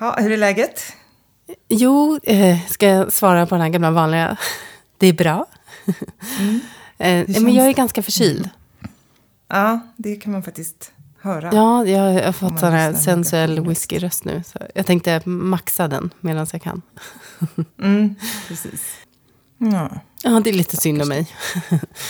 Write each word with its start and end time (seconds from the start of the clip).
Ja, 0.00 0.16
hur 0.18 0.32
är 0.32 0.36
läget? 0.36 0.92
Jo, 1.68 2.20
eh, 2.22 2.58
ska 2.68 2.88
jag 2.88 3.12
svara 3.12 3.46
på 3.46 3.54
den 3.54 3.62
här 3.62 3.68
gamla 3.68 3.90
vanliga? 3.90 4.36
Det 4.98 5.06
är 5.06 5.12
bra. 5.12 5.46
Mm. 6.38 6.60
eh, 6.98 7.42
men 7.42 7.54
jag 7.54 7.66
är 7.66 7.72
ganska 7.72 8.02
förkyld. 8.02 8.50
Ja, 9.48 9.80
det 9.96 10.16
kan 10.16 10.32
man 10.32 10.42
faktiskt 10.42 10.92
höra. 11.20 11.50
Ja, 11.54 11.86
jag 11.86 12.24
har 12.24 12.32
fått 12.32 12.60
sån 12.60 12.72
här 12.72 12.92
sensuell 12.92 13.66
whiskyröst 13.66 14.24
nu. 14.24 14.42
Så 14.46 14.58
jag 14.74 14.86
tänkte 14.86 15.22
maxa 15.24 15.88
den 15.88 16.10
medan 16.20 16.46
jag 16.52 16.62
kan. 16.62 16.82
mm, 17.82 18.14
precis. 18.48 18.96
Ja. 19.58 19.90
ja, 20.22 20.40
det 20.44 20.50
är 20.50 20.54
lite 20.54 20.76
synd 20.76 21.02
om 21.02 21.08
mig. 21.08 21.26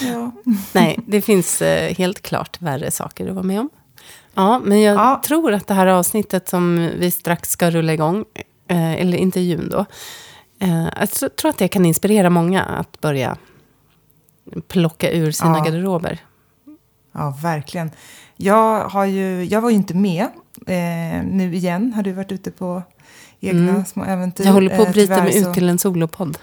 ja. 0.03 0.33
Nej, 0.73 0.99
det 1.07 1.23
finns 1.23 1.63
eh, 1.63 1.95
helt 1.95 2.23
klart 2.23 2.63
värre 2.63 2.91
saker 2.91 3.29
att 3.29 3.35
vara 3.35 3.47
med 3.47 3.61
om. 3.61 3.71
Ja, 4.35 4.59
men 4.65 4.81
jag 4.81 4.97
ja. 4.97 5.23
tror 5.25 5.53
att 5.53 5.67
det 5.67 5.75
här 5.75 5.87
avsnittet 5.87 6.49
som 6.49 6.91
vi 6.99 7.11
strax 7.11 7.51
ska 7.51 7.71
rulla 7.71 7.93
igång, 7.93 8.25
eh, 8.69 8.93
eller 8.93 9.19
intervjun 9.19 9.69
då, 9.69 9.87
eh, 10.59 10.89
jag 11.01 11.37
tror 11.37 11.49
att 11.49 11.59
det 11.59 11.69
kan 11.69 11.85
inspirera 11.85 12.31
många 12.31 12.63
att 12.63 13.01
börja 13.01 13.37
plocka 14.69 15.11
ur 15.11 15.33
sina 15.33 15.59
ja. 15.59 15.65
garderober. 15.65 16.21
Ja, 17.13 17.39
verkligen. 17.43 17.91
Jag, 18.37 18.89
har 18.89 19.05
ju, 19.05 19.45
jag 19.45 19.61
var 19.61 19.71
ju 19.71 19.77
inte 19.77 19.95
med 19.95 20.27
eh, 20.67 21.25
nu 21.25 21.55
igen. 21.55 21.93
Har 21.93 22.03
du 22.03 22.13
varit 22.13 22.33
ute 22.33 22.51
på 22.51 22.83
egna 23.41 23.71
mm. 23.71 23.85
små 23.85 24.05
äventyr? 24.05 24.45
Jag 24.45 24.53
håller 24.53 24.77
på 24.77 24.83
att 24.83 24.93
bryta 24.93 25.23
mig 25.23 25.33
så... 25.33 25.49
ut 25.49 25.55
till 25.55 25.69
en 25.69 25.79
solopodd. 25.79 26.39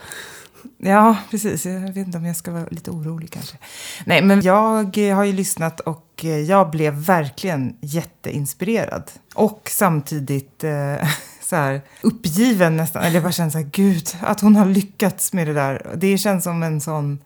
Ja, 0.77 1.17
precis. 1.31 1.65
Jag 1.65 1.79
vet 1.79 1.97
inte 1.97 2.17
om 2.17 2.25
jag 2.25 2.35
ska 2.35 2.51
vara 2.51 2.65
lite 2.71 2.91
orolig 2.91 3.31
kanske. 3.31 3.57
Nej, 4.05 4.21
men 4.21 4.41
jag 4.41 4.97
har 5.15 5.23
ju 5.23 5.33
lyssnat 5.33 5.79
och 5.79 6.23
jag 6.47 6.71
blev 6.71 6.93
verkligen 6.93 7.75
jätteinspirerad. 7.81 9.11
Och 9.35 9.69
samtidigt 9.71 10.63
eh, 10.63 11.07
så 11.41 11.55
här 11.55 11.81
uppgiven 12.01 12.77
nästan. 12.77 13.03
Eller 13.03 13.15
jag 13.15 13.23
bara 13.23 13.31
känner 13.31 13.49
så 13.49 13.57
här, 13.57 13.69
gud, 13.71 14.17
att 14.21 14.41
hon 14.41 14.55
har 14.55 14.65
lyckats 14.65 15.33
med 15.33 15.47
det 15.47 15.53
där. 15.53 15.95
Det 15.95 16.17
känns 16.17 16.43
som 16.43 16.63
en 16.63 16.81
sån... 16.81 17.19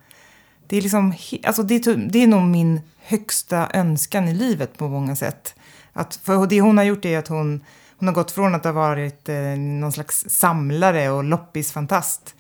Det 0.67 0.77
är 0.77 0.81
liksom, 0.81 1.13
alltså 1.43 1.63
det, 1.63 1.79
typ, 1.79 1.99
det 2.09 2.23
är 2.23 2.27
nog 2.27 2.41
min 2.41 2.81
högsta 2.99 3.69
önskan 3.73 4.27
i 4.27 4.33
livet 4.33 4.77
på 4.77 4.87
många 4.87 5.15
sätt. 5.15 5.55
Att, 5.93 6.19
för 6.23 6.47
det 6.47 6.61
hon 6.61 6.77
har 6.77 6.85
gjort 6.85 7.05
är 7.05 7.17
att 7.17 7.27
hon, 7.27 7.63
hon 7.97 8.07
har 8.07 8.15
gått 8.15 8.31
från 8.31 8.55
att 8.55 8.63
ha 8.63 8.71
varit 8.71 9.29
eh, 9.29 9.35
någon 9.57 9.91
slags 9.91 10.25
samlare 10.29 11.09
och 11.09 11.23
loppisfantast 11.23 12.34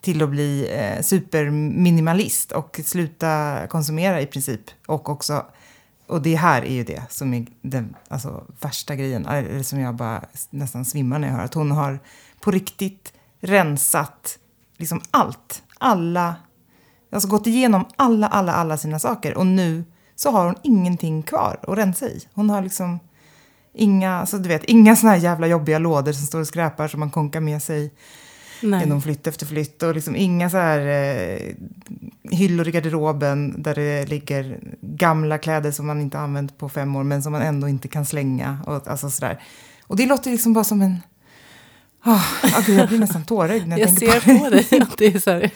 till 0.00 0.22
att 0.22 0.28
bli 0.28 0.68
eh, 0.72 1.02
superminimalist 1.02 2.52
och 2.52 2.80
sluta 2.84 3.60
konsumera 3.68 4.20
i 4.20 4.26
princip. 4.26 4.60
Och 4.86 5.08
också, 5.08 5.46
och 6.06 6.22
det 6.22 6.36
här 6.36 6.62
är 6.62 6.72
ju 6.72 6.84
det 6.84 7.02
som 7.10 7.34
är 7.34 7.46
den 7.62 7.96
alltså, 8.08 8.44
värsta 8.60 8.94
grejen, 8.96 9.26
eh, 9.26 9.34
eller 9.34 9.62
som 9.62 9.80
jag 9.80 9.94
bara 9.94 10.24
nästan 10.50 10.84
svimmar 10.84 11.18
när 11.18 11.28
jag 11.28 11.34
hör, 11.34 11.44
att 11.44 11.54
hon 11.54 11.70
har 11.70 11.98
på 12.40 12.50
riktigt 12.50 13.12
rensat 13.40 14.38
liksom 14.76 15.00
allt, 15.10 15.62
alla, 15.78 16.34
alltså 17.12 17.28
gått 17.28 17.46
igenom 17.46 17.84
alla, 17.96 18.28
alla, 18.28 18.52
alla 18.52 18.76
sina 18.76 18.98
saker 18.98 19.38
och 19.38 19.46
nu 19.46 19.84
så 20.16 20.30
har 20.30 20.46
hon 20.46 20.56
ingenting 20.62 21.22
kvar 21.22 21.58
att 21.62 21.78
rensa 21.78 22.06
i. 22.06 22.26
Hon 22.34 22.50
har 22.50 22.62
liksom 22.62 22.98
inga, 23.72 24.20
alltså 24.20 24.38
du 24.38 24.48
vet, 24.48 24.64
inga 24.64 24.96
såna 24.96 25.12
här 25.12 25.18
jävla 25.18 25.46
jobbiga 25.46 25.78
lådor 25.78 26.12
som 26.12 26.26
står 26.26 26.40
och 26.40 26.46
skräpar 26.46 26.88
som 26.88 27.00
man 27.00 27.10
konkar 27.10 27.40
med 27.40 27.62
sig 27.62 27.92
Nej. 28.60 28.80
genom 28.80 29.02
flytt 29.02 29.26
efter 29.26 29.46
flytt. 29.46 29.82
Och 29.82 29.94
liksom 29.94 30.16
inga 30.16 30.50
så 30.50 30.56
här 30.56 30.78
eh, 30.78 31.54
hyllor 32.30 32.68
i 32.68 32.70
garderoben 32.70 33.62
där 33.62 33.74
det 33.74 34.06
ligger 34.06 34.60
gamla 34.80 35.38
kläder 35.38 35.70
som 35.70 35.86
man 35.86 36.00
inte 36.00 36.18
använt 36.18 36.58
på 36.58 36.68
fem 36.68 36.96
år 36.96 37.04
men 37.04 37.22
som 37.22 37.32
man 37.32 37.42
ändå 37.42 37.68
inte 37.68 37.88
kan 37.88 38.06
slänga. 38.06 38.58
Och, 38.66 38.88
alltså 38.88 39.10
sådär. 39.10 39.42
och 39.86 39.96
det 39.96 40.06
låter 40.06 40.30
liksom 40.30 40.52
bara 40.52 40.64
som 40.64 40.82
en... 40.82 40.96
Oh, 42.04 42.54
alltså 42.56 42.72
jag 42.72 42.88
blir 42.88 42.98
nästan 42.98 43.24
tårögd 43.24 43.68
när 43.68 43.78
jag, 43.78 43.88
jag 43.88 43.96
tänker 43.96 44.38
på 44.38 44.50
det. 44.50 44.56
Jag 44.56 44.64
ser 44.64 44.80
på 44.80 44.84
dig 44.84 44.88
att 44.90 44.98
det 44.98 45.06
är 45.06 45.18
så 45.18 45.30
här, 45.30 45.50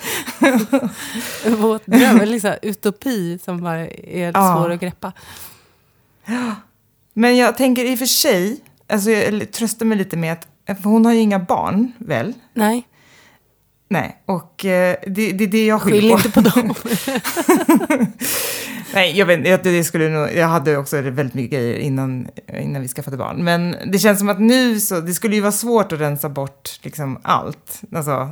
en 1.44 1.56
våt 1.62 1.86
dröm, 1.86 2.20
en 2.20 2.30
liksom 2.30 2.54
utopi 2.62 3.38
som 3.44 3.60
bara 3.62 3.86
är 3.88 4.32
ja. 4.34 4.56
svår 4.56 4.70
att 4.70 4.80
greppa. 4.80 5.12
Men 7.12 7.36
jag 7.36 7.56
tänker 7.56 7.84
i 7.84 7.94
och 7.94 7.98
för 7.98 8.06
sig, 8.06 8.60
alltså 8.88 9.10
jag 9.10 9.52
tröstar 9.52 9.86
mig 9.86 9.98
lite 9.98 10.16
med 10.16 10.32
att 10.32 10.46
för 10.66 10.90
hon 10.90 11.04
har 11.04 11.12
ju 11.12 11.20
inga 11.20 11.38
barn, 11.38 11.92
väl? 11.98 12.32
Nej. 12.54 12.86
Nej, 13.88 14.22
och 14.26 14.64
eh, 14.64 14.96
det, 15.06 15.32
det 15.32 15.44
är 15.44 15.48
det 15.48 15.66
jag 15.66 15.82
skyller 15.82 16.16
på. 16.16 16.22
Skyll 16.22 16.26
inte 16.26 16.42
på 16.42 16.60
dem. 16.60 16.74
Nej, 18.94 19.18
jag, 19.18 19.26
vet, 19.26 19.48
jag, 19.48 19.62
det 19.62 19.84
skulle 19.84 20.08
nog, 20.08 20.28
jag 20.34 20.48
hade 20.48 20.76
också 20.76 21.00
väldigt 21.00 21.34
mycket 21.34 21.50
grejer 21.50 21.78
innan, 21.78 22.28
innan 22.60 22.82
vi 22.82 22.88
skaffade 22.88 23.16
barn. 23.16 23.44
Men 23.44 23.76
det 23.86 23.98
känns 23.98 24.18
som 24.18 24.28
att 24.28 24.40
nu 24.40 24.80
så, 24.80 25.00
det 25.00 25.14
skulle 25.14 25.34
ju 25.34 25.40
vara 25.40 25.52
svårt 25.52 25.92
att 25.92 26.00
rensa 26.00 26.28
bort 26.28 26.78
liksom 26.82 27.18
allt. 27.22 27.82
Alltså, 27.92 28.30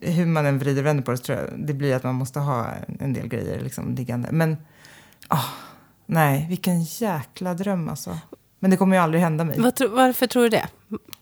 hur 0.00 0.26
man 0.26 0.46
än 0.46 0.58
vrider 0.58 0.82
och 0.82 0.86
vänder 0.86 1.04
på 1.04 1.10
det 1.10 1.16
så 1.16 1.22
tror 1.22 1.38
jag 1.38 1.48
det 1.56 1.74
blir 1.74 1.94
att 1.94 2.02
man 2.02 2.14
måste 2.14 2.40
ha 2.40 2.66
en 3.00 3.12
del 3.12 3.28
grejer 3.28 3.60
liksom 3.60 3.94
liggande. 3.94 4.28
Men, 4.32 4.56
oh, 5.30 5.48
nej, 6.06 6.46
vilken 6.48 6.82
jäkla 6.82 7.54
dröm 7.54 7.88
alltså. 7.88 8.18
Men 8.58 8.70
det 8.70 8.76
kommer 8.76 8.96
ju 8.96 9.02
aldrig 9.02 9.22
hända 9.22 9.44
mig. 9.44 9.60
Var, 9.60 9.88
varför 9.88 10.26
tror 10.26 10.42
du 10.42 10.48
det? 10.48 10.68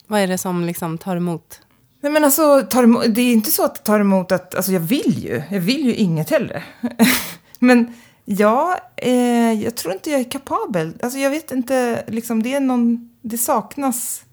Vad 0.06 0.20
är 0.20 0.26
det 0.26 0.38
som 0.38 0.64
liksom 0.64 0.98
tar 0.98 1.16
emot? 1.16 1.60
Nej 2.00 2.12
men 2.12 2.24
alltså, 2.24 2.62
tar 2.62 2.82
emot, 2.82 3.04
det 3.08 3.20
är 3.20 3.32
inte 3.32 3.50
så 3.50 3.64
att 3.64 3.74
det 3.74 3.82
tar 3.82 4.00
emot 4.00 4.32
att, 4.32 4.54
alltså 4.54 4.72
jag 4.72 4.80
vill 4.80 5.18
ju, 5.24 5.42
jag 5.50 5.60
vill 5.60 5.84
ju 5.84 5.94
inget 5.94 6.30
heller. 6.30 6.64
men 7.58 7.94
ja, 8.24 8.78
eh, 8.96 9.52
jag 9.52 9.76
tror 9.76 9.94
inte 9.94 10.10
jag 10.10 10.20
är 10.20 10.30
kapabel. 10.30 10.92
Alltså 11.02 11.18
jag 11.18 11.30
vet 11.30 11.50
inte, 11.50 12.04
liksom 12.06 12.42
det 12.42 12.54
är 12.54 12.60
någon, 12.60 13.10
det 13.22 13.38
saknas 13.38 14.24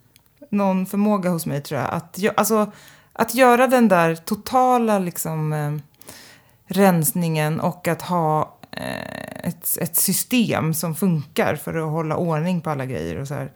någon 0.49 0.85
förmåga 0.85 1.29
hos 1.29 1.45
mig 1.45 1.61
tror 1.61 1.81
jag. 1.81 1.89
Att, 1.93 2.19
alltså, 2.35 2.71
att 3.13 3.35
göra 3.35 3.67
den 3.67 3.87
där 3.87 4.15
totala 4.15 4.99
liksom 4.99 5.53
eh, 5.53 5.73
rensningen 6.65 7.59
och 7.59 7.87
att 7.87 8.01
ha 8.01 8.57
eh, 8.71 9.47
ett, 9.49 9.77
ett 9.81 9.97
system 9.97 10.73
som 10.73 10.95
funkar 10.95 11.55
för 11.55 11.73
att 11.73 11.91
hålla 11.91 12.17
ordning 12.17 12.61
på 12.61 12.69
alla 12.69 12.85
grejer 12.85 13.17
och 13.17 13.27
så 13.27 13.33
här 13.33 13.51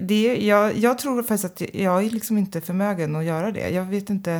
det, 0.00 0.36
jag, 0.46 0.76
jag 0.76 0.98
tror 0.98 1.22
faktiskt 1.22 1.44
att 1.44 1.74
jag 1.74 2.04
är 2.04 2.10
liksom 2.10 2.38
inte 2.38 2.60
förmögen 2.60 3.16
att 3.16 3.24
göra 3.24 3.50
det. 3.50 3.68
Jag 3.68 3.84
vet 3.84 4.10
inte, 4.10 4.32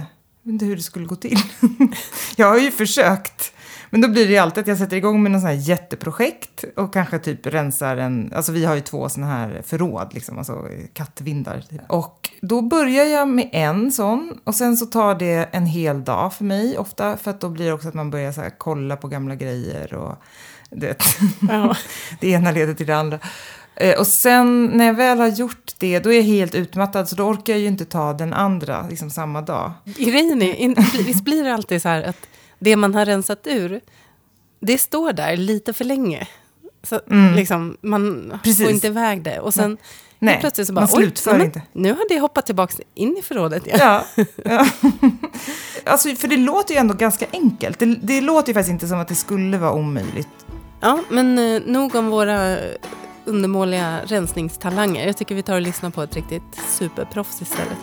vet 0.43 0.53
inte 0.53 0.65
hur 0.65 0.77
det 0.77 0.83
skulle 0.83 1.07
gå 1.07 1.17
till. 1.17 1.39
jag 2.37 2.47
har 2.47 2.59
ju 2.59 2.71
försökt. 2.71 3.53
Men 3.91 4.01
då 4.01 4.09
blir 4.09 4.27
det 4.27 4.33
ju 4.33 4.39
alltid 4.39 4.61
att 4.61 4.69
jag 4.69 4.79
sätter 4.79 4.97
igång 4.97 5.23
med 5.23 5.33
något 5.33 5.41
sånt 5.41 5.53
här 5.53 5.69
jätteprojekt 5.69 6.65
och 6.77 6.93
kanske 6.93 7.19
typ 7.19 7.47
rensar 7.47 7.97
en, 7.97 8.33
alltså 8.35 8.53
vi 8.53 8.65
har 8.65 8.75
ju 8.75 8.81
två 8.81 9.09
såna 9.09 9.27
här 9.27 9.63
förråd 9.67 10.15
liksom, 10.15 10.39
alltså 10.39 10.69
kattvindar. 10.93 11.61
Typ. 11.71 11.81
Och 11.89 12.31
då 12.41 12.63
börjar 12.63 13.05
jag 13.05 13.29
med 13.29 13.49
en 13.53 13.93
sån 13.93 14.39
och 14.45 14.55
sen 14.55 14.77
så 14.77 14.87
tar 14.87 15.15
det 15.15 15.49
en 15.53 15.67
hel 15.67 16.05
dag 16.05 16.35
för 16.35 16.45
mig 16.45 16.79
ofta 16.79 17.17
för 17.17 17.31
att 17.31 17.41
då 17.41 17.49
blir 17.49 17.67
det 17.67 17.73
också 17.73 17.89
att 17.89 17.95
man 17.95 18.11
börjar 18.11 18.33
så 18.33 18.41
här, 18.41 18.53
kolla 18.59 18.97
på 18.97 19.09
gamla 19.09 19.35
grejer 19.35 19.95
och 19.95 20.23
det, 20.71 21.03
ja. 21.49 21.77
det 22.21 22.29
ena 22.29 22.51
leder 22.51 22.75
till 22.75 22.87
det 22.87 22.97
andra. 22.97 23.19
Eh, 23.81 23.99
och 23.99 24.07
sen 24.07 24.65
när 24.65 24.87
jag 24.87 24.95
väl 24.95 25.19
har 25.19 25.29
gjort 25.29 25.75
det, 25.79 25.99
då 25.99 26.13
är 26.13 26.17
jag 26.17 26.23
helt 26.23 26.55
utmattad 26.55 27.09
så 27.09 27.17
då 27.17 27.25
orkar 27.25 27.53
jag 27.53 27.61
ju 27.61 27.67
inte 27.67 27.85
ta 27.85 28.13
den 28.13 28.33
andra 28.33 28.87
liksom 28.89 29.11
samma 29.11 29.43
dag. 29.43 29.73
Grejen 29.85 30.43
är, 30.43 31.03
visst 31.05 31.25
blir 31.25 31.45
det 31.45 31.55
alltid 31.55 31.83
så 31.83 31.89
här 31.89 32.03
att 32.03 32.27
det 32.59 32.77
man 32.77 32.95
har 32.95 33.05
rensat 33.05 33.47
ur, 33.47 33.81
det 34.61 34.79
står 34.79 35.13
där 35.13 35.37
lite 35.37 35.73
för 35.73 35.85
länge. 35.85 36.29
Så 36.83 37.01
mm. 37.11 37.35
liksom, 37.35 37.77
man 37.81 38.33
Precis. 38.45 38.65
får 38.65 38.75
inte 38.75 38.87
iväg 38.87 39.23
det. 39.23 39.41
Och 39.41 39.55
sen 39.55 39.77
Nej, 40.19 40.39
plötsligt 40.41 40.67
så 40.67 40.73
bara, 40.73 40.81
man 40.81 40.89
slutför 40.89 41.39
oj, 41.39 41.45
inte. 41.45 41.63
Nu 41.73 41.93
har 41.93 42.09
det 42.09 42.21
hoppat 42.21 42.47
tillbaka 42.47 42.75
in 42.95 43.17
i 43.19 43.23
förrådet 43.23 43.67
igen. 43.67 43.79
Ja. 43.81 44.05
ja. 44.45 44.67
alltså, 45.85 46.15
för 46.15 46.29
det 46.29 46.37
låter 46.37 46.75
ju 46.75 46.81
ändå 46.81 46.95
ganska 46.95 47.27
enkelt. 47.33 47.79
Det, 47.79 47.87
det 47.87 48.21
låter 48.21 48.49
ju 48.49 48.55
faktiskt 48.55 48.73
inte 48.73 48.89
som 48.89 48.99
att 48.99 49.09
det 49.09 49.15
skulle 49.15 49.59
vara 49.59 49.73
omöjligt. 49.73 50.47
Ja, 50.81 50.99
men 51.11 51.39
eh, 51.39 51.63
nog 51.67 51.95
om 51.95 52.11
våra 52.11 52.57
undermåliga 53.31 54.01
rensningstalanger. 54.05 55.07
Jag 55.07 55.17
tycker 55.17 55.35
vi 55.35 55.43
tar 55.43 55.55
och 55.55 55.61
lyssnar 55.61 55.91
på 55.91 56.03
ett 56.03 56.17
riktigt 56.17 56.61
superproffs 56.69 57.43
istället. 57.43 57.79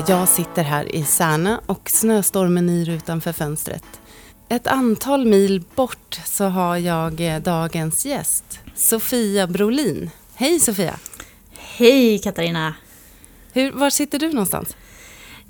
Ja, 0.00 0.06
jag 0.08 0.28
sitter 0.28 0.62
här 0.62 0.94
i 0.94 1.04
Särna 1.04 1.60
och 1.66 1.90
snöstormen 1.90 2.68
yr 2.68 2.90
utanför 2.90 3.32
fönstret. 3.32 3.84
Ett 4.48 4.66
antal 4.66 5.26
mil 5.26 5.62
bort 5.74 6.20
så 6.24 6.44
har 6.44 6.76
jag 6.76 7.20
eh, 7.20 7.40
dagens 7.40 8.06
gäst, 8.06 8.60
Sofia 8.74 9.46
Brolin. 9.46 10.10
Hej 10.34 10.60
Sofia! 10.60 10.94
Hej 11.52 12.18
Katarina! 12.18 12.74
Hur, 13.52 13.72
var 13.72 13.90
sitter 13.90 14.18
du 14.18 14.28
någonstans? 14.28 14.76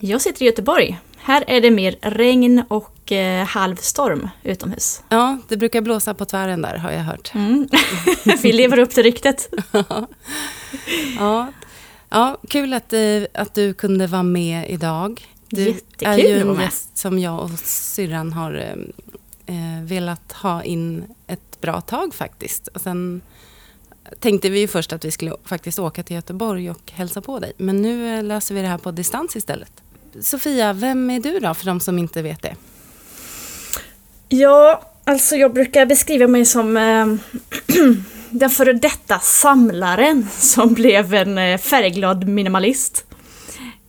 Jag 0.01 0.21
sitter 0.21 0.43
i 0.43 0.47
Göteborg. 0.47 0.99
Här 1.17 1.45
är 1.47 1.61
det 1.61 1.71
mer 1.71 1.97
regn 2.03 2.63
och 2.69 3.13
eh, 3.13 3.47
halvstorm 3.47 4.29
utomhus. 4.43 5.03
Ja, 5.09 5.39
det 5.49 5.57
brukar 5.57 5.81
blåsa 5.81 6.15
på 6.15 6.25
tvären 6.25 6.63
där 6.63 6.77
har 6.77 6.91
jag 6.91 7.03
hört. 7.03 7.35
Mm. 7.35 7.69
Vi 8.43 8.53
lever 8.53 8.79
upp 8.79 8.91
till 8.91 9.03
ryktet. 9.03 9.49
ja. 11.19 11.53
Ja, 12.11 12.39
kul 12.49 12.75
att, 12.75 12.93
eh, 12.93 13.23
att 13.35 13.55
du 13.55 13.75
kunde 13.75 14.07
vara 14.07 14.23
med 14.23 14.71
idag. 14.71 15.27
Du 15.49 15.63
Jättekul 15.63 16.09
är 16.09 16.19
ju 16.19 16.41
en 16.41 16.61
gäst 16.61 16.99
som 16.99 17.19
jag 17.19 17.41
och 17.41 17.51
syrran 17.65 18.33
har 18.33 18.55
eh, 18.55 19.57
eh, 19.57 19.85
velat 19.85 20.33
ha 20.33 20.63
in 20.63 21.05
ett 21.27 21.61
bra 21.61 21.81
tag 21.81 22.15
faktiskt. 22.15 22.69
Och 22.69 22.81
sen 22.81 23.21
tänkte 24.19 24.51
vi 24.51 24.61
ju 24.61 24.69
först 24.69 24.93
att 24.93 25.05
vi 25.05 25.11
skulle 25.11 25.37
faktiskt 25.45 25.79
åka 25.79 26.03
till 26.03 26.17
Göteborg 26.17 26.71
och 26.71 26.93
hälsa 26.93 27.21
på 27.21 27.39
dig. 27.39 27.53
Men 27.57 27.83
nu 27.83 28.19
eh, 28.19 28.25
löser 28.25 28.55
vi 28.55 28.61
det 28.63 28.69
här 28.69 28.79
på 28.79 28.91
distans 28.91 29.37
istället. 29.37 29.73
Sofia, 30.21 30.73
vem 30.73 31.11
är 31.11 31.21
du 31.21 31.39
då 31.39 31.55
för 31.55 31.67
de 31.67 31.81
som 31.81 31.99
inte 31.99 32.23
vet 32.23 32.43
det? 32.43 32.57
Ja, 34.29 34.83
alltså 35.05 35.37
jag 35.37 35.53
brukar 35.53 35.87
beskriva 35.87 36.27
mig 36.27 36.45
som 36.45 36.77
eh, 36.77 37.07
den 38.31 38.51
före 38.51 38.73
detta 38.73 39.19
samlaren 39.19 40.29
som 40.39 40.75
blev 40.75 41.15
en 41.15 41.39
eh, 41.39 41.59
färgglad 41.59 42.29
minimalist. 42.29 43.05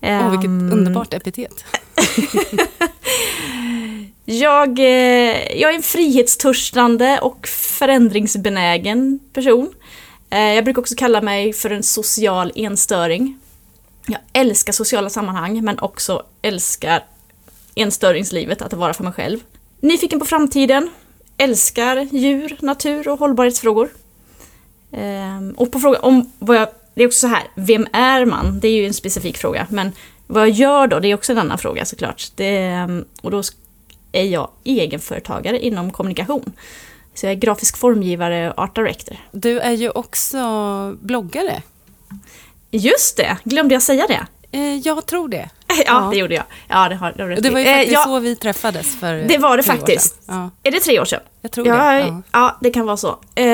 Åh, 0.01 0.31
vilket 0.31 0.45
Ehm, 0.45 0.73
underbart 0.73 1.13
epitet. 1.13 1.65
Jag, 4.25 4.79
eh, 4.79 5.57
jag 5.61 5.71
är 5.71 5.75
en 5.75 5.83
frihetstörstande 5.83 7.19
och 7.19 7.47
förändringsbenägen 7.47 9.19
person. 9.33 9.73
Eh, 10.29 10.39
jag 10.53 10.63
brukar 10.63 10.81
också 10.81 10.95
kalla 10.97 11.21
mig 11.21 11.53
för 11.53 11.69
en 11.69 11.83
social 11.83 12.51
enstöring. 12.55 13.39
Jag 14.05 14.19
älskar 14.33 14.73
sociala 14.73 15.09
sammanhang 15.09 15.63
men 15.63 15.79
också 15.79 16.23
älskar 16.41 17.03
enstöringslivet, 17.75 18.61
att 18.61 18.73
vara 18.73 18.94
för 18.94 19.03
mig 19.03 19.13
själv. 19.13 19.39
Nyfiken 19.79 20.19
på 20.19 20.25
framtiden, 20.25 20.89
älskar 21.37 22.07
djur, 22.11 22.57
natur 22.59 23.07
och 23.07 23.19
hållbarhetsfrågor. 23.19 23.89
Ehm, 24.91 25.51
och 25.57 25.71
på 25.71 25.79
frågan 25.79 26.01
om 26.01 26.31
vad 26.39 26.57
jag... 26.57 26.67
Det 26.93 27.03
är 27.03 27.07
också 27.07 27.19
så 27.19 27.27
här, 27.27 27.43
vem 27.55 27.88
är 27.93 28.25
man? 28.25 28.59
Det 28.59 28.67
är 28.67 28.75
ju 28.75 28.85
en 28.85 28.93
specifik 28.93 29.38
fråga. 29.38 29.67
Men 29.69 29.91
vad 30.27 30.43
jag 30.43 30.49
gör 30.49 30.88
då, 30.88 30.99
det 30.99 31.07
är 31.07 31.15
också 31.15 31.31
en 31.31 31.38
annan 31.38 31.57
fråga 31.57 31.85
såklart. 31.85 32.31
Det, 32.35 32.57
ehm, 32.57 33.05
och 33.21 33.31
då 33.31 33.43
är 34.11 34.23
jag 34.23 34.49
egenföretagare 34.63 35.59
inom 35.59 35.91
kommunikation. 35.91 36.53
Så 37.13 37.25
jag 37.25 37.31
är 37.31 37.35
grafisk 37.35 37.77
formgivare 37.77 38.51
och 38.51 38.59
art 38.59 38.75
director. 38.75 39.17
Du 39.31 39.59
är 39.59 39.71
ju 39.71 39.89
också 39.89 40.38
bloggare. 41.01 41.61
Just 42.71 43.17
det, 43.17 43.37
glömde 43.44 43.75
jag 43.75 43.81
säga 43.81 44.07
det? 44.07 44.27
Eh, 44.57 44.75
jag 44.75 45.05
tror 45.05 45.27
det. 45.27 45.49
Ja, 45.85 46.03
Ja. 46.03 46.09
det 46.12 46.18
gjorde 46.18 46.35
jag. 46.35 46.44
Ja, 46.68 46.89
det 46.89 46.95
har, 46.95 47.13
det 47.18 47.23
har 47.23 47.29
Det 47.29 47.50
var 47.50 47.59
ju 47.59 47.65
Eh, 47.65 47.73
faktiskt 47.73 47.94
ja, 47.94 48.03
så 48.03 48.19
vi 48.19 48.35
träffades 48.35 48.95
för 49.00 49.13
Det 49.13 49.38
var 49.38 49.57
det 49.57 49.63
faktiskt. 49.63 50.15
Ja, 50.27 50.50
Är 50.63 50.71
det 50.71 50.79
tre 50.79 51.00
år 51.00 51.06
sedan? 51.06 51.19
jag 51.41 51.51
tror 51.51 51.68
Ja, 51.68 51.91
det. 51.94 52.21
ja. 52.31 52.57
Det 52.62 52.69
kan 52.71 52.85
vara 52.85 52.97
så. 52.97 53.19
Eh, 53.35 53.45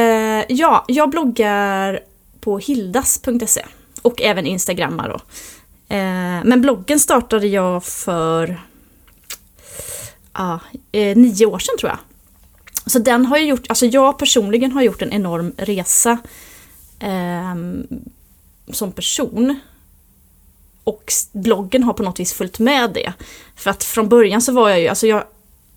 ja, 0.49 0.85
jag 0.87 1.09
bloggar 1.09 1.99
på 2.39 2.57
hildas.se 2.59 3.65
och 4.01 4.21
även 4.21 4.45
instagrammar 4.45 5.09
då. 5.09 5.15
Eh, 5.95 6.43
men 6.43 6.61
bloggen 6.61 6.99
startade 6.99 7.47
jag 7.47 7.83
för 7.83 8.59
eh, 10.91 11.17
nio 11.17 11.45
år 11.45 11.59
sedan 11.59 11.75
tror 11.79 11.89
jag. 11.91 11.99
Så 12.91 12.99
den 12.99 13.25
har 13.25 13.37
ju 13.37 13.45
gjort, 13.45 13.65
alltså 13.69 13.85
jag 13.85 14.17
personligen 14.19 14.71
har 14.71 14.81
gjort 14.81 15.01
en 15.01 15.13
enorm 15.13 15.53
resa 15.57 16.17
ehm, 16.99 17.87
som 18.71 18.91
person. 18.91 19.59
Och 20.87 21.11
bloggen 21.31 21.83
har 21.83 21.93
på 21.93 22.03
något 22.03 22.19
vis 22.19 22.33
följt 22.33 22.59
med 22.59 22.93
det. 22.93 23.13
För 23.55 23.69
att 23.69 23.83
från 23.83 24.09
början 24.09 24.41
så 24.41 24.51
var 24.51 24.69
jag 24.69 24.79
ju, 24.79 24.87
alltså 24.87 25.07
jag 25.07 25.23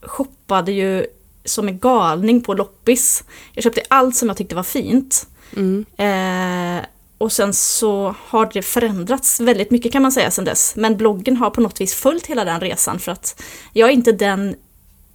shoppade 0.02 0.72
ju 0.72 1.06
som 1.44 1.68
en 1.68 1.78
galning 1.78 2.40
på 2.42 2.54
loppis. 2.54 3.24
Jag 3.52 3.64
köpte 3.64 3.82
allt 3.88 4.16
som 4.16 4.28
jag 4.28 4.36
tyckte 4.36 4.54
var 4.54 4.62
fint. 4.62 5.26
Mm. 5.56 5.84
Eh, 5.96 6.84
och 7.18 7.32
sen 7.32 7.54
så 7.54 8.14
har 8.18 8.50
det 8.52 8.62
förändrats 8.62 9.40
väldigt 9.40 9.70
mycket 9.70 9.92
kan 9.92 10.02
man 10.02 10.12
säga 10.12 10.30
sen 10.30 10.44
dess. 10.44 10.76
Men 10.76 10.96
bloggen 10.96 11.36
har 11.36 11.50
på 11.50 11.60
något 11.60 11.80
vis 11.80 11.94
följt 11.94 12.26
hela 12.26 12.44
den 12.44 12.60
resan 12.60 12.98
för 12.98 13.12
att 13.12 13.42
jag 13.72 13.88
är 13.88 13.92
inte 13.92 14.12
den 14.12 14.54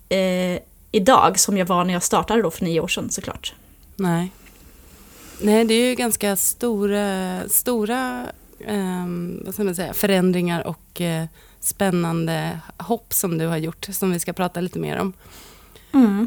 eh, 0.10 0.60
idag 0.92 1.40
som 1.40 1.58
jag 1.58 1.66
var 1.66 1.86
när 1.86 1.94
jag 1.94 2.04
startade 2.04 2.42
då 2.42 2.52
för 2.52 2.66
nio 2.66 2.80
år 2.80 2.88
sedan 2.88 3.10
såklart. 3.10 3.54
Nej. 3.96 4.32
Nej, 5.42 5.66
det 5.66 5.74
är 5.74 5.90
ju 5.90 5.96
ganska 5.96 6.36
stora, 6.36 7.40
stora 7.50 8.26
ehm, 8.68 9.42
vad 9.46 9.54
ska 9.54 9.64
man 9.64 9.76
säga, 9.76 9.94
förändringar 9.94 10.68
och 10.68 11.02
eh, 11.02 11.26
spännande 11.60 12.60
hopp 12.78 13.14
som 13.14 13.38
du 13.38 13.48
har 13.48 13.58
gjort, 13.58 13.88
som 13.92 14.12
vi 14.12 14.20
ska 14.20 14.34
prata 14.34 14.62
lite 14.62 14.80
mer 14.80 14.98
om. 14.98 15.14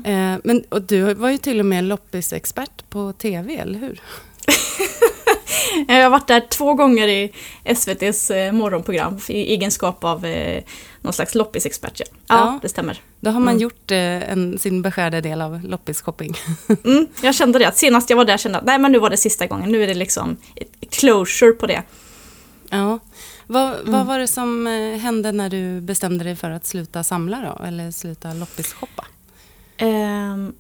Eh, 0.05 0.37
men, 0.44 0.64
och 0.69 0.82
du 0.82 1.14
var 1.14 1.31
ju 1.31 1.38
till 1.38 1.61
och 1.61 1.67
med 1.67 1.85
loppisexpert 1.85 2.90
på 2.90 3.12
tv, 3.12 3.56
eller 3.56 3.79
hur? 3.79 4.00
Jag 5.88 6.02
har 6.02 6.11
varit 6.11 6.26
där 6.26 6.40
två 6.40 6.75
gånger 6.75 7.08
i 7.08 7.32
SVTs 7.64 8.31
eh, 8.31 8.52
morgonprogram 8.52 9.19
i 9.29 9.52
egenskap 9.52 10.05
av 10.05 10.25
eh, 10.26 10.62
någon 11.00 11.12
slags 11.12 11.35
loppisexpert. 11.35 12.00
Ja. 12.00 12.06
Ja, 12.29 12.37
Ja. 12.37 12.58
det 12.62 12.69
stämmer. 12.69 13.00
Då 13.20 13.31
har 13.31 13.40
man 13.40 13.49
Mm. 13.49 13.62
gjort 13.62 13.90
eh, 13.90 14.31
en, 14.32 14.58
sin 14.58 14.82
beskärda 14.82 15.20
del 15.20 15.40
av 15.43 15.64
loppisshopping. 15.64 16.35
Mm, 16.85 17.06
jag 17.23 17.35
kände 17.35 17.58
det, 17.58 17.69
att 17.69 17.76
senast 17.76 18.11
jag 18.11 18.17
var 18.17 18.25
där 18.25 18.37
kände 18.37 18.56
jag 18.56 18.61
att 18.61 18.67
nej 18.67 18.79
men 18.79 18.93
nu 18.93 18.99
var 18.99 19.11
det 19.11 19.17
sista 19.17 19.46
gången, 19.46 19.73
nu 19.73 19.82
är 19.82 19.87
det 19.87 19.94
liksom 19.94 20.37
closure 20.90 21.52
på 21.52 21.67
det. 21.67 21.82
Ja. 22.70 22.99
Vad, 23.47 23.75
Mm. 23.75 23.93
vad 23.93 24.06
var 24.06 24.19
det 24.19 24.29
som 24.29 24.67
eh, 24.67 24.99
hände 24.99 25.32
när 25.32 25.50
du 25.50 25.81
bestämde 25.81 26.25
dig 26.25 26.37
för 26.37 26.50
att 26.50 26.67
sluta 26.67 27.05
samla 27.05 27.41
då? 27.59 27.65
Eller 27.65 27.91
sluta 27.91 28.32
loppishoppa? 28.35 29.06
Ehm, 29.76 30.53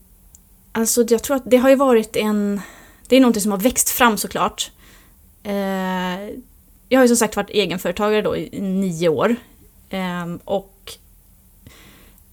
alltså 0.72 1.04
jag 1.08 1.22
tror 1.22 1.36
att 1.36 1.42
det 1.46 1.56
har 1.56 1.68
ju 1.70 1.76
varit 1.76 2.16
en... 2.16 2.60
Det 3.08 3.16
är 3.16 3.20
någonting 3.20 3.42
som 3.42 3.50
har 3.52 3.58
växt 3.58 3.88
fram 3.88 4.16
såklart. 4.16 4.70
Eh, 5.42 5.52
jag 6.88 6.98
har 6.98 7.02
ju 7.02 7.08
som 7.08 7.16
sagt 7.16 7.36
varit 7.36 7.50
egenföretagare 7.50 8.22
då 8.22 8.36
i 8.36 8.60
nio 8.60 9.08
år. 9.08 9.36
Ehm, 9.90 10.38
och 10.44 10.92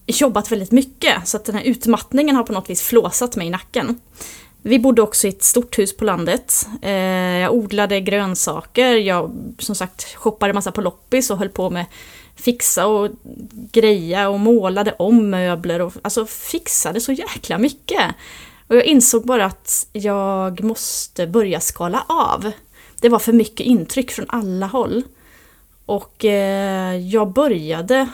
jobbat 0.06 0.52
väldigt 0.52 0.72
mycket 0.72 1.28
så 1.28 1.36
att 1.36 1.44
den 1.44 1.54
här 1.54 1.62
utmattningen 1.62 2.36
har 2.36 2.42
på 2.42 2.52
något 2.52 2.70
vis 2.70 2.82
flåsat 2.82 3.36
mig 3.36 3.46
i 3.46 3.50
nacken. 3.50 4.00
Vi 4.66 4.78
bodde 4.78 5.02
också 5.02 5.26
i 5.26 5.30
ett 5.30 5.42
stort 5.42 5.78
hus 5.78 5.96
på 5.96 6.04
landet. 6.04 6.68
Eh, 6.82 6.90
jag 7.38 7.54
odlade 7.54 8.00
grönsaker, 8.00 8.94
jag 8.94 9.32
som 9.58 9.74
sagt 9.74 10.14
shoppade 10.14 10.52
massa 10.52 10.72
på 10.72 10.80
loppis 10.80 11.30
och 11.30 11.38
höll 11.38 11.48
på 11.48 11.70
med 11.70 11.86
fixa 12.36 12.86
och 12.86 13.10
greja 13.72 14.28
och 14.28 14.40
målade 14.40 14.92
om 14.92 15.30
möbler 15.30 15.82
och 15.82 15.92
alltså 16.02 16.26
fixade 16.26 17.00
så 17.00 17.12
jäkla 17.12 17.58
mycket. 17.58 18.14
Och 18.66 18.76
jag 18.76 18.84
insåg 18.84 19.26
bara 19.26 19.44
att 19.44 19.86
jag 19.92 20.64
måste 20.64 21.26
börja 21.26 21.60
skala 21.60 22.04
av. 22.08 22.52
Det 23.00 23.08
var 23.08 23.18
för 23.18 23.32
mycket 23.32 23.66
intryck 23.66 24.10
från 24.10 24.26
alla 24.28 24.66
håll. 24.66 25.02
Och 25.86 26.24
eh, 26.24 26.96
jag 26.96 27.32
började 27.32 28.08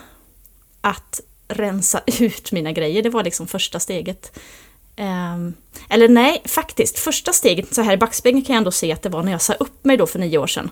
att 0.81 1.21
rensa 1.49 2.01
ut 2.21 2.53
mina 2.53 2.73
grejer, 2.73 3.03
det 3.03 3.11
var 3.11 3.25
liksom 3.25 3.47
första 3.47 3.81
steget. 3.81 4.39
Ehm, 4.97 5.55
eller 5.89 6.09
nej, 6.09 6.43
faktiskt, 6.45 6.99
första 6.99 7.33
steget 7.33 7.75
så 7.75 7.83
här 7.83 7.93
i 7.93 7.97
backspegeln 7.97 8.45
kan 8.45 8.55
jag 8.55 8.59
ändå 8.59 8.71
se 8.71 8.93
att 8.93 9.03
det 9.03 9.09
var 9.09 9.23
när 9.23 9.33
jag 9.33 9.43
sa 9.43 9.53
upp 9.53 9.85
mig 9.85 9.97
då 9.97 10.07
för 10.07 10.19
nio 10.19 10.39
år 10.39 10.47
sedan. 10.47 10.71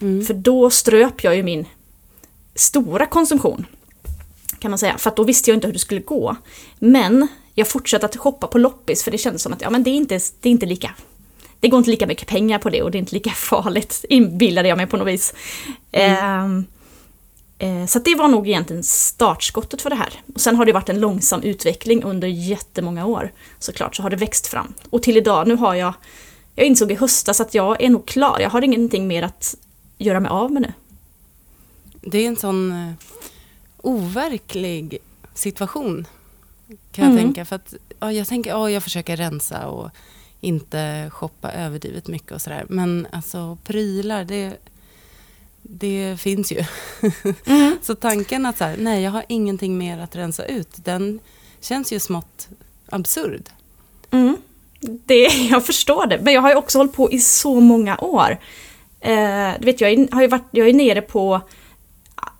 Mm. 0.00 0.24
För 0.24 0.34
då 0.34 0.70
ströp 0.70 1.24
jag 1.24 1.36
ju 1.36 1.42
min 1.42 1.66
stora 2.54 3.06
konsumtion. 3.06 3.66
Kan 4.58 4.70
man 4.70 4.78
säga, 4.78 4.98
för 4.98 5.12
då 5.16 5.24
visste 5.24 5.50
jag 5.50 5.56
inte 5.56 5.66
hur 5.66 5.72
det 5.72 5.78
skulle 5.78 6.00
gå. 6.00 6.36
Men 6.78 7.28
jag 7.54 7.68
fortsatte 7.68 8.06
att 8.06 8.16
shoppa 8.16 8.46
på 8.46 8.58
loppis 8.58 9.04
för 9.04 9.10
det 9.10 9.18
kändes 9.18 9.42
som 9.42 9.52
att 9.52 9.62
ja, 9.62 9.70
men 9.70 9.82
det, 9.82 9.90
är 9.90 9.94
inte, 9.94 10.20
det 10.40 10.48
är 10.48 10.50
inte 10.50 10.66
lika... 10.66 10.94
Det 11.60 11.68
går 11.68 11.78
inte 11.78 11.90
lika 11.90 12.06
mycket 12.06 12.28
pengar 12.28 12.58
på 12.58 12.70
det 12.70 12.82
och 12.82 12.90
det 12.90 12.98
är 12.98 13.00
inte 13.00 13.14
lika 13.14 13.30
farligt, 13.36 14.04
inbillade 14.08 14.68
jag 14.68 14.76
mig 14.76 14.86
på 14.86 14.96
något 14.96 15.08
vis. 15.08 15.34
Ehm, 15.92 16.58
eh, 16.58 16.79
så 17.88 17.98
att 17.98 18.04
det 18.04 18.14
var 18.14 18.28
nog 18.28 18.48
egentligen 18.48 18.82
startskottet 18.82 19.82
för 19.82 19.90
det 19.90 19.96
här. 19.96 20.22
Och 20.34 20.40
sen 20.40 20.56
har 20.56 20.64
det 20.64 20.72
varit 20.72 20.88
en 20.88 21.00
långsam 21.00 21.42
utveckling 21.42 22.02
under 22.04 22.28
jättemånga 22.28 23.06
år. 23.06 23.32
Såklart 23.58 23.96
så 23.96 24.02
har 24.02 24.10
det 24.10 24.16
växt 24.16 24.46
fram. 24.46 24.74
Och 24.90 25.02
till 25.02 25.16
idag, 25.16 25.48
nu 25.48 25.56
har 25.56 25.74
jag... 25.74 25.94
Jag 26.54 26.66
insåg 26.66 26.92
i 26.92 26.94
höstas 26.94 27.40
att 27.40 27.54
jag 27.54 27.82
är 27.82 27.90
nog 27.90 28.06
klar. 28.06 28.38
Jag 28.40 28.50
har 28.50 28.62
ingenting 28.62 29.06
mer 29.06 29.22
att 29.22 29.54
göra 29.98 30.20
mig 30.20 30.28
av 30.30 30.52
med 30.52 30.62
nu. 30.62 30.72
Det 32.02 32.18
är 32.18 32.28
en 32.28 32.36
sån 32.36 32.72
eh, 32.72 32.92
overklig 33.76 34.98
situation. 35.34 36.06
Kan 36.92 37.04
jag 37.04 37.12
Mm. 37.12 37.24
tänka. 37.24 37.44
För 37.44 37.56
att, 37.56 37.74
ja, 38.00 38.12
jag 38.12 38.26
tänker, 38.28 38.50
ja, 38.50 38.70
jag 38.70 38.82
försöker 38.82 39.16
rensa 39.16 39.66
och 39.68 39.90
inte 40.40 41.10
shoppa 41.12 41.52
överdrivet 41.52 42.08
mycket 42.08 42.32
och 42.32 42.40
sådär. 42.42 42.66
Men 42.68 43.06
alltså 43.12 43.58
prylar, 43.64 44.24
det, 44.24 44.56
det 45.62 46.20
finns 46.20 46.52
ju. 46.52 46.64
Mm. 47.46 47.78
så 47.82 47.94
tanken 47.94 48.46
att 48.46 48.58
så 48.58 48.64
här, 48.64 48.76
nej 48.78 49.02
jag 49.02 49.10
har 49.10 49.24
ingenting 49.28 49.78
mer 49.78 49.98
att 49.98 50.16
rensa 50.16 50.44
ut, 50.44 50.68
den 50.76 51.20
känns 51.60 51.92
ju 51.92 52.00
smått 52.00 52.48
absurd. 52.90 53.48
Mm. 54.10 54.36
Det, 54.80 55.22
jag 55.50 55.66
förstår 55.66 56.06
det, 56.06 56.18
men 56.22 56.34
jag 56.34 56.40
har 56.40 56.50
ju 56.50 56.56
också 56.56 56.78
hållit 56.78 56.92
på 56.92 57.12
i 57.12 57.20
så 57.20 57.60
många 57.60 57.98
år. 57.98 58.38
Eh, 59.00 59.50
du 59.58 59.66
vet, 59.66 59.80
jag, 59.80 59.92
är, 59.92 60.08
har 60.12 60.22
ju 60.22 60.28
varit, 60.28 60.48
jag 60.50 60.68
är 60.68 60.72
nere 60.72 61.02
på 61.02 61.40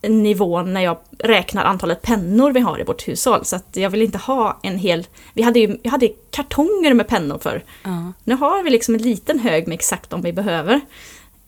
nivån 0.02 0.72
när 0.72 0.80
jag 0.80 0.98
räknar 1.18 1.64
antalet 1.64 2.02
pennor 2.02 2.52
vi 2.52 2.60
har 2.60 2.80
i 2.80 2.84
vårt 2.84 3.08
hushåll. 3.08 3.44
Så 3.44 3.56
att 3.56 3.68
jag 3.72 3.90
vill 3.90 4.02
inte 4.02 4.18
ha 4.18 4.60
en 4.62 4.78
hel... 4.78 5.06
Vi 5.34 5.42
hade 5.42 5.60
ju 5.60 5.78
jag 5.82 5.90
hade 5.90 6.08
kartonger 6.30 6.94
med 6.94 7.08
pennor 7.08 7.38
för. 7.38 7.64
Uh. 7.86 8.10
Nu 8.24 8.34
har 8.34 8.62
vi 8.62 8.70
liksom 8.70 8.94
en 8.94 9.02
liten 9.02 9.38
hög 9.38 9.68
med 9.68 9.74
exakt 9.74 10.12
om 10.12 10.22
vi 10.22 10.32
behöver. 10.32 10.80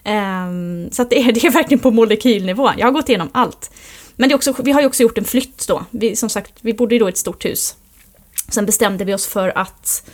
Um, 0.05 0.91
så 0.91 1.03
att 1.03 1.11
det, 1.11 1.19
är, 1.19 1.33
det 1.33 1.45
är 1.45 1.51
verkligen 1.51 1.81
på 1.81 1.91
molekylnivå. 1.91 2.71
Jag 2.79 2.87
har 2.87 2.93
gått 2.93 3.09
igenom 3.09 3.29
allt. 3.33 3.71
Men 4.17 4.29
det 4.29 4.33
är 4.33 4.37
också, 4.37 4.55
vi 4.63 4.73
har 4.73 4.81
ju 4.81 4.87
också 4.87 5.03
gjort 5.03 5.19
en 5.19 5.25
flytt 5.25 5.69
då. 5.69 5.85
Vi, 5.91 6.17
som 6.17 6.29
sagt, 6.29 6.53
vi 6.61 6.75
bodde 6.75 6.95
ju 6.95 6.99
då 6.99 7.09
i 7.09 7.13
ett 7.13 7.19
stort 7.19 7.45
hus. 7.45 7.77
Sen 8.49 8.67
bestämde 8.67 9.05
vi 9.05 9.15
oss 9.15 9.27
för 9.27 9.59
att 9.59 10.11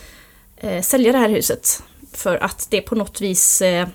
eh, 0.57 0.81
sälja 0.81 1.11
det 1.11 1.17
här 1.17 1.29
huset. 1.29 1.83
För 2.13 2.43
att 2.43 2.67
det 2.69 2.81
på 2.81 2.95
något 2.95 3.21
vis 3.21 3.61
eh, 3.61 3.87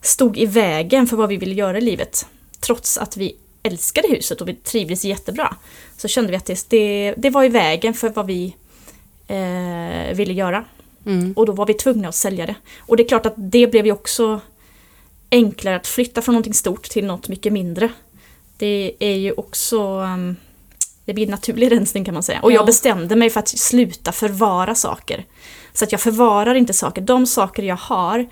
stod 0.00 0.38
i 0.38 0.46
vägen 0.46 1.06
för 1.06 1.16
vad 1.16 1.28
vi 1.28 1.36
ville 1.36 1.54
göra 1.54 1.78
i 1.78 1.80
livet. 1.80 2.26
Trots 2.60 2.98
att 2.98 3.16
vi 3.16 3.36
älskade 3.62 4.08
huset 4.08 4.40
och 4.40 4.48
vi 4.48 4.54
trivdes 4.54 5.04
jättebra. 5.04 5.56
Så 5.96 6.08
kände 6.08 6.30
vi 6.30 6.36
att 6.36 6.46
det, 6.46 6.66
det, 6.68 7.14
det 7.16 7.30
var 7.30 7.44
i 7.44 7.48
vägen 7.48 7.94
för 7.94 8.08
vad 8.08 8.26
vi 8.26 8.56
eh, 9.26 10.16
ville 10.16 10.32
göra. 10.32 10.64
Mm. 11.06 11.32
Och 11.32 11.46
då 11.46 11.52
var 11.52 11.66
vi 11.66 11.74
tvungna 11.74 12.08
att 12.08 12.14
sälja 12.14 12.46
det. 12.46 12.54
Och 12.78 12.96
det 12.96 13.02
är 13.02 13.08
klart 13.08 13.26
att 13.26 13.34
det 13.36 13.66
blev 13.66 13.86
ju 13.86 13.92
också 13.92 14.40
enklare 15.32 15.76
att 15.76 15.86
flytta 15.86 16.22
från 16.22 16.32
någonting 16.32 16.54
stort 16.54 16.82
till 16.82 17.06
något 17.06 17.28
mycket 17.28 17.52
mindre. 17.52 17.88
Det 18.56 18.94
är 18.98 19.16
ju 19.16 19.32
också 19.32 20.00
um, 20.00 20.36
det 21.04 21.14
blir 21.14 21.24
en 21.24 21.30
naturlig 21.30 21.72
rensning 21.72 22.04
kan 22.04 22.14
man 22.14 22.22
säga. 22.22 22.40
Och 22.42 22.52
ja. 22.52 22.56
jag 22.56 22.66
bestämde 22.66 23.16
mig 23.16 23.30
för 23.30 23.40
att 23.40 23.48
sluta 23.48 24.12
förvara 24.12 24.74
saker. 24.74 25.24
Så 25.72 25.84
att 25.84 25.92
jag 25.92 26.00
förvarar 26.00 26.54
inte 26.54 26.72
saker. 26.72 27.02
De 27.02 27.26
saker 27.26 27.62
jag 27.62 27.76
har 27.76 28.26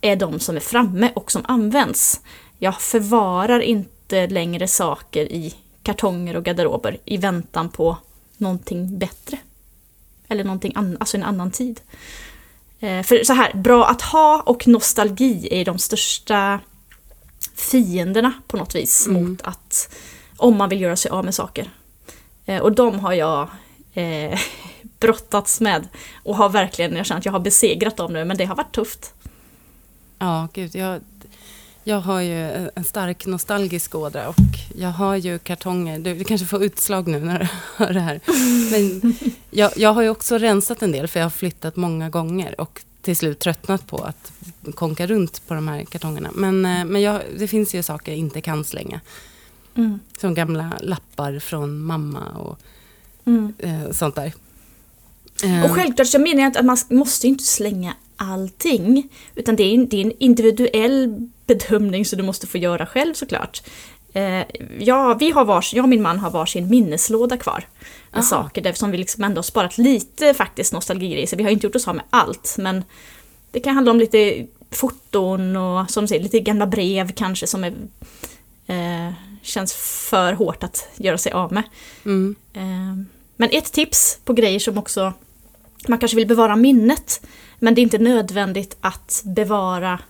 är 0.00 0.16
de 0.16 0.40
som 0.40 0.56
är 0.56 0.60
framme 0.60 1.12
och 1.14 1.32
som 1.32 1.42
används. 1.48 2.20
Jag 2.58 2.80
förvarar 2.80 3.60
inte 3.60 4.26
längre 4.26 4.68
saker 4.68 5.32
i 5.32 5.54
kartonger 5.82 6.36
och 6.36 6.44
garderober 6.44 6.98
i 7.04 7.16
väntan 7.16 7.68
på 7.68 7.96
någonting 8.36 8.98
bättre. 8.98 9.38
Eller 10.28 10.44
någonting 10.44 10.72
annat, 10.74 11.00
alltså 11.00 11.16
en 11.16 11.22
annan 11.22 11.50
tid. 11.50 11.80
Eh, 12.80 13.02
för 13.02 13.24
så 13.24 13.32
här, 13.32 13.54
bra 13.54 13.86
att 13.86 14.02
ha 14.02 14.42
och 14.46 14.68
nostalgi 14.68 15.48
är 15.50 15.64
de 15.64 15.78
största 15.78 16.60
fienderna 17.54 18.32
på 18.46 18.56
något 18.56 18.74
vis 18.74 19.06
mm. 19.06 19.24
mot 19.30 19.42
att 19.42 19.94
om 20.36 20.56
man 20.56 20.68
vill 20.68 20.80
göra 20.80 20.96
sig 20.96 21.10
av 21.10 21.24
med 21.24 21.34
saker. 21.34 21.70
Eh, 22.46 22.62
och 22.62 22.72
de 22.72 22.98
har 22.98 23.12
jag 23.12 23.48
eh, 23.94 24.38
brottats 25.00 25.60
med 25.60 25.88
och 26.22 26.36
har 26.36 26.48
verkligen, 26.48 26.96
jag 26.96 27.06
känner 27.06 27.18
att 27.18 27.24
jag 27.24 27.32
har 27.32 27.40
besegrat 27.40 27.96
dem 27.96 28.12
nu 28.12 28.24
men 28.24 28.36
det 28.36 28.44
har 28.44 28.56
varit 28.56 28.74
tufft. 28.74 29.14
Ja, 30.18 30.48
gud, 30.52 30.74
jag, 30.74 31.00
jag 31.88 32.00
har 32.00 32.20
ju 32.20 32.68
en 32.74 32.84
stark 32.84 33.26
nostalgisk 33.26 33.94
ådra 33.94 34.28
och 34.28 34.36
jag 34.74 34.88
har 34.88 35.16
ju 35.16 35.38
kartonger. 35.38 35.98
Du, 35.98 36.14
du 36.14 36.24
kanske 36.24 36.46
får 36.46 36.64
utslag 36.64 37.08
nu 37.08 37.20
när 37.20 37.38
du 37.38 37.48
hör 37.76 37.92
det 37.92 38.00
här. 38.00 38.20
Men 38.70 39.14
jag, 39.50 39.72
jag 39.76 39.92
har 39.92 40.02
ju 40.02 40.08
också 40.08 40.38
rensat 40.38 40.82
en 40.82 40.92
del 40.92 41.08
för 41.08 41.20
jag 41.20 41.24
har 41.24 41.30
flyttat 41.30 41.76
många 41.76 42.10
gånger 42.10 42.60
och 42.60 42.82
till 43.02 43.16
slut 43.16 43.38
tröttnat 43.38 43.86
på 43.86 43.98
att 43.98 44.32
konka 44.74 45.06
runt 45.06 45.46
på 45.48 45.54
de 45.54 45.68
här 45.68 45.84
kartongerna. 45.84 46.30
Men, 46.34 46.64
eh, 46.64 46.84
men 46.84 47.02
jag, 47.02 47.20
det 47.38 47.48
finns 47.48 47.74
ju 47.74 47.82
saker 47.82 48.12
jag 48.12 48.18
inte 48.18 48.40
kan 48.40 48.64
slänga. 48.64 49.00
Mm. 49.74 50.00
Som 50.20 50.34
gamla 50.34 50.72
lappar 50.80 51.38
från 51.38 51.80
mamma 51.80 52.24
och 52.24 52.58
mm. 53.24 53.54
eh, 53.58 53.90
sånt 53.92 54.14
där. 54.14 54.32
Och 55.64 55.70
självklart 55.70 56.08
så 56.08 56.18
menar 56.18 56.40
jag 56.40 56.48
inte 56.48 56.58
att 56.58 56.66
man 56.66 56.78
måste 56.88 57.26
inte 57.26 57.44
slänga 57.44 57.94
allting. 58.16 59.08
Utan 59.34 59.56
det 59.56 59.62
är, 59.62 59.74
en, 59.74 59.88
det 59.88 59.96
är 59.96 60.04
en 60.04 60.12
individuell 60.18 61.28
bedömning 61.46 62.04
som 62.04 62.16
du 62.16 62.22
måste 62.22 62.46
få 62.46 62.58
göra 62.58 62.86
själv 62.86 63.14
såklart. 63.14 63.62
Eh, 64.12 64.42
ja, 64.78 65.14
vi 65.14 65.30
har 65.30 65.44
vars, 65.44 65.74
jag 65.74 65.82
och 65.82 65.88
min 65.88 66.02
man 66.02 66.18
har 66.18 66.30
varsin 66.30 66.68
minneslåda 66.68 67.36
kvar. 67.36 67.64
Med 68.10 68.18
Aha. 68.18 68.22
saker 68.22 68.66
eftersom 68.66 68.90
vi 68.90 68.98
liksom 68.98 69.24
ändå 69.24 69.38
har 69.38 69.42
sparat 69.42 69.78
lite 69.78 70.34
faktiskt 70.34 70.72
nostalgiresor. 70.72 71.36
Vi 71.36 71.42
har 71.42 71.50
inte 71.50 71.66
gjort 71.66 71.76
oss 71.76 71.88
av 71.88 71.94
med 71.94 72.04
allt 72.10 72.56
men 72.58 72.84
det 73.50 73.60
kan 73.60 73.74
handla 73.74 73.90
om 73.90 73.98
lite 73.98 74.46
foton 74.70 75.56
och 75.56 75.90
som 75.90 76.04
du 76.04 76.08
säger, 76.08 76.22
lite 76.22 76.40
gamla 76.40 76.66
brev 76.66 77.12
kanske 77.12 77.46
som 77.46 77.64
är, 77.64 77.74
eh, 78.66 79.12
känns 79.42 79.74
för 80.08 80.32
hårt 80.32 80.62
att 80.62 80.88
göra 80.96 81.18
sig 81.18 81.32
av 81.32 81.52
med. 81.52 81.62
Mm. 82.04 82.36
Eh, 82.52 83.06
men 83.36 83.48
ett 83.52 83.72
tips 83.72 84.18
på 84.24 84.32
grejer 84.32 84.58
som 84.58 84.78
också 84.78 85.12
man 85.88 85.98
kanske 85.98 86.16
vill 86.16 86.26
bevara 86.26 86.56
minnet 86.56 87.20
men 87.58 87.74
det 87.74 87.80
är 87.80 87.82
inte 87.82 87.98
nödvändigt 87.98 88.76
att 88.80 89.22
bevara 89.24 90.00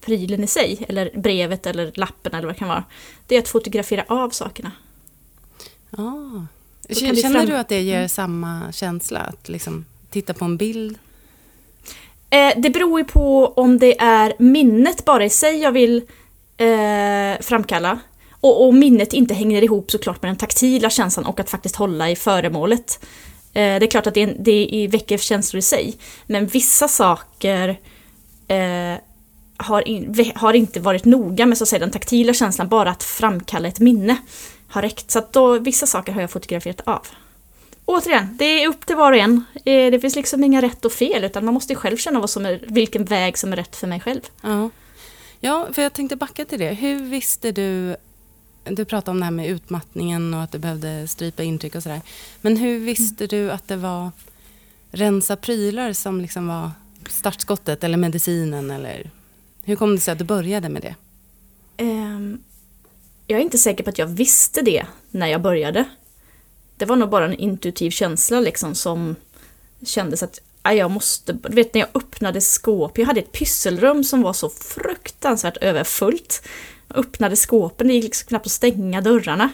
prylen 0.00 0.44
i 0.44 0.46
sig, 0.46 0.84
eller 0.88 1.10
brevet 1.14 1.66
eller 1.66 1.92
lappen 1.94 2.34
eller 2.34 2.46
vad 2.46 2.54
det 2.54 2.58
kan 2.58 2.68
vara. 2.68 2.84
Det 3.26 3.36
är 3.36 3.38
att 3.38 3.48
fotografera 3.48 4.04
av 4.08 4.30
sakerna. 4.30 4.72
Ah. 5.90 6.46
Känner 6.90 7.46
du 7.46 7.56
att 7.56 7.68
det 7.68 7.80
ger 7.80 7.96
mm. 7.96 8.08
samma 8.08 8.72
känsla? 8.72 9.20
Att 9.20 9.48
liksom 9.48 9.84
titta 10.10 10.34
på 10.34 10.44
en 10.44 10.56
bild? 10.56 10.98
Eh, 12.30 12.52
det 12.56 12.70
beror 12.70 13.00
ju 13.00 13.04
på 13.04 13.46
om 13.46 13.78
det 13.78 14.00
är 14.00 14.34
minnet 14.38 15.04
bara 15.04 15.24
i 15.24 15.30
sig 15.30 15.58
jag 15.58 15.72
vill 15.72 15.96
eh, 16.56 17.40
framkalla. 17.40 17.98
Och, 18.30 18.66
och 18.66 18.74
minnet 18.74 19.12
inte 19.12 19.34
hänger 19.34 19.62
ihop 19.62 19.90
såklart 19.90 20.22
med 20.22 20.28
den 20.28 20.36
taktila 20.36 20.90
känslan 20.90 21.26
och 21.26 21.40
att 21.40 21.50
faktiskt 21.50 21.76
hålla 21.76 22.10
i 22.10 22.16
föremålet. 22.16 23.06
Eh, 23.54 23.78
det 23.78 23.86
är 23.86 23.90
klart 23.90 24.06
att 24.06 24.14
det, 24.14 24.26
det 24.26 24.88
väcker 24.92 25.18
känslor 25.18 25.58
i 25.58 25.62
sig. 25.62 25.96
Men 26.26 26.46
vissa 26.46 26.88
saker 26.88 27.68
eh, 28.48 28.94
har, 29.56 29.88
in, 29.88 30.32
har, 30.34 30.54
inte 30.54 30.80
varit 30.80 31.04
noga 31.04 31.46
med 31.46 31.58
så 31.58 31.64
att 31.64 31.68
säga, 31.68 31.80
den 31.80 31.90
taktila 31.90 32.34
känslan, 32.34 32.68
bara 32.68 32.90
att 32.90 33.02
framkalla 33.02 33.68
ett 33.68 33.80
minne 33.80 34.16
har 34.68 34.82
räckt. 34.82 35.10
Så 35.10 35.18
att 35.18 35.32
då, 35.32 35.58
vissa 35.58 35.86
saker 35.86 36.12
har 36.12 36.20
jag 36.20 36.30
fotograferat 36.30 36.80
av. 36.84 37.06
Återigen, 37.84 38.36
det 38.38 38.44
är 38.44 38.68
upp 38.68 38.86
till 38.86 38.96
var 38.96 39.12
och 39.12 39.18
en. 39.18 39.44
Eh, 39.54 39.90
det 39.90 40.00
finns 40.00 40.16
liksom 40.16 40.44
inga 40.44 40.62
rätt 40.62 40.84
och 40.84 40.92
fel, 40.92 41.24
utan 41.24 41.44
man 41.44 41.54
måste 41.54 41.74
själv 41.74 41.96
känna 41.96 42.20
vad 42.20 42.30
som 42.30 42.46
är, 42.46 42.60
vilken 42.66 43.04
väg 43.04 43.38
som 43.38 43.52
är 43.52 43.56
rätt 43.56 43.76
för 43.76 43.86
mig 43.86 44.00
själv. 44.00 44.20
Ja. 44.42 44.70
ja, 45.40 45.68
för 45.72 45.82
jag 45.82 45.92
tänkte 45.92 46.16
backa 46.16 46.44
till 46.44 46.58
det. 46.58 46.72
Hur 46.72 47.04
visste 47.04 47.52
du 47.52 47.96
du 48.64 48.84
pratade 48.84 49.10
om 49.10 49.18
det 49.18 49.24
här 49.24 49.32
med 49.32 49.48
utmattningen 49.48 50.34
och 50.34 50.42
att 50.42 50.52
du 50.52 50.58
behövde 50.58 51.08
strypa 51.08 51.42
intryck 51.42 51.74
och 51.74 51.82
sådär. 51.82 52.00
Men 52.40 52.56
hur 52.56 52.78
visste 52.78 53.26
du 53.26 53.50
att 53.50 53.68
det 53.68 53.76
var 53.76 54.10
rensa 54.90 55.36
prylar 55.36 55.92
som 55.92 56.20
liksom 56.20 56.46
var 56.46 56.70
startskottet 57.10 57.84
eller 57.84 57.98
medicinen? 57.98 58.70
Eller 58.70 59.10
hur 59.62 59.76
kom 59.76 59.94
det 59.94 60.00
sig 60.00 60.12
att 60.12 60.18
du 60.18 60.24
började 60.24 60.68
med 60.68 60.82
det? 60.82 60.94
Um, 61.84 62.42
jag 63.26 63.38
är 63.38 63.42
inte 63.42 63.58
säker 63.58 63.84
på 63.84 63.90
att 63.90 63.98
jag 63.98 64.06
visste 64.06 64.62
det 64.62 64.86
när 65.10 65.26
jag 65.26 65.42
började. 65.42 65.84
Det 66.76 66.84
var 66.84 66.96
nog 66.96 67.10
bara 67.10 67.24
en 67.24 67.34
intuitiv 67.34 67.90
känsla 67.90 68.40
liksom 68.40 68.74
som 68.74 69.16
kändes 69.82 70.22
att 70.22 70.40
jag 70.70 70.90
måste, 70.90 71.32
du 71.32 71.54
vet 71.54 71.74
när 71.74 71.80
jag 71.80 71.88
öppnade 71.94 72.40
skåp, 72.40 72.98
jag 72.98 73.06
hade 73.06 73.20
ett 73.20 73.32
pysselrum 73.32 74.04
som 74.04 74.22
var 74.22 74.32
så 74.32 74.48
fruktansvärt 74.48 75.56
överfullt 75.56 76.42
öppnade 76.94 77.36
skåpen, 77.36 77.88
det 77.88 77.94
gick 77.94 78.04
liksom 78.04 78.28
knappt 78.28 78.46
att 78.46 78.52
stänga 78.52 79.00
dörrarna. 79.00 79.50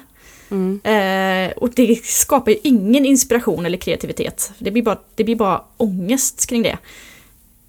Mm. 0.50 0.80
Eh, 0.84 1.52
och 1.56 1.70
det 1.70 2.04
skapar 2.04 2.50
ju 2.50 2.58
ingen 2.62 3.06
inspiration 3.06 3.66
eller 3.66 3.78
kreativitet. 3.78 4.52
Det 4.58 4.70
blir 4.70 4.82
bara, 4.82 4.98
det 5.14 5.24
blir 5.24 5.36
bara 5.36 5.64
ångest 5.76 6.46
kring 6.46 6.62
det. 6.62 6.78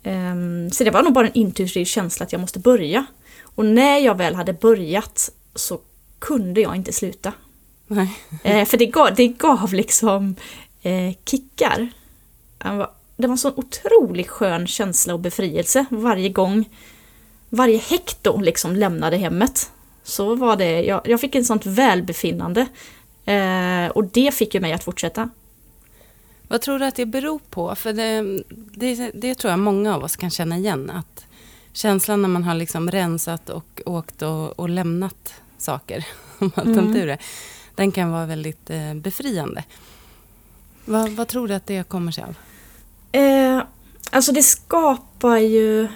Eh, 0.03 0.35
så 0.71 0.83
det 0.83 0.91
var 0.91 1.03
nog 1.03 1.13
bara 1.13 1.27
en 1.27 1.33
intuitiv 1.33 1.85
känsla 1.85 2.23
att 2.23 2.31
jag 2.31 2.41
måste 2.41 2.59
börja. 2.59 3.05
Och 3.43 3.65
när 3.65 3.97
jag 3.97 4.17
väl 4.17 4.35
hade 4.35 4.53
börjat 4.53 5.29
så 5.55 5.79
kunde 6.19 6.61
jag 6.61 6.75
inte 6.75 6.93
sluta. 6.93 7.33
Eh, 8.43 8.65
för 8.65 8.77
det 8.77 8.85
gav, 8.85 9.15
det 9.15 9.27
gav 9.27 9.73
liksom 9.73 10.35
eh, 10.81 11.13
kickar. 11.25 11.89
Det 13.17 13.27
var 13.27 13.33
en 13.33 13.37
sån 13.37 13.53
otroligt 13.55 14.27
skön 14.27 14.67
känsla 14.67 15.13
och 15.13 15.19
befrielse 15.19 15.85
varje 15.89 16.29
gång 16.29 16.65
varje 17.49 17.77
hekto 17.77 18.41
liksom 18.41 18.75
lämnade 18.75 19.17
hemmet 19.17 19.71
så 20.03 20.35
var 20.35 20.55
det, 20.55 20.81
jag, 20.81 21.01
jag 21.05 21.21
fick 21.21 21.35
en 21.35 21.45
sånt 21.45 21.65
välbefinnande. 21.65 22.67
Eh, 23.25 23.87
och 23.87 24.05
det 24.05 24.33
fick 24.33 24.53
ju 24.53 24.59
mig 24.59 24.73
att 24.73 24.83
fortsätta. 24.83 25.29
Vad 26.47 26.61
tror 26.61 26.79
du 26.79 26.85
att 26.85 26.95
det 26.95 27.05
beror 27.05 27.39
på? 27.49 27.75
För 27.75 27.93
det, 27.93 28.43
det, 28.49 29.11
det, 29.13 29.35
tror 29.35 29.51
jag 29.51 29.59
många 29.59 29.95
av 29.95 30.03
oss 30.03 30.15
kan 30.15 30.29
känna 30.29 30.57
igen. 30.57 30.89
Att 30.89 31.25
känslan 31.73 32.21
när 32.21 32.29
man 32.29 32.43
har 32.43 32.55
liksom 32.55 32.91
rensat 32.91 33.49
och 33.49 33.81
åkt 33.85 34.21
och, 34.21 34.59
och 34.59 34.69
lämnat 34.69 35.33
saker, 35.57 36.05
om 36.39 36.51
man 36.55 36.67
mm. 36.67 36.95
ur 36.95 37.07
det, 37.07 37.17
den 37.75 37.91
kan 37.91 38.11
vara 38.11 38.25
väldigt 38.25 38.69
eh, 38.69 38.93
befriande. 38.93 39.63
Vad, 40.85 41.09
vad, 41.09 41.27
tror 41.27 41.47
du 41.47 41.53
att 41.53 41.67
det 41.67 41.87
kommer 41.87 42.11
sig 42.11 42.23
av? 42.23 42.35
Eh, 43.11 43.63
alltså 44.09 44.31
det 44.31 44.43
skapar 44.43 45.37
ju 45.37 45.87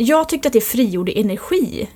jag 0.00 0.28
tyckte 0.28 0.48
att 0.48 0.52
det 0.52 0.60
frigjorde 0.60 1.12
energi. 1.12 1.88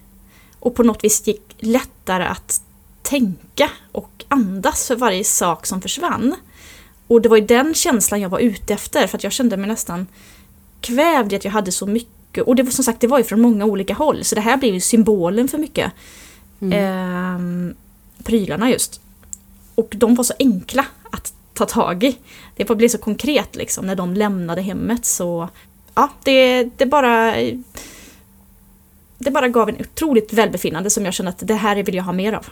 Och 0.58 0.74
på 0.74 0.82
något 0.82 1.04
vis 1.04 1.26
gick, 1.26 1.56
lättare 1.58 2.24
att 2.24 2.60
tänka 3.02 3.70
och 3.92 4.24
andas 4.28 4.86
för 4.86 4.96
varje 4.96 5.24
sak 5.24 5.66
som 5.66 5.80
försvann. 5.80 6.34
Och 7.06 7.22
det 7.22 7.28
var 7.28 7.36
ju 7.36 7.46
den 7.46 7.74
känslan 7.74 8.20
jag 8.20 8.28
var 8.28 8.38
ute 8.38 8.74
efter 8.74 9.06
för 9.06 9.18
att 9.18 9.24
jag 9.24 9.32
kände 9.32 9.56
mig 9.56 9.68
nästan 9.68 10.06
kvävd 10.80 11.32
i 11.32 11.36
att 11.36 11.44
jag 11.44 11.52
hade 11.52 11.72
så 11.72 11.86
mycket. 11.86 12.44
Och 12.44 12.56
det 12.56 12.62
var 12.62 12.70
som 12.70 12.84
sagt, 12.84 13.00
det 13.00 13.06
var 13.06 13.18
ju 13.18 13.24
från 13.24 13.40
många 13.40 13.64
olika 13.64 13.94
håll 13.94 14.24
så 14.24 14.34
det 14.34 14.40
här 14.40 14.56
blev 14.56 14.74
ju 14.74 14.80
symbolen 14.80 15.48
för 15.48 15.58
mycket. 15.58 15.92
Mm. 16.60 16.72
Eh, 16.72 17.74
prylarna 18.24 18.70
just. 18.70 19.00
Och 19.74 19.92
de 19.96 20.14
var 20.14 20.24
så 20.24 20.34
enkla 20.38 20.86
att 21.10 21.32
ta 21.54 21.66
tag 21.66 22.04
i. 22.04 22.18
Det 22.56 22.64
blev 22.64 22.88
så 22.88 22.98
konkret 22.98 23.56
liksom 23.56 23.86
när 23.86 23.96
de 23.96 24.14
lämnade 24.14 24.62
hemmet 24.62 25.04
så 25.04 25.48
ja, 25.94 26.08
det, 26.22 26.64
det 26.76 26.86
bara 26.86 27.34
det 29.24 29.30
bara 29.30 29.48
gav 29.48 29.68
en 29.68 29.76
otroligt 29.80 30.32
välbefinnande 30.32 30.90
som 30.90 31.04
jag 31.04 31.14
kände 31.14 31.30
att 31.30 31.46
det 31.46 31.54
här 31.54 31.76
vill 31.82 31.94
jag 31.94 32.04
ha 32.04 32.12
mer 32.12 32.32
av. 32.32 32.46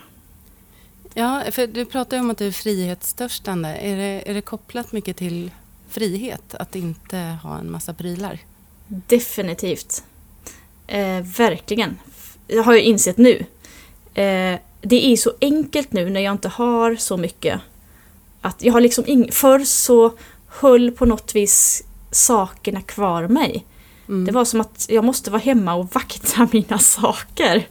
Ja, 1.15 1.43
för 1.51 1.67
du 1.67 1.85
pratar 1.85 2.17
ju 2.17 2.21
om 2.21 2.31
att 2.31 2.39
du 2.39 2.47
är 2.47 2.53
frihetstörstande. 2.53 3.69
Är 3.69 3.97
det, 3.97 4.31
är 4.31 4.35
det 4.35 4.41
kopplat 4.41 4.93
mycket 4.93 5.17
till 5.17 5.51
frihet 5.89 6.55
att 6.55 6.77
inte 6.77 7.17
ha 7.43 7.59
en 7.59 7.71
massa 7.71 7.95
prylar? 7.95 8.39
Definitivt. 8.87 10.05
Eh, 10.87 11.21
verkligen. 11.21 11.99
Jag 12.47 12.63
har 12.63 12.75
ju 12.75 12.81
insett 12.83 13.17
nu. 13.17 13.45
Eh, 14.15 14.59
det 14.81 15.07
är 15.13 15.17
så 15.17 15.33
enkelt 15.41 15.93
nu 15.93 16.11
när 16.11 16.21
jag 16.21 16.33
inte 16.33 16.49
har 16.49 16.97
så 16.97 17.17
mycket. 17.17 17.61
Att 18.41 18.63
jag 18.63 18.73
har 18.73 18.81
liksom 18.81 19.05
ing- 19.05 19.31
Förr 19.33 19.65
så 19.65 20.13
höll 20.47 20.91
på 20.91 21.07
något 21.07 21.35
vis 21.35 21.85
sakerna 22.11 22.83
kvar 22.83 23.29
mig. 23.29 23.65
Mm. 24.13 24.25
Det 24.25 24.33
var 24.33 24.45
som 24.45 24.61
att 24.61 24.87
jag 24.89 25.05
måste 25.05 25.31
vara 25.31 25.43
hemma 25.43 25.75
och 25.75 25.95
vakta 25.95 26.49
mina 26.53 26.79
saker. 26.79 27.67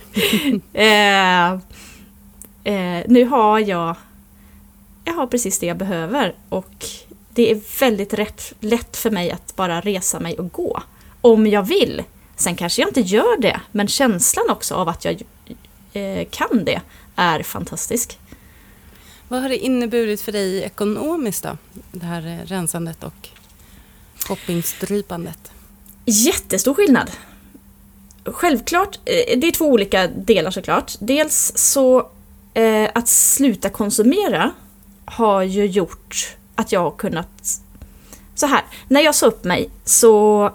eh, 0.73 1.51
eh, 2.63 3.03
nu 3.07 3.25
har 3.25 3.59
jag 3.59 3.95
jag 5.05 5.13
har 5.13 5.27
precis 5.27 5.59
det 5.59 5.65
jag 5.65 5.77
behöver 5.77 6.35
och 6.49 6.85
det 7.33 7.51
är 7.51 7.79
väldigt 7.79 8.13
rätt, 8.13 8.53
lätt 8.59 8.97
för 8.97 9.11
mig 9.11 9.31
att 9.31 9.55
bara 9.55 9.81
resa 9.81 10.19
mig 10.19 10.39
och 10.39 10.51
gå. 10.51 10.83
Om 11.21 11.47
jag 11.47 11.63
vill. 11.63 12.03
Sen 12.35 12.55
kanske 12.55 12.81
jag 12.81 12.89
inte 12.89 13.01
gör 13.01 13.41
det, 13.41 13.61
men 13.71 13.87
känslan 13.87 14.49
också 14.49 14.75
av 14.75 14.89
att 14.89 15.05
jag 15.05 15.21
eh, 15.93 16.27
kan 16.29 16.65
det 16.65 16.81
är 17.15 17.43
fantastisk. 17.43 18.19
Vad 19.27 19.41
har 19.41 19.49
det 19.49 19.57
inneburit 19.57 20.21
för 20.21 20.31
dig 20.31 20.63
ekonomiskt 20.63 21.43
då? 21.43 21.57
Det 21.91 22.05
här 22.05 22.27
eh, 22.27 22.45
rensandet 22.45 23.03
och 23.03 23.29
shoppingstrypandet? 24.27 25.51
Jättestor 26.05 26.73
skillnad. 26.73 27.11
Självklart, 28.25 28.99
eh, 29.05 29.39
det 29.39 29.47
är 29.47 29.51
två 29.51 29.65
olika 29.65 30.07
delar 30.07 30.51
såklart. 30.51 30.93
Dels 30.99 31.53
så 31.55 32.09
eh, 32.53 32.89
att 32.93 33.07
sluta 33.07 33.69
konsumera 33.69 34.51
har 35.05 35.41
ju 35.41 35.65
gjort 35.65 36.35
att 36.55 36.71
jag 36.71 36.79
har 36.79 36.91
kunnat... 36.91 37.27
Så 38.35 38.45
här, 38.45 38.61
när 38.87 39.01
jag 39.01 39.15
sa 39.15 39.25
upp 39.25 39.43
mig 39.43 39.69
så 39.85 40.45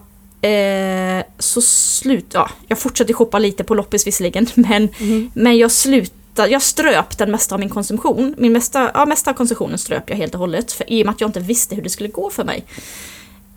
eh, 0.46 1.24
så 1.38 1.60
slut, 1.62 2.26
ja, 2.32 2.50
jag 2.68 2.78
fortsatte 2.78 3.12
shoppa 3.12 3.38
lite 3.38 3.64
på 3.64 3.74
loppis 3.74 4.06
visserligen, 4.06 4.46
men, 4.54 4.88
mm. 4.98 5.30
men 5.34 5.58
jag 5.58 5.72
slutade, 5.72 6.48
jag 6.48 6.62
ströp 6.62 7.18
den 7.18 7.30
mesta 7.30 7.54
av 7.54 7.60
min 7.60 7.68
konsumtion. 7.70 8.34
Min 8.38 8.52
mesta, 8.52 8.90
ja, 8.94 9.06
mesta 9.06 9.30
av 9.30 9.34
konsumtionen 9.34 9.78
ströp 9.78 10.10
jag 10.10 10.16
helt 10.16 10.34
och 10.34 10.40
hållet, 10.40 10.72
för, 10.72 10.92
i 10.92 11.02
och 11.02 11.06
med 11.06 11.12
att 11.12 11.20
jag 11.20 11.28
inte 11.28 11.40
visste 11.40 11.74
hur 11.74 11.82
det 11.82 11.90
skulle 11.90 12.08
gå 12.08 12.30
för 12.30 12.44
mig. 12.44 12.64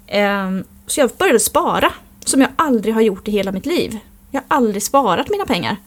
Eh, 0.09 0.49
så 0.87 0.99
jag 0.99 1.09
började 1.17 1.39
spara, 1.39 1.93
som 2.25 2.41
jag 2.41 2.49
aldrig 2.55 2.93
har 2.93 3.01
gjort 3.01 3.27
i 3.27 3.31
hela 3.31 3.51
mitt 3.51 3.65
liv. 3.65 3.99
Jag 4.31 4.41
har 4.41 4.57
aldrig 4.57 4.83
sparat 4.83 5.29
mina 5.29 5.45
pengar. 5.45 5.77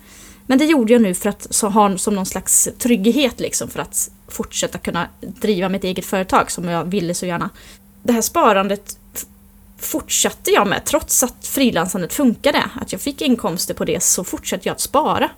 Men 0.47 0.58
det 0.58 0.65
gjorde 0.65 0.93
jag 0.93 1.02
nu 1.02 1.15
för 1.15 1.28
att 1.28 1.61
ha 1.63 1.99
som 1.99 2.15
någon 2.15 2.26
slags 2.26 2.69
trygghet 2.78 3.41
liksom 3.41 3.69
för 3.69 3.80
att 3.80 4.11
fortsätta 4.28 4.78
kunna 4.78 5.08
driva 5.21 5.69
mitt 5.69 5.85
eget 5.85 6.06
företag 6.06 6.50
som 6.50 6.65
jag 6.65 6.85
ville 6.85 7.15
så 7.15 7.26
gärna. 7.26 7.50
Det 8.02 8.13
här 8.13 8.21
sparandet 8.21 8.97
fortsatte 9.78 10.50
jag 10.50 10.67
med 10.67 10.85
trots 10.85 11.23
att 11.23 11.47
frilansandet 11.47 12.13
funkade. 12.13 12.65
Att 12.80 12.93
jag 12.93 13.00
fick 13.00 13.23
inkomster 13.23 13.75
på 13.75 13.85
det 13.85 14.02
så 14.02 14.25
fortsatte 14.25 14.69
jag 14.69 14.75
att 14.75 14.80
spara. 14.80 15.30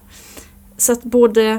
Så 0.76 0.92
att 0.92 1.02
både 1.02 1.58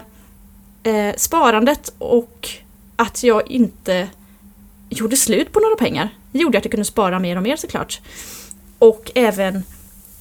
eh, 0.84 1.16
sparandet 1.18 1.94
och 1.98 2.50
att 2.96 3.24
jag 3.24 3.52
inte 3.52 4.10
gjorde 5.00 5.16
slut 5.16 5.52
på 5.52 5.60
några 5.60 5.76
pengar 5.76 6.10
det 6.38 6.42
gjorde 6.42 6.58
att 6.58 6.66
jag 6.66 6.72
kunde 6.72 6.86
spara 6.86 7.20
mer 7.20 7.36
och 7.36 7.44
mer 7.44 7.56
såklart. 7.56 8.02
Och 8.80 9.12
även 9.16 9.64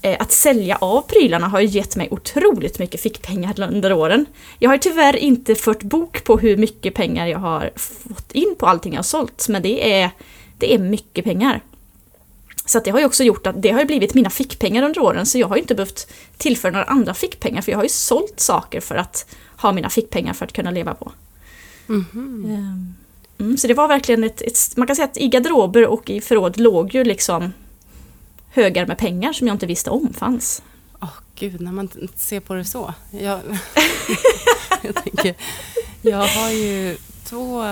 eh, 0.03 0.17
att 0.21 0.33
sälja 0.33 0.77
av 0.77 1.03
prylarna 1.03 1.49
har 1.49 1.61
ju 1.61 1.67
gett 1.67 1.97
mig 1.97 2.09
otroligt 2.11 2.79
mycket 2.79 3.01
fickpengar 3.01 3.61
under 3.61 3.93
åren. 3.93 4.27
Jag 4.59 4.71
har 4.71 4.79
tyvärr 4.79 5.17
inte 5.17 5.55
fört 5.55 5.83
bok 5.83 6.25
på 6.25 6.39
hur 6.39 6.57
mycket 6.57 6.95
pengar 6.95 7.27
jag 7.27 7.39
har 7.39 7.71
fått 7.77 8.33
in 8.33 8.55
på 8.59 8.67
allting 8.67 8.93
jag 8.93 8.99
har 8.99 9.05
sålt, 9.05 9.49
men 9.49 9.63
det 9.63 9.93
är, 9.93 10.11
det 10.59 10.75
är 10.75 10.79
mycket 10.79 11.25
pengar. 11.25 11.61
Så 12.67 12.81
det 12.81 12.91
har 12.91 12.99
ju 12.99 13.07
också 13.07 13.25
gjort 13.25 13.47
att 13.47 13.63
det 13.63 13.71
har 13.71 13.85
blivit 13.85 14.15
mina 14.15 14.31
fickpengar 14.31 14.83
under 14.83 15.01
åren, 15.01 15.27
så 15.27 15.39
jag 15.39 15.49
har 15.49 15.57
inte 15.57 15.75
behövt 15.75 16.13
tillföra 16.37 16.73
några 16.73 16.85
andra 16.85 17.15
fickpengar, 17.15 17.63
för 17.63 17.73
jag 17.73 17.79
har 17.79 17.85
ju 17.85 17.89
sålt 17.89 18.41
saker 18.41 18.81
för 18.81 18.95
att 18.95 19.35
ha 19.57 19.73
mina 19.73 19.91
fickpengar 19.91 20.33
för 20.33 20.45
att 20.45 20.53
kunna 20.53 20.71
leva 20.71 20.95
på. 20.95 21.13
Mm 21.89 22.05
-hmm. 22.13 22.93
Mm, 23.39 23.57
så 23.57 23.67
det 23.67 23.75
var 23.75 23.89
verkligen 23.89 24.25
ett, 24.25 24.43
ett, 24.43 24.77
man 24.77 24.87
kan 24.87 24.97
säga 24.97 25.07
att 25.07 25.17
i 25.17 25.29
garderober 25.29 25.87
och 25.87 26.11
i 26.11 26.21
förråd 26.21 26.61
låg 26.61 26.95
ju 26.95 27.05
liksom 27.05 27.53
högar 28.51 28.87
med 28.87 28.99
pengar 28.99 29.33
som 29.33 29.47
jag 29.47 29.55
inte 29.55 29.67
visste 29.67 29.91
om 29.91 30.13
fanns. 30.13 30.63
Åh 31.01 31.09
oh, 31.09 31.13
gud, 31.35 31.61
när 31.61 31.73
man 31.73 31.89
ser 32.17 32.41
på 32.41 32.55
det 32.55 32.65
så. 32.65 32.95
Jag, 33.11 33.41
jag, 34.83 34.95
tänker, 34.95 35.35
jag 36.03 36.27
har 36.27 36.51
ju 36.51 36.97
två 37.25 37.65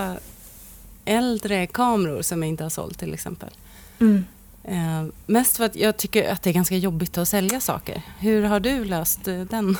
äldre 1.04 1.66
kameror 1.66 2.22
som 2.22 2.42
jag 2.42 2.48
inte 2.48 2.62
har 2.62 2.70
sålt 2.70 2.98
till 2.98 3.14
exempel. 3.14 3.50
Mm. 3.98 4.24
Eh, 4.64 5.04
mest 5.26 5.56
för 5.56 5.64
att 5.64 5.76
jag 5.76 5.96
tycker 5.96 6.32
att 6.32 6.42
det 6.42 6.50
är 6.50 6.54
ganska 6.54 6.76
jobbigt 6.76 7.18
att 7.18 7.28
sälja 7.28 7.60
saker. 7.60 8.02
Hur 8.18 8.42
har 8.42 8.60
du 8.60 8.84
löst 8.84 9.28
eh, 9.28 9.40
den? 9.40 9.78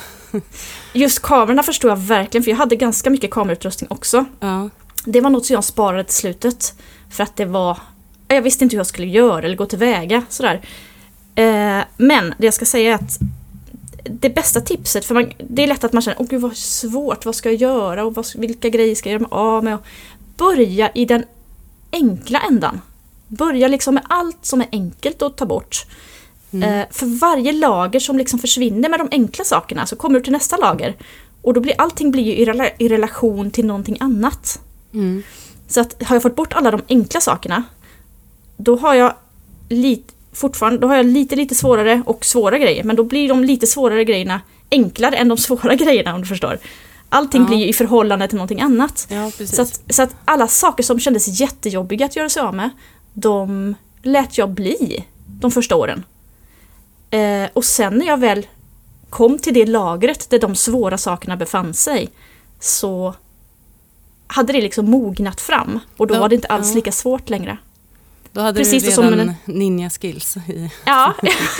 Just 0.93 1.21
kamerorna 1.21 1.63
förstår 1.63 1.91
jag 1.91 1.97
verkligen, 1.97 2.43
för 2.43 2.51
jag 2.51 2.57
hade 2.57 2.75
ganska 2.75 3.09
mycket 3.09 3.31
kamerautrustning 3.31 3.91
också. 3.91 4.25
Ja. 4.39 4.69
Det 5.05 5.21
var 5.21 5.29
något 5.29 5.45
som 5.45 5.53
jag 5.53 5.63
sparade 5.63 6.03
till 6.03 6.15
slutet. 6.15 6.73
För 7.09 7.23
att 7.23 7.35
det 7.35 7.45
var... 7.45 7.77
Jag 8.27 8.41
visste 8.41 8.63
inte 8.63 8.75
hur 8.75 8.79
jag 8.79 8.87
skulle 8.87 9.07
göra 9.07 9.45
eller 9.45 9.55
gå 9.55 9.65
tillväga 9.65 10.23
sådär. 10.29 10.61
Eh, 11.35 11.83
men 11.97 12.33
det 12.37 12.45
jag 12.45 12.53
ska 12.53 12.65
säga 12.65 12.91
är 12.91 12.95
att 12.95 13.19
det 14.03 14.29
bästa 14.29 14.61
tipset, 14.61 15.05
för 15.05 15.15
man, 15.15 15.31
det 15.37 15.63
är 15.63 15.67
lätt 15.67 15.83
att 15.83 15.93
man 15.93 16.01
känner 16.01 16.21
åh 16.21 16.27
gud 16.27 16.41
vad 16.41 16.57
svårt, 16.57 17.25
vad 17.25 17.35
ska 17.35 17.49
jag 17.49 17.61
göra 17.61 18.05
och 18.05 18.15
vad, 18.15 18.25
vilka 18.35 18.69
grejer 18.69 18.95
ska 18.95 19.09
jag 19.09 19.13
göra 19.13 19.29
mig 19.29 19.37
av 19.37 19.63
med? 19.63 19.77
Börja 20.37 20.91
i 20.91 21.05
den 21.05 21.23
enkla 21.91 22.39
ändan. 22.39 22.81
Börja 23.27 23.67
liksom 23.67 23.95
med 23.95 24.03
allt 24.09 24.45
som 24.45 24.61
är 24.61 24.67
enkelt 24.71 25.21
att 25.21 25.37
ta 25.37 25.45
bort. 25.45 25.85
Mm. 26.51 26.79
Eh, 26.79 26.85
för 26.91 27.05
varje 27.19 27.51
lager 27.51 27.99
som 27.99 28.17
liksom 28.17 28.39
försvinner 28.39 28.89
med 28.89 28.99
de 28.99 29.07
enkla 29.11 29.45
sakerna 29.45 29.85
så 29.85 29.95
kommer 29.95 30.19
du 30.19 30.23
till 30.23 30.33
nästa 30.33 30.57
lager. 30.57 30.95
Och 31.41 31.53
då 31.53 31.59
blir 31.61 31.73
allting 31.77 32.11
blir 32.11 32.23
ju 32.23 32.35
i, 32.35 32.45
rela 32.45 32.69
i 32.77 32.87
relation 32.87 33.51
till 33.51 33.65
någonting 33.65 33.97
annat. 33.99 34.59
Mm. 34.93 35.23
Så 35.67 35.81
att 35.81 36.03
har 36.03 36.15
jag 36.15 36.23
fått 36.23 36.35
bort 36.35 36.53
alla 36.53 36.71
de 36.71 36.81
enkla 36.89 37.21
sakerna 37.21 37.63
då 38.57 38.75
har 38.75 38.93
jag 38.93 39.13
lite 39.69 40.13
fortfarande, 40.33 40.79
då 40.79 40.87
har 40.87 40.95
jag 40.95 41.05
lite 41.05 41.35
lite 41.35 41.55
svårare 41.55 42.03
och 42.05 42.25
svåra 42.25 42.57
grejer 42.57 42.83
men 42.83 42.95
då 42.95 43.03
blir 43.03 43.29
de 43.29 43.43
lite 43.43 43.67
svårare 43.67 44.03
grejerna 44.03 44.41
enklare 44.71 45.15
än 45.15 45.27
de 45.27 45.37
svåra 45.47 45.75
grejerna 45.75 46.15
om 46.15 46.21
du 46.21 46.27
förstår. 46.27 46.59
Allting 47.09 47.41
ja. 47.41 47.47
blir 47.47 47.57
ju 47.57 47.67
i 47.67 47.73
förhållande 47.73 48.27
till 48.27 48.37
någonting 48.37 48.61
annat. 48.61 49.07
Ja, 49.09 49.31
så, 49.31 49.61
att, 49.61 49.81
så 49.89 50.03
att 50.03 50.15
alla 50.25 50.47
saker 50.47 50.83
som 50.83 50.99
kändes 50.99 51.39
jättejobbiga 51.39 52.05
att 52.05 52.15
göra 52.15 52.29
sig 52.29 52.41
av 52.41 52.55
med 52.55 52.69
de 53.13 53.75
lät 54.01 54.37
jag 54.37 54.49
bli 54.49 55.05
de 55.25 55.51
första 55.51 55.75
åren. 55.75 56.03
Eh, 57.09 57.49
och 57.53 57.65
sen 57.65 57.97
när 57.97 58.05
jag 58.05 58.19
väl 58.19 58.47
kom 59.09 59.39
till 59.39 59.53
det 59.53 59.65
lagret 59.65 60.29
där 60.29 60.39
de 60.39 60.55
svåra 60.55 60.97
sakerna 60.97 61.37
befann 61.37 61.73
sig 61.73 62.09
så 62.59 63.15
hade 64.27 64.53
det 64.53 64.61
liksom 64.61 64.89
mognat 64.89 65.41
fram 65.41 65.79
och 65.97 66.07
då 66.07 66.15
ja, 66.15 66.19
var 66.19 66.29
det 66.29 66.35
inte 66.35 66.47
alls 66.47 66.69
ja. 66.69 66.75
lika 66.75 66.91
svårt 66.91 67.29
längre. 67.29 67.57
Då 68.31 68.41
hade 68.41 68.59
Precis 68.59 68.83
du 68.83 69.01
redan 69.01 69.19
en... 69.19 69.33
ninja-skills. 69.45 70.35
Ja, 70.85 71.13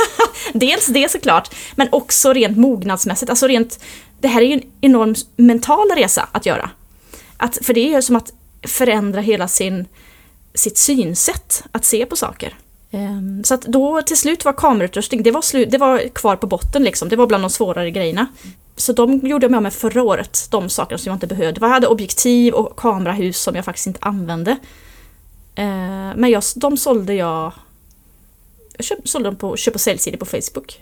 dels 0.54 0.86
det 0.86 1.12
såklart, 1.12 1.56
men 1.76 1.88
också 1.92 2.34
rent 2.34 2.58
mognadsmässigt. 2.58 3.30
Alltså 3.30 3.48
rent, 3.48 3.80
det 4.20 4.28
här 4.28 4.42
är 4.42 4.46
ju 4.46 4.54
en 4.54 4.64
enorm 4.82 5.16
mental 5.36 5.90
resa 5.96 6.28
att 6.32 6.46
göra. 6.46 6.70
Att, 7.38 7.58
för 7.62 7.74
det 7.74 7.80
är 7.80 7.96
ju 7.96 8.02
som 8.02 8.16
att 8.16 8.34
förändra 8.68 9.22
hela 9.22 9.48
sin 9.48 9.86
sitt 10.54 10.78
synsätt 10.78 11.64
att 11.72 11.86
se 11.86 12.06
på 12.06 12.16
saker. 12.16 12.56
Ehm, 12.92 13.44
så 13.44 13.54
att 13.54 13.62
då 13.62 14.02
till 14.02 14.18
slut 14.18 14.46
var 14.46 14.54
kamerautrustning, 14.54 15.24
det 15.24 15.32
var, 15.32 15.42
slut, 15.42 15.72
det 15.72 15.78
var 15.78 16.08
kvar 16.08 16.36
på 16.36 16.48
botten 16.48 16.84
liksom. 16.84 17.10
Det 17.10 17.16
var 17.16 17.28
bland 17.28 17.44
de 17.44 17.50
svårare 17.50 17.92
grejerna. 17.92 18.28
Så 18.76 18.94
de 18.94 19.20
gjorde 19.20 19.44
jag 19.44 19.52
med 19.52 19.64
mig 19.64 19.72
förra 19.72 20.04
året, 20.04 20.48
de 20.52 20.70
sakerna 20.70 20.98
som 20.98 21.10
jag 21.10 21.16
inte 21.16 21.28
behövde. 21.28 21.62
Jag 21.62 21.70
hade 21.70 21.88
objektiv 21.88 22.54
och 22.54 22.76
kamerahus 22.76 23.42
som 23.42 23.56
jag 23.56 23.66
faktiskt 23.66 23.88
inte 23.88 24.00
använde. 24.02 24.58
Ehm, 25.56 26.14
men 26.16 26.30
jag, 26.30 26.44
de 26.56 26.78
sålde 26.78 27.14
jag... 27.14 27.54
Jag 28.78 28.86
köp, 28.86 29.08
sålde 29.08 29.30
dem 29.30 29.36
på 29.36 29.58
köp 29.58 29.76
och 29.76 29.82
säljsidor 29.82 30.18
på 30.18 30.26
Facebook. 30.26 30.82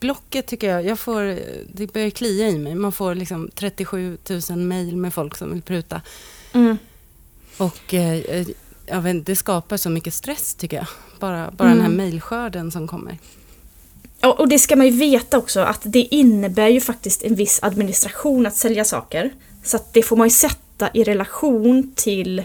Blocket 0.00 0.46
tycker 0.46 0.70
jag, 0.70 0.84
jag 0.84 0.98
får, 0.98 1.38
det 1.74 1.92
börjar 1.92 2.10
klia 2.10 2.48
i 2.48 2.58
mig. 2.58 2.74
Man 2.74 2.92
får 2.92 3.14
liksom 3.14 3.50
37 3.54 4.18
000 4.50 4.58
mejl 4.58 4.96
med 4.96 5.14
folk 5.14 5.36
som 5.36 5.52
vill 5.52 5.62
pruta. 5.62 6.00
Mm. 6.52 6.78
Och 7.58 7.94
eh, 7.94 8.46
jag 8.86 9.00
vet, 9.00 9.26
det 9.26 9.36
skapar 9.36 9.76
så 9.76 9.90
mycket 9.90 10.14
stress 10.14 10.54
tycker 10.54 10.76
jag. 10.76 10.86
Bara, 11.20 11.50
bara 11.50 11.68
mm. 11.68 11.78
den 11.78 11.86
här 11.86 11.96
mejlskörden 11.96 12.70
som 12.70 12.88
kommer. 12.88 13.18
Och 14.24 14.48
det 14.48 14.58
ska 14.58 14.76
man 14.76 14.86
ju 14.86 14.92
veta 14.92 15.38
också 15.38 15.60
att 15.60 15.80
det 15.82 16.00
innebär 16.00 16.68
ju 16.68 16.80
faktiskt 16.80 17.22
en 17.22 17.34
viss 17.34 17.58
administration 17.62 18.46
att 18.46 18.56
sälja 18.56 18.84
saker. 18.84 19.32
Så 19.64 19.78
det 19.92 20.02
får 20.02 20.16
man 20.16 20.26
ju 20.26 20.30
sätta 20.30 20.90
i 20.94 21.04
relation 21.04 21.92
till 21.96 22.42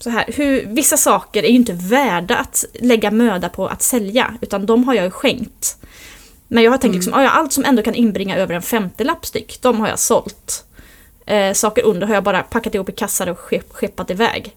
så 0.00 0.10
här, 0.10 0.24
hur, 0.28 0.66
vissa 0.66 0.96
saker 0.96 1.42
är 1.42 1.48
ju 1.48 1.54
inte 1.54 1.72
värda 1.72 2.36
att 2.36 2.64
lägga 2.80 3.10
möda 3.10 3.48
på 3.48 3.66
att 3.66 3.82
sälja, 3.82 4.34
utan 4.40 4.66
de 4.66 4.84
har 4.84 4.94
jag 4.94 5.04
ju 5.04 5.10
skänkt. 5.10 5.76
Men 6.48 6.62
jag 6.62 6.70
har 6.70 6.78
tänkt 6.78 6.94
mm. 6.94 7.00
liksom, 7.00 7.22
ja, 7.22 7.30
allt 7.30 7.52
som 7.52 7.64
ändå 7.64 7.82
kan 7.82 7.94
inbringa 7.94 8.36
över 8.36 8.54
en 8.54 8.62
femtelapp 8.62 9.26
styck, 9.26 9.58
de 9.62 9.80
har 9.80 9.88
jag 9.88 9.98
sålt. 9.98 10.64
Eh, 11.26 11.52
saker 11.52 11.82
under 11.82 12.06
har 12.06 12.14
jag 12.14 12.24
bara 12.24 12.42
packat 12.42 12.74
ihop 12.74 12.88
i 12.88 12.92
kassar 12.92 13.26
och 13.26 13.38
skeppat 13.70 14.10
iväg. 14.10 14.56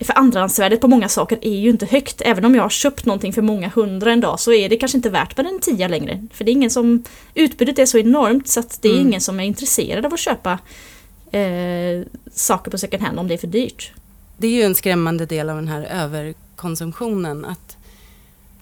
För 0.00 0.18
andrahandsvärdet 0.18 0.80
på 0.80 0.88
många 0.88 1.08
saker 1.08 1.38
är 1.42 1.56
ju 1.56 1.70
inte 1.70 1.86
högt. 1.86 2.20
Även 2.20 2.44
om 2.44 2.54
jag 2.54 2.62
har 2.62 2.70
köpt 2.70 3.06
någonting 3.06 3.32
för 3.32 3.42
många 3.42 3.68
hundra 3.68 4.12
en 4.12 4.20
dag 4.20 4.40
så 4.40 4.52
är 4.52 4.68
det 4.68 4.76
kanske 4.76 4.98
inte 4.98 5.10
värt 5.10 5.36
bara 5.36 5.48
en 5.48 5.60
tia 5.60 5.88
längre. 5.88 6.26
För 6.32 6.44
det 6.44 6.50
är 6.50 6.52
ingen 6.52 6.70
som... 6.70 7.02
Utbudet 7.34 7.78
är 7.78 7.86
så 7.86 7.98
enormt 7.98 8.48
så 8.48 8.60
att 8.60 8.82
det 8.82 8.88
är 8.88 8.94
mm. 8.94 9.06
ingen 9.06 9.20
som 9.20 9.40
är 9.40 9.44
intresserad 9.44 10.06
av 10.06 10.14
att 10.14 10.20
köpa 10.20 10.58
eh, 11.30 12.02
saker 12.32 12.70
på 12.70 12.78
second 12.78 13.02
hand 13.02 13.18
om 13.18 13.28
det 13.28 13.34
är 13.34 13.38
för 13.38 13.46
dyrt. 13.46 13.92
Det 14.38 14.46
är 14.46 14.50
ju 14.50 14.62
en 14.62 14.74
skrämmande 14.74 15.26
del 15.26 15.50
av 15.50 15.56
den 15.56 15.68
här 15.68 15.82
överkonsumtionen. 15.82 17.44
Att 17.44 17.76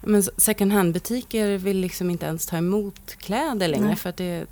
men 0.00 0.22
second 0.22 0.72
hand-butiker 0.72 1.58
vill 1.58 1.76
liksom 1.76 2.10
inte 2.10 2.26
ens 2.26 2.46
ta 2.46 2.56
emot 2.56 3.14
kläder 3.18 3.68
längre 3.68 3.86
Nej. 3.86 3.96
för 3.96 4.10
att 4.10 4.16
det, 4.16 4.46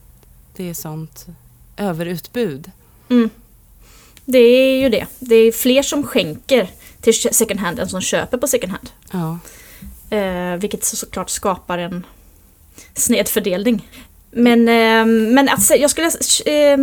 det 0.57 0.71
är 0.71 0.75
sånt 0.75 1.27
överutbud. 1.77 2.71
Mm. 3.09 3.31
Det 4.25 4.39
är 4.39 4.81
ju 4.81 4.89
det. 4.89 5.07
Det 5.19 5.35
är 5.35 5.53
fler 5.53 5.83
som 5.83 6.03
skänker 6.03 6.71
till 7.13 7.35
second 7.35 7.61
hand 7.61 7.79
än 7.79 7.89
som 7.89 8.01
köper 8.01 8.39
på 8.39 8.47
second 8.49 8.73
hand. 8.73 8.91
Ja. 9.13 9.39
Eh, 10.17 10.57
vilket 10.57 10.85
såklart 10.85 11.31
skapar 11.31 11.79
en 11.79 12.07
snedfördelning. 12.95 13.89
Men, 14.31 14.69
eh, 14.69 15.07
men 15.35 15.49
att, 15.49 15.71
jag 15.79 15.91
skulle... 15.91 16.11
Eh, 16.45 16.79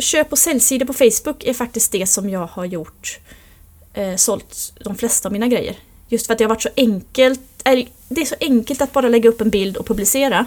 köp 0.00 0.32
och 0.32 0.38
säljsidor 0.38 0.86
på 0.86 0.92
Facebook 0.92 1.44
är 1.44 1.54
faktiskt 1.54 1.92
det 1.92 2.06
som 2.06 2.30
jag 2.30 2.46
har 2.46 2.64
gjort. 2.64 3.18
Eh, 3.94 4.16
sålt 4.16 4.72
de 4.84 4.96
flesta 4.96 5.28
av 5.28 5.32
mina 5.32 5.48
grejer. 5.48 5.76
Just 6.08 6.26
för 6.26 6.32
att 6.32 6.38
det 6.38 6.44
har 6.44 6.48
varit 6.48 6.62
så 6.62 6.68
enkelt. 6.76 7.40
Är, 7.64 7.88
det 8.08 8.20
är 8.20 8.24
så 8.24 8.34
enkelt 8.40 8.82
att 8.82 8.92
bara 8.92 9.08
lägga 9.08 9.28
upp 9.28 9.40
en 9.40 9.50
bild 9.50 9.76
och 9.76 9.86
publicera. 9.86 10.46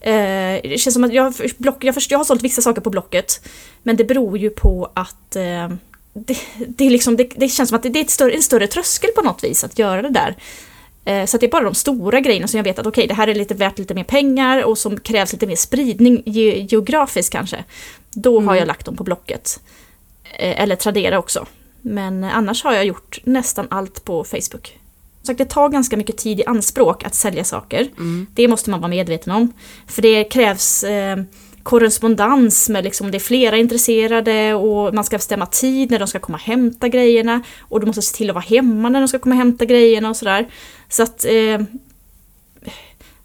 Eh, 0.00 0.60
det 0.62 0.80
känns 0.80 0.94
som 0.94 1.04
att 1.04 1.14
jag, 1.14 1.34
block, 1.56 1.84
jag, 1.84 1.94
först, 1.94 2.10
jag 2.10 2.18
har 2.18 2.24
sålt 2.24 2.42
vissa 2.42 2.62
saker 2.62 2.80
på 2.80 2.90
Blocket. 2.90 3.48
Men 3.82 3.96
det 3.96 4.04
beror 4.04 4.38
ju 4.38 4.50
på 4.50 4.90
att 4.94 5.36
eh, 5.36 5.68
det, 6.24 6.38
det, 6.68 6.86
är 6.86 6.90
liksom, 6.90 7.16
det, 7.16 7.30
det, 7.36 7.48
känns 7.48 7.68
som 7.68 7.76
att 7.76 7.82
det, 7.82 7.98
är 7.98 8.04
ett 8.04 8.10
större, 8.10 8.32
en 8.32 8.42
större 8.42 8.66
tröskel 8.66 9.10
på 9.10 9.22
något 9.22 9.44
vis 9.44 9.64
att 9.64 9.78
göra 9.78 10.02
det 10.02 10.10
där. 10.10 10.36
Eh, 11.04 11.26
så 11.26 11.38
det 11.38 11.46
är 11.46 11.50
bara 11.50 11.64
de 11.64 11.74
stora 11.74 12.20
grejerna 12.20 12.48
som 12.48 12.58
jag 12.58 12.64
vet 12.64 12.78
att 12.78 12.86
okej, 12.86 13.04
okay, 13.04 13.08
det 13.08 13.14
här 13.14 13.28
är 13.28 13.34
lite 13.34 13.54
värt 13.54 13.78
lite 13.78 13.94
mer 13.94 14.04
pengar 14.04 14.64
och 14.64 14.78
som 14.78 15.00
krävs 15.00 15.32
lite 15.32 15.46
mer 15.46 15.56
spridning 15.56 16.22
ge, 16.26 16.66
geografiskt 16.70 17.32
kanske. 17.32 17.64
Då 18.10 18.36
mm. 18.36 18.48
har 18.48 18.54
jag 18.54 18.66
lagt 18.66 18.86
dem 18.86 18.96
på 18.96 19.04
Blocket. 19.04 19.60
Eh, 20.38 20.60
eller 20.60 20.76
Tradera 20.76 21.18
också. 21.18 21.46
Men 21.82 22.24
annars 22.24 22.64
har 22.64 22.72
jag 22.72 22.84
gjort 22.84 23.18
nästan 23.24 23.66
allt 23.70 24.04
på 24.04 24.24
Facebook 24.24 24.78
sagt, 25.26 25.38
det 25.38 25.44
tar 25.44 25.68
ganska 25.68 25.96
mycket 25.96 26.16
tid 26.16 26.40
i 26.40 26.44
anspråk 26.44 27.04
att 27.04 27.14
sälja 27.14 27.44
saker. 27.44 27.88
Mm. 27.98 28.26
Det 28.34 28.48
måste 28.48 28.70
man 28.70 28.80
vara 28.80 28.88
medveten 28.88 29.32
om. 29.32 29.52
För 29.86 30.02
det 30.02 30.24
krävs 30.24 30.84
eh, 30.84 31.16
korrespondens 31.66 32.68
med 32.68 32.84
liksom, 32.84 33.10
det 33.10 33.18
är 33.18 33.20
flera 33.20 33.56
intresserade 33.56 34.54
och 34.54 34.94
man 34.94 35.04
ska 35.04 35.16
bestämma 35.16 35.46
tid 35.46 35.90
när 35.90 35.98
de 35.98 36.08
ska 36.08 36.18
komma 36.18 36.36
och 36.36 36.42
hämta 36.42 36.88
grejerna. 36.88 37.42
Och 37.60 37.80
du 37.80 37.86
måste 37.86 38.02
se 38.02 38.16
till 38.16 38.30
att 38.30 38.34
vara 38.34 38.44
hemma 38.44 38.88
när 38.88 39.00
de 39.00 39.08
ska 39.08 39.18
komma 39.18 39.34
och 39.34 39.38
hämta 39.38 39.64
grejerna 39.64 40.10
och 40.10 40.16
sådär. 40.16 40.48
Så 40.88 41.02
att... 41.02 41.24
Eh, 41.24 41.60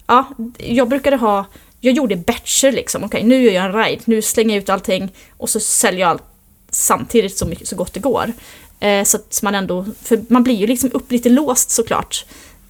ja, 0.06 0.24
jag 0.58 0.88
brukade 0.88 1.16
ha... 1.16 1.46
Jag 1.80 1.94
gjorde 1.94 2.16
batcher 2.16 2.72
liksom. 2.72 3.04
Okej, 3.04 3.24
nu 3.24 3.42
gör 3.42 3.52
jag 3.52 3.64
en 3.64 3.84
ride. 3.84 4.02
Nu 4.04 4.22
slänger 4.22 4.54
jag 4.54 4.62
ut 4.62 4.68
allting 4.68 5.12
och 5.36 5.50
så 5.50 5.60
säljer 5.60 6.00
jag 6.00 6.10
allt 6.10 6.24
samtidigt 6.70 7.38
så, 7.38 7.46
mycket, 7.46 7.68
så 7.68 7.76
gott 7.76 7.94
det 7.94 8.00
går. 8.00 8.32
Eh, 8.80 9.04
så 9.04 9.16
att 9.16 9.40
man 9.42 9.54
ändå, 9.54 9.86
för 10.02 10.24
man 10.28 10.42
blir 10.42 10.54
ju 10.54 10.66
liksom 10.66 10.90
upp 10.94 11.12
lite 11.12 11.28
låst 11.28 11.70
såklart. 11.70 12.24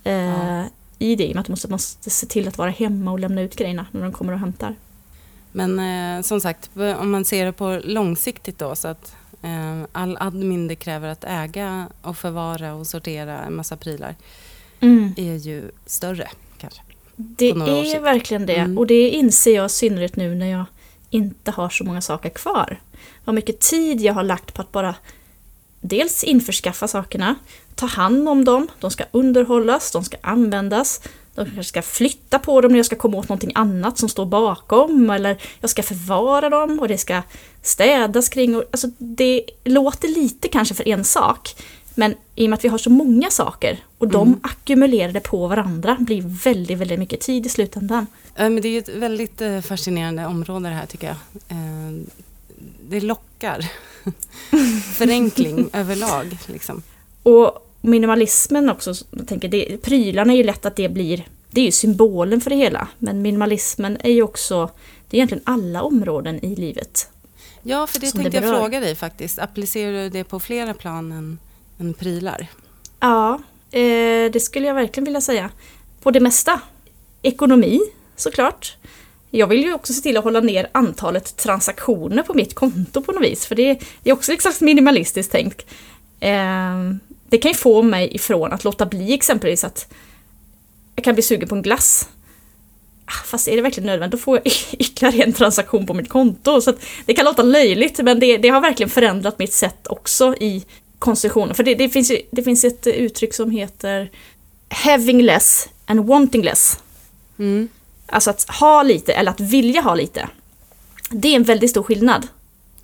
Eh, 0.05 0.13
ja. 0.13 0.65
I 0.99 1.17
det, 1.17 1.25
i 1.25 1.31
och 1.31 1.35
med 1.35 1.41
att 1.41 1.47
du 1.47 1.53
måste, 1.53 1.69
måste 1.69 2.11
se 2.11 2.27
till 2.27 2.49
att 2.49 2.59
vara 2.59 2.71
hemma 2.71 3.13
och 3.13 3.19
lämna 3.19 3.41
ut 3.41 3.57
grejerna 3.57 3.87
när 3.91 4.03
de 4.03 4.13
kommer 4.13 4.33
och 4.33 4.39
hämtar. 4.39 4.75
Men 5.53 5.79
eh, 5.79 6.23
som 6.23 6.41
sagt, 6.41 6.71
om 6.99 7.11
man 7.11 7.25
ser 7.25 7.45
det 7.45 7.53
på 7.53 7.81
långsiktigt 7.85 8.59
då 8.59 8.75
så 8.75 8.89
att 8.89 9.15
eh, 9.43 9.83
all 9.93 10.17
admin 10.21 10.69
det 10.69 10.77
kräver 10.77 11.09
att 11.09 11.25
äga 11.25 11.89
och 12.03 12.17
förvara 12.17 12.75
och 12.75 12.87
sortera 12.87 13.39
en 13.39 13.55
massa 13.55 13.77
prylar 13.77 14.17
mm. 14.81 15.15
är 15.17 15.35
ju 15.35 15.71
större 15.87 16.29
kanske. 16.59 16.83
Det 17.17 17.51
är 17.51 18.01
verkligen 18.01 18.47
det 18.47 18.57
mm. 18.57 18.79
och 18.79 18.87
det 18.87 19.09
inser 19.09 19.55
jag 19.55 19.67
i 19.67 19.69
synnerhet 19.69 20.17
nu 20.17 20.35
när 20.35 20.47
jag 20.47 20.65
inte 21.11 21.51
har 21.51 21.69
så 21.69 21.85
många 21.85 22.01
saker 22.01 22.31
kvar. 22.31 22.81
Vad 23.25 23.35
mycket 23.35 23.61
tid 23.61 24.01
jag 24.01 24.15
har 24.15 24.23
lagt 24.23 24.55
på 24.55 24.63
att 24.63 24.73
bara 24.73 24.95
dels 25.81 26.25
införskaffa 26.25 26.89
sakerna, 26.89 27.35
ta 27.75 27.87
hand 27.87 28.29
om 28.29 28.45
dem, 28.45 28.69
de 28.81 28.91
ska 28.91 29.05
underhållas, 29.11 29.93
de 29.93 30.05
ska 30.05 30.17
användas, 30.21 31.01
de 31.35 31.45
kanske 31.45 31.65
ska 31.65 31.83
flytta 31.83 32.39
på 32.39 32.61
dem 32.61 32.73
när 32.73 32.79
jag 32.79 32.87
ska 32.87 32.97
komma 32.97 33.17
åt 33.17 33.29
någonting 33.29 33.53
annat 33.55 33.99
som 33.99 34.09
står 34.09 34.27
bakom 34.27 35.11
eller 35.11 35.43
jag 35.61 35.71
ska 35.71 35.83
förvara 35.83 36.51
dem 36.51 36.81
och 36.81 36.89
det 36.89 36.99
ska 36.99 37.23
städas 37.63 38.29
kring. 38.29 38.57
Och, 38.57 38.65
alltså 38.71 38.91
det 38.99 39.45
låter 39.65 40.09
lite 40.09 40.49
kanske 40.49 40.75
för 40.75 40.89
en 40.89 41.05
sak 41.05 41.55
men 41.95 42.15
i 42.35 42.47
och 42.47 42.51
med 42.51 42.57
att 42.57 42.65
vi 42.65 42.69
har 42.69 42.79
så 42.79 42.91
många 42.91 43.31
saker 43.31 43.79
och 43.99 44.09
de 44.09 44.29
mm. 44.29 44.41
ackumulerade 44.43 45.21
på 45.21 45.47
varandra 45.47 45.97
blir 46.01 46.23
väldigt, 46.45 46.79
väldigt 46.79 46.99
mycket 46.99 47.21
tid 47.21 47.47
i 47.47 47.49
slutändan. 47.49 48.07
Men 48.37 48.61
det 48.61 48.69
är 48.69 48.79
ett 48.79 48.89
väldigt 48.89 49.41
eh, 49.41 49.61
fascinerande 49.61 50.27
område 50.27 50.69
det 50.69 50.75
här 50.75 50.87
tycker 50.87 51.07
jag. 51.07 51.17
Eh, 51.49 51.93
det 52.89 53.01
lockar. 53.01 53.67
Förenkling 54.95 55.71
överlag. 55.73 56.39
Liksom. 56.47 56.83
Och 57.23 57.72
minimalismen 57.83 58.71
också, 58.71 58.95
jag 59.11 59.29
tänker, 59.29 59.49
det, 59.49 59.83
prylarna 59.83 60.33
är 60.33 60.37
ju 60.37 60.43
lätt 60.43 60.67
att 60.67 60.77
det 60.77 60.89
blir, 60.89 61.27
det 61.51 61.61
är 61.61 61.65
ju 61.65 61.73
symbolen 61.73 62.41
för 62.41 62.51
det 62.51 62.57
hela. 62.57 62.89
Men 62.99 63.23
minimalismen 63.23 63.97
är 64.01 64.11
ju 64.11 64.23
också, 64.23 64.71
det 65.11 65.17
är 65.17 65.19
egentligen 65.19 65.45
alla 65.47 65.83
områden 65.83 66.45
i 66.45 66.57
livet. 66.57 67.09
Ja, 67.63 67.87
för 67.87 68.01
det 68.01 68.11
tänkte 68.11 68.41
det 68.41 68.47
jag 68.47 68.59
fråga 68.59 68.81
dig 68.81 68.95
faktiskt. 68.95 69.39
Applicerar 69.39 69.93
du 69.93 70.09
det 70.09 70.25
på 70.25 70.41
flera 70.41 70.75
plan 70.75 71.13
än, 71.13 71.39
än 71.79 71.95
prylar? 71.95 72.47
Ja, 73.01 73.35
eh, 73.71 74.31
det 74.33 74.43
skulle 74.43 74.67
jag 74.67 74.75
verkligen 74.75 75.05
vilja 75.05 75.21
säga. 75.21 75.51
På 76.03 76.11
det 76.11 76.21
mesta. 76.21 76.61
Ekonomi, 77.23 77.81
såklart. 78.17 78.77
Jag 79.31 79.47
vill 79.47 79.63
ju 79.63 79.75
också 79.75 79.93
se 79.93 80.01
till 80.01 80.17
att 80.17 80.25
hålla 80.25 80.41
ner 80.41 80.69
antalet 80.73 81.37
transaktioner 81.37 82.23
på 82.23 82.35
mitt 82.35 82.55
konto 82.55 83.03
på 83.03 83.13
något 83.13 83.23
vis. 83.23 83.47
För 83.47 83.55
det 83.55 83.83
är 84.05 84.13
också 84.13 84.33
liksom 84.33 84.53
minimalistiskt 84.61 85.33
tänkt. 85.33 85.67
Ehm, 86.21 87.01
det 87.33 87.39
kan 87.39 87.51
ju 87.51 87.57
få 87.57 87.83
mig 87.83 88.15
ifrån 88.15 88.53
att 88.53 88.65
låta 88.65 88.87
bli 88.87 89.13
exempelvis 89.13 89.65
att 89.65 89.93
jag 90.95 91.05
kan 91.05 91.15
bli 91.15 91.23
sugen 91.23 91.49
på 91.49 91.55
en 91.55 91.63
glass. 91.63 92.09
Ah, 93.05 93.25
fast 93.27 93.49
är 93.49 93.57
det 93.57 93.63
verkligen 93.63 93.87
nödvändigt, 93.87 94.21
då 94.21 94.25
får 94.25 94.37
jag 94.37 94.47
ytterligare 94.73 95.25
en 95.25 95.33
transaktion 95.33 95.87
på 95.87 95.95
mitt 95.95 96.09
konto. 96.09 96.61
Så 96.61 96.75
det 97.07 97.15
kan 97.15 97.25
låta 97.25 97.43
löjligt, 97.43 97.99
men 97.99 98.21
det, 98.21 98.37
det, 98.37 98.49
har 98.49 98.61
verkligen 98.61 98.91
förändrat 98.91 99.39
mitt 99.39 99.53
sätt 99.53 99.87
också 99.87 100.35
i 100.35 100.65
konsumtionen. 100.99 101.55
För 101.55 101.63
det, 101.63 101.75
det, 101.75 101.89
finns 101.89 102.11
ju, 102.11 102.23
det 102.31 102.43
finns 102.43 102.65
ett 102.65 102.87
uttryck 102.87 103.35
som 103.35 103.51
heter 103.51 104.11
having 104.69 105.23
less 105.23 105.69
and 105.87 106.07
wanting 106.07 106.43
less. 106.43 106.81
Mm. 107.39 107.69
Alltså 108.07 108.31
att 108.31 108.49
ha 108.49 108.83
lite 108.83 109.13
eller 109.13 109.31
att 109.31 109.41
vilja 109.41 109.81
ha 109.81 109.95
lite. 109.95 110.29
Det 111.11 111.29
är 111.29 111.37
en 111.37 111.45
väldigt 111.45 111.71
stor 111.71 111.83
skillnad. 111.83 112.27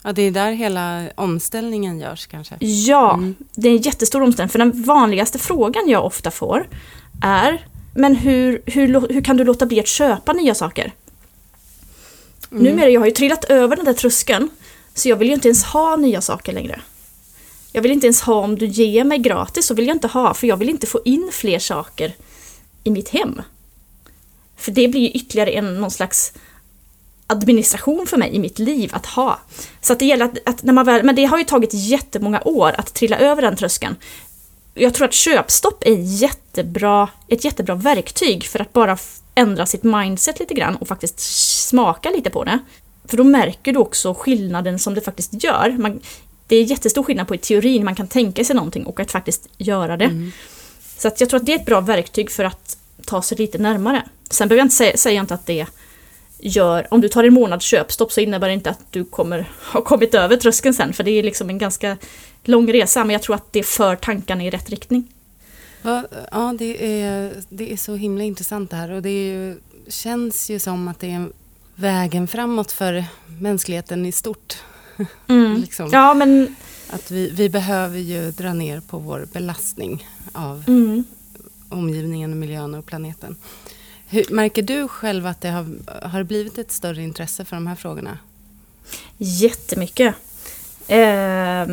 Ja, 0.02 0.12
det 0.12 0.22
är 0.22 0.30
där 0.30 0.52
hela 0.52 1.10
omställningen 1.14 2.00
görs 2.00 2.26
kanske? 2.26 2.56
Ja, 2.60 3.14
mm. 3.14 3.34
det 3.54 3.68
är 3.68 3.72
en 3.72 3.82
jättestor 3.82 4.22
omställning. 4.22 4.50
För 4.50 4.58
den 4.58 4.82
vanligaste 4.82 5.38
frågan 5.38 5.88
jag 5.88 6.04
ofta 6.04 6.30
får 6.30 6.68
är 7.22 7.66
Men 7.94 8.16
hur, 8.16 8.62
hur, 8.66 9.12
hur 9.12 9.24
kan 9.24 9.36
du 9.36 9.44
låta 9.44 9.66
bli 9.66 9.80
att 9.80 9.88
köpa 9.88 10.32
nya 10.32 10.54
saker? 10.54 10.92
Mm. 12.50 12.64
Numera, 12.64 12.90
jag 12.90 13.00
har 13.00 13.06
ju 13.06 13.12
trillat 13.12 13.44
över 13.44 13.76
den 13.76 13.84
där 13.84 13.92
tröskeln. 13.92 14.48
Så 14.94 15.08
jag 15.08 15.16
vill 15.16 15.28
ju 15.28 15.34
inte 15.34 15.48
ens 15.48 15.64
ha 15.64 15.96
nya 15.96 16.20
saker 16.20 16.52
längre. 16.52 16.80
Jag 17.72 17.82
vill 17.82 17.92
inte 17.92 18.06
ens 18.06 18.20
ha 18.20 18.34
om 18.34 18.58
du 18.58 18.66
ger 18.66 19.04
mig 19.04 19.18
gratis, 19.18 19.66
så 19.66 19.74
vill 19.74 19.86
jag 19.86 19.96
inte 19.96 20.08
ha. 20.08 20.34
För 20.34 20.46
jag 20.46 20.56
vill 20.56 20.68
inte 20.68 20.86
få 20.86 21.00
in 21.04 21.30
fler 21.32 21.58
saker 21.58 22.14
i 22.84 22.90
mitt 22.90 23.08
hem. 23.08 23.42
För 24.56 24.72
det 24.72 24.88
blir 24.88 25.00
ju 25.00 25.08
ytterligare 25.08 25.50
en, 25.50 25.80
någon 25.80 25.90
slags 25.90 26.32
administration 27.28 28.06
för 28.06 28.16
mig 28.16 28.34
i 28.34 28.38
mitt 28.38 28.58
liv 28.58 28.90
att 28.92 29.06
ha. 29.06 29.40
Så 29.80 29.92
att 29.92 29.98
det 29.98 30.04
gäller 30.04 30.24
att, 30.24 30.38
att, 30.46 30.62
när 30.62 30.72
man 30.72 30.86
väl, 30.86 31.04
men 31.04 31.14
det 31.14 31.24
har 31.24 31.38
ju 31.38 31.44
tagit 31.44 31.70
jättemånga 31.72 32.42
år 32.44 32.74
att 32.78 32.94
trilla 32.94 33.18
över 33.18 33.42
den 33.42 33.56
tröskeln. 33.56 33.96
jag 34.74 34.94
tror 34.94 35.06
att 35.06 35.14
köpstopp 35.14 35.82
är 35.86 35.96
jättebra, 35.96 37.08
ett 37.28 37.44
jättebra 37.44 37.74
verktyg 37.74 38.44
för 38.44 38.60
att 38.60 38.72
bara 38.72 38.98
ändra 39.34 39.66
sitt 39.66 39.82
mindset 39.82 40.40
lite 40.40 40.54
grann 40.54 40.76
och 40.76 40.88
faktiskt 40.88 41.20
smaka 41.68 42.10
lite 42.10 42.30
på 42.30 42.44
det. 42.44 42.58
För 43.04 43.16
då 43.16 43.24
märker 43.24 43.72
du 43.72 43.78
också 43.78 44.14
skillnaden 44.14 44.78
som 44.78 44.94
det 44.94 45.00
faktiskt 45.00 45.44
gör. 45.44 45.76
Man, 45.78 46.00
det 46.46 46.56
är 46.56 46.62
jättestor 46.62 47.02
skillnad 47.02 47.28
på 47.28 47.34
i 47.34 47.38
teorin, 47.38 47.84
man 47.84 47.94
kan 47.94 48.08
tänka 48.08 48.44
sig 48.44 48.56
någonting 48.56 48.86
och 48.86 49.00
att 49.00 49.10
faktiskt 49.10 49.48
göra 49.58 49.96
det. 49.96 50.04
Mm. 50.04 50.32
Så 50.98 51.08
att 51.08 51.20
jag 51.20 51.30
tror 51.30 51.40
att 51.40 51.46
det 51.46 51.52
är 51.52 51.58
ett 51.58 51.66
bra 51.66 51.80
verktyg 51.80 52.30
för 52.30 52.44
att 52.44 52.76
ta 53.04 53.22
sig 53.22 53.38
lite 53.38 53.58
närmare. 53.58 54.02
Sen 54.30 54.48
behöver 54.48 54.60
jag 54.60 54.64
inte 54.64 54.76
säga, 54.76 54.96
säga 54.96 55.20
inte 55.20 55.34
att 55.34 55.46
det 55.46 55.66
gör, 56.38 56.86
om 56.90 57.00
du 57.00 57.08
tar 57.08 57.24
en 57.24 57.34
månads 57.34 57.64
köpstopp 57.64 58.12
så 58.12 58.20
innebär 58.20 58.48
det 58.48 58.54
inte 58.54 58.70
att 58.70 58.80
du 58.90 59.04
kommer 59.04 59.50
ha 59.72 59.82
kommit 59.82 60.14
över 60.14 60.36
tröskeln 60.36 60.74
sen, 60.74 60.92
för 60.92 61.04
det 61.04 61.10
är 61.10 61.22
liksom 61.22 61.50
en 61.50 61.58
ganska 61.58 61.96
lång 62.44 62.72
resa, 62.72 63.04
men 63.04 63.12
jag 63.12 63.22
tror 63.22 63.34
att 63.34 63.52
det 63.52 63.62
för 63.62 63.96
tankarna 63.96 64.44
i 64.44 64.50
rätt 64.50 64.70
riktning. 64.70 65.08
Ja, 65.82 66.04
ja 66.30 66.54
det, 66.58 67.02
är, 67.02 67.32
det 67.48 67.72
är 67.72 67.76
så 67.76 67.94
himla 67.94 68.24
intressant 68.24 68.70
det 68.70 68.76
här 68.76 68.90
och 68.90 69.02
det 69.02 69.26
ju, 69.26 69.58
känns 69.88 70.50
ju 70.50 70.58
som 70.58 70.88
att 70.88 71.00
det 71.00 71.10
är 71.10 71.28
vägen 71.74 72.28
framåt 72.28 72.72
för 72.72 73.04
mänskligheten 73.40 74.06
i 74.06 74.12
stort. 74.12 74.56
Mm. 75.28 75.60
liksom. 75.60 75.90
Ja, 75.92 76.14
men... 76.14 76.56
Att 76.90 77.10
vi, 77.10 77.30
vi 77.30 77.48
behöver 77.48 77.98
ju 77.98 78.30
dra 78.30 78.52
ner 78.52 78.80
på 78.80 78.98
vår 78.98 79.26
belastning 79.32 80.08
av 80.32 80.64
mm. 80.66 81.04
omgivningen, 81.68 82.38
miljön 82.38 82.74
och 82.74 82.86
planeten. 82.86 83.36
Hur, 84.10 84.24
märker 84.30 84.62
du 84.62 84.88
själv 84.88 85.26
att 85.26 85.40
det 85.40 85.48
har, 85.48 85.66
har 86.08 86.22
blivit 86.22 86.58
ett 86.58 86.72
större 86.72 87.02
intresse 87.02 87.44
för 87.44 87.56
de 87.56 87.66
här 87.66 87.74
frågorna? 87.74 88.18
Jättemycket. 89.16 90.14
Eh, 90.88 91.66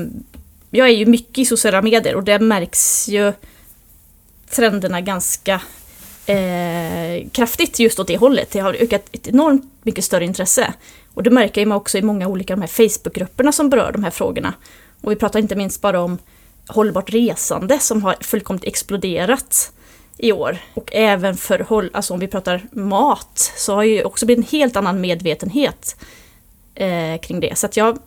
jag 0.69 0.87
är 0.89 0.93
ju 0.93 1.05
mycket 1.05 1.37
i 1.37 1.45
sociala 1.45 1.81
medier 1.81 2.15
och 2.15 2.23
det 2.23 2.39
märks 2.39 3.07
ju 3.07 3.33
trenderna 4.49 5.01
ganska 5.01 5.61
eh, 6.25 7.29
kraftigt 7.31 7.79
just 7.79 7.99
åt 7.99 8.07
det 8.07 8.17
hållet. 8.17 8.51
Det 8.51 8.59
har 8.59 8.73
ökat 8.73 9.05
ett 9.11 9.27
enormt 9.27 9.71
mycket 9.83 10.03
större 10.03 10.25
intresse. 10.25 10.73
Och 11.13 11.23
det 11.23 11.29
märker 11.29 11.65
man 11.65 11.77
också 11.77 11.97
i 11.97 12.01
många 12.01 12.27
olika 12.27 12.55
de 12.55 12.61
här 12.61 12.67
Facebookgrupperna 12.67 13.51
som 13.51 13.69
berör 13.69 13.91
de 13.91 14.03
här 14.03 14.11
frågorna. 14.11 14.53
Och 15.01 15.11
vi 15.11 15.15
pratar 15.15 15.39
inte 15.39 15.55
minst 15.55 15.81
bara 15.81 16.01
om 16.01 16.17
hållbart 16.67 17.09
resande 17.09 17.79
som 17.79 18.03
har 18.03 18.15
fullkomligt 18.21 18.65
exploderat 18.65 19.71
i 20.17 20.31
år. 20.31 20.57
Och 20.73 20.89
även 20.93 21.37
för, 21.37 21.89
alltså 21.93 22.13
om 22.13 22.19
vi 22.19 22.27
pratar 22.27 22.67
mat, 22.71 23.51
så 23.57 23.75
har 23.75 23.83
ju 23.83 24.03
också 24.03 24.25
blivit 24.25 24.45
en 24.45 24.59
helt 24.59 24.75
annan 24.75 25.01
medvetenhet 25.01 25.95
eh, 26.75 27.19
kring 27.21 27.39
det. 27.39 27.57
Så 27.57 27.65
att 27.65 27.77
jag 27.77 27.99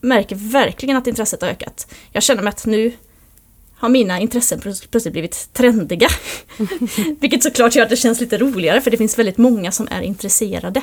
märker 0.00 0.36
verkligen 0.36 0.96
att 0.96 1.06
intresset 1.06 1.42
har 1.42 1.48
ökat. 1.48 1.94
Jag 2.12 2.22
känner 2.22 2.42
mig 2.42 2.48
att 2.48 2.66
nu 2.66 2.92
har 3.74 3.88
mina 3.88 4.20
intressen 4.20 4.60
plötsligt 4.60 5.12
blivit 5.12 5.48
trendiga. 5.52 6.08
Vilket 7.20 7.42
såklart 7.42 7.74
gör 7.74 7.82
att 7.82 7.90
det 7.90 7.96
känns 7.96 8.20
lite 8.20 8.38
roligare 8.38 8.80
för 8.80 8.90
det 8.90 8.96
finns 8.96 9.18
väldigt 9.18 9.38
många 9.38 9.72
som 9.72 9.88
är 9.90 10.02
intresserade. 10.02 10.82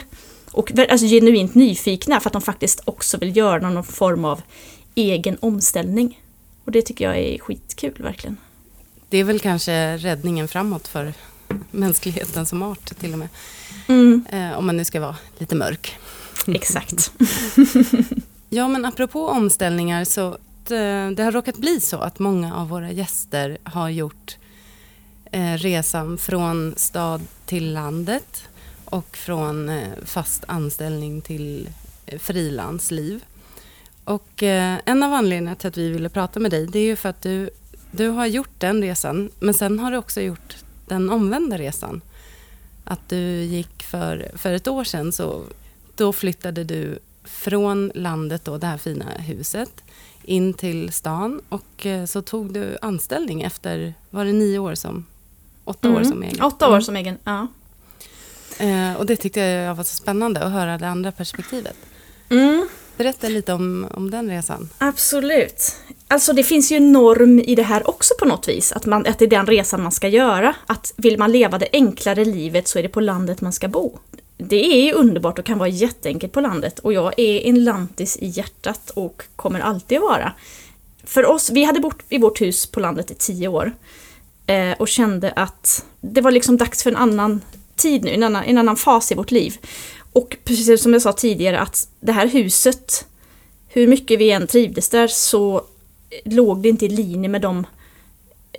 Och 0.51 0.71
alltså 0.89 1.07
genuint 1.07 1.55
nyfikna 1.55 2.19
för 2.19 2.29
att 2.29 2.33
de 2.33 2.41
faktiskt 2.41 2.81
också 2.85 3.17
vill 3.17 3.37
göra 3.37 3.69
någon 3.69 3.83
form 3.83 4.25
av 4.25 4.41
egen 4.95 5.37
omställning. 5.39 6.21
Och 6.65 6.71
det 6.71 6.81
tycker 6.81 7.05
jag 7.05 7.17
är 7.17 7.39
skitkul 7.39 8.03
verkligen. 8.03 8.37
Det 9.09 9.17
är 9.17 9.23
väl 9.23 9.39
kanske 9.39 9.97
räddningen 9.97 10.47
framåt 10.47 10.87
för 10.87 11.13
mänskligheten 11.71 12.45
som 12.45 12.61
art 12.61 12.99
till 12.99 13.13
och 13.13 13.19
med. 13.19 13.29
Mm. 13.87 14.25
Eh, 14.29 14.57
om 14.57 14.65
man 14.65 14.77
nu 14.77 14.85
ska 14.85 14.99
vara 14.99 15.15
lite 15.37 15.55
mörk. 15.55 15.97
Exakt. 16.47 17.11
ja 18.49 18.67
men 18.67 18.85
apropå 18.85 19.27
omställningar 19.27 20.03
så 20.05 20.27
eh, 20.73 21.11
det 21.11 21.23
har 21.23 21.31
råkat 21.31 21.57
bli 21.57 21.79
så 21.79 21.97
att 21.97 22.19
många 22.19 22.55
av 22.55 22.69
våra 22.69 22.91
gäster 22.91 23.57
har 23.63 23.89
gjort 23.89 24.37
eh, 25.31 25.53
resan 25.53 26.17
från 26.17 26.73
stad 26.77 27.21
till 27.45 27.73
landet 27.73 28.43
och 28.85 29.17
från 29.17 29.69
eh, 29.69 29.87
fast 30.05 30.43
anställning 30.47 31.21
till 31.21 31.69
eh, 32.05 32.19
frilansliv. 32.19 33.23
Och 34.03 34.43
eh, 34.43 34.77
en 34.85 35.03
av 35.03 35.13
anledningarna 35.13 35.55
till 35.55 35.67
att 35.67 35.77
vi 35.77 35.89
ville 35.89 36.09
prata 36.09 36.39
med 36.39 36.51
dig 36.51 36.67
det 36.67 36.79
är 36.79 36.85
ju 36.85 36.95
för 36.95 37.09
att 37.09 37.21
du, 37.21 37.49
du 37.91 38.07
har 38.07 38.25
gjort 38.25 38.59
den 38.59 38.81
resan 38.81 39.29
men 39.39 39.53
sen 39.53 39.79
har 39.79 39.91
du 39.91 39.97
också 39.97 40.21
gjort 40.21 40.55
den 40.87 41.09
omvända 41.09 41.57
resan. 41.57 42.01
Att 42.83 43.09
du 43.09 43.41
gick 43.41 43.83
för, 43.83 44.31
för 44.35 44.53
ett 44.53 44.67
år 44.67 44.83
sedan 44.83 45.11
så 45.11 45.43
då 45.95 46.13
flyttade 46.13 46.63
du 46.63 46.99
från 47.23 47.91
landet 47.95 48.45
då, 48.45 48.57
det 48.57 48.67
här 48.67 48.77
fina 48.77 49.05
huset 49.05 49.83
in 50.23 50.53
till 50.53 50.93
stan 50.93 51.41
och 51.49 51.87
så 52.07 52.21
tog 52.21 52.53
du 52.53 52.77
anställning 52.81 53.41
efter, 53.41 53.93
var 54.09 54.25
det 54.25 54.33
nio 54.33 54.59
år 54.59 54.75
som, 54.75 55.05
åtta 55.63 55.87
mm. 55.87 56.01
år 56.01 56.03
som 56.03 56.23
egen? 56.23 56.41
Åtta 56.41 56.67
år 56.67 56.71
mm. 56.71 56.81
som 56.81 56.95
egen, 56.95 57.17
ja. 57.23 57.47
Eh, 58.59 58.93
och 58.93 59.05
det 59.05 59.15
tyckte 59.15 59.39
jag 59.39 59.75
var 59.75 59.83
så 59.83 59.95
spännande 59.95 60.39
att 60.43 60.51
höra 60.51 60.77
det 60.77 60.87
andra 60.87 61.11
perspektivet. 61.11 61.77
Mm. 62.29 62.67
Berätta 62.97 63.27
lite 63.27 63.53
om, 63.53 63.87
om 63.93 64.11
den 64.11 64.29
resan. 64.29 64.69
Absolut. 64.77 65.75
Alltså 66.07 66.33
det 66.33 66.43
finns 66.43 66.71
ju 66.71 66.77
en 66.77 66.91
norm 66.91 67.39
i 67.39 67.55
det 67.55 67.63
här 67.63 67.89
också 67.89 68.13
på 68.19 68.25
något 68.25 68.47
vis. 68.47 68.71
Att, 68.71 68.85
man, 68.85 69.05
att 69.07 69.19
det 69.19 69.25
är 69.25 69.29
den 69.29 69.45
resan 69.45 69.83
man 69.83 69.91
ska 69.91 70.07
göra. 70.07 70.55
Att 70.65 70.93
vill 70.97 71.17
man 71.17 71.31
leva 71.31 71.57
det 71.57 71.69
enklare 71.73 72.25
livet 72.25 72.67
så 72.67 72.79
är 72.79 72.83
det 72.83 72.89
på 72.89 73.01
landet 73.01 73.41
man 73.41 73.53
ska 73.53 73.67
bo. 73.67 73.99
Det 74.37 74.65
är 74.65 74.85
ju 74.85 74.91
underbart 74.91 75.39
och 75.39 75.45
kan 75.45 75.57
vara 75.57 75.69
jätteenkelt 75.69 76.33
på 76.33 76.41
landet. 76.41 76.79
Och 76.79 76.93
jag 76.93 77.19
är 77.19 77.39
en 77.39 77.63
lantis 77.63 78.17
i 78.17 78.27
hjärtat 78.27 78.89
och 78.89 79.23
kommer 79.35 79.59
alltid 79.59 80.01
vara. 80.01 80.33
För 81.03 81.25
oss, 81.25 81.49
vi 81.49 81.63
hade 81.63 81.79
bott 81.79 81.99
i 82.09 82.17
vårt 82.17 82.41
hus 82.41 82.65
på 82.65 82.79
landet 82.79 83.11
i 83.11 83.15
tio 83.15 83.47
år. 83.47 83.71
Eh, 84.47 84.71
och 84.79 84.87
kände 84.87 85.31
att 85.31 85.85
det 86.01 86.21
var 86.21 86.31
liksom 86.31 86.57
dags 86.57 86.83
för 86.83 86.89
en 86.89 86.97
annan 86.97 87.41
tid 87.75 88.03
nu, 88.03 88.11
en 88.11 88.23
annan, 88.23 88.43
en 88.43 88.57
annan 88.57 88.75
fas 88.75 89.11
i 89.11 89.15
vårt 89.15 89.31
liv. 89.31 89.57
Och 90.17 90.37
precis 90.43 90.81
som 90.81 90.93
jag 90.93 91.01
sa 91.01 91.13
tidigare 91.13 91.59
att 91.59 91.87
det 91.99 92.11
här 92.11 92.27
huset, 92.27 93.05
hur 93.67 93.87
mycket 93.87 94.19
vi 94.19 94.31
än 94.31 94.47
trivdes 94.47 94.89
där 94.89 95.07
så 95.07 95.61
låg 96.25 96.61
det 96.61 96.69
inte 96.69 96.85
i 96.85 96.89
linje 96.89 97.29
med 97.29 97.41
de 97.41 97.65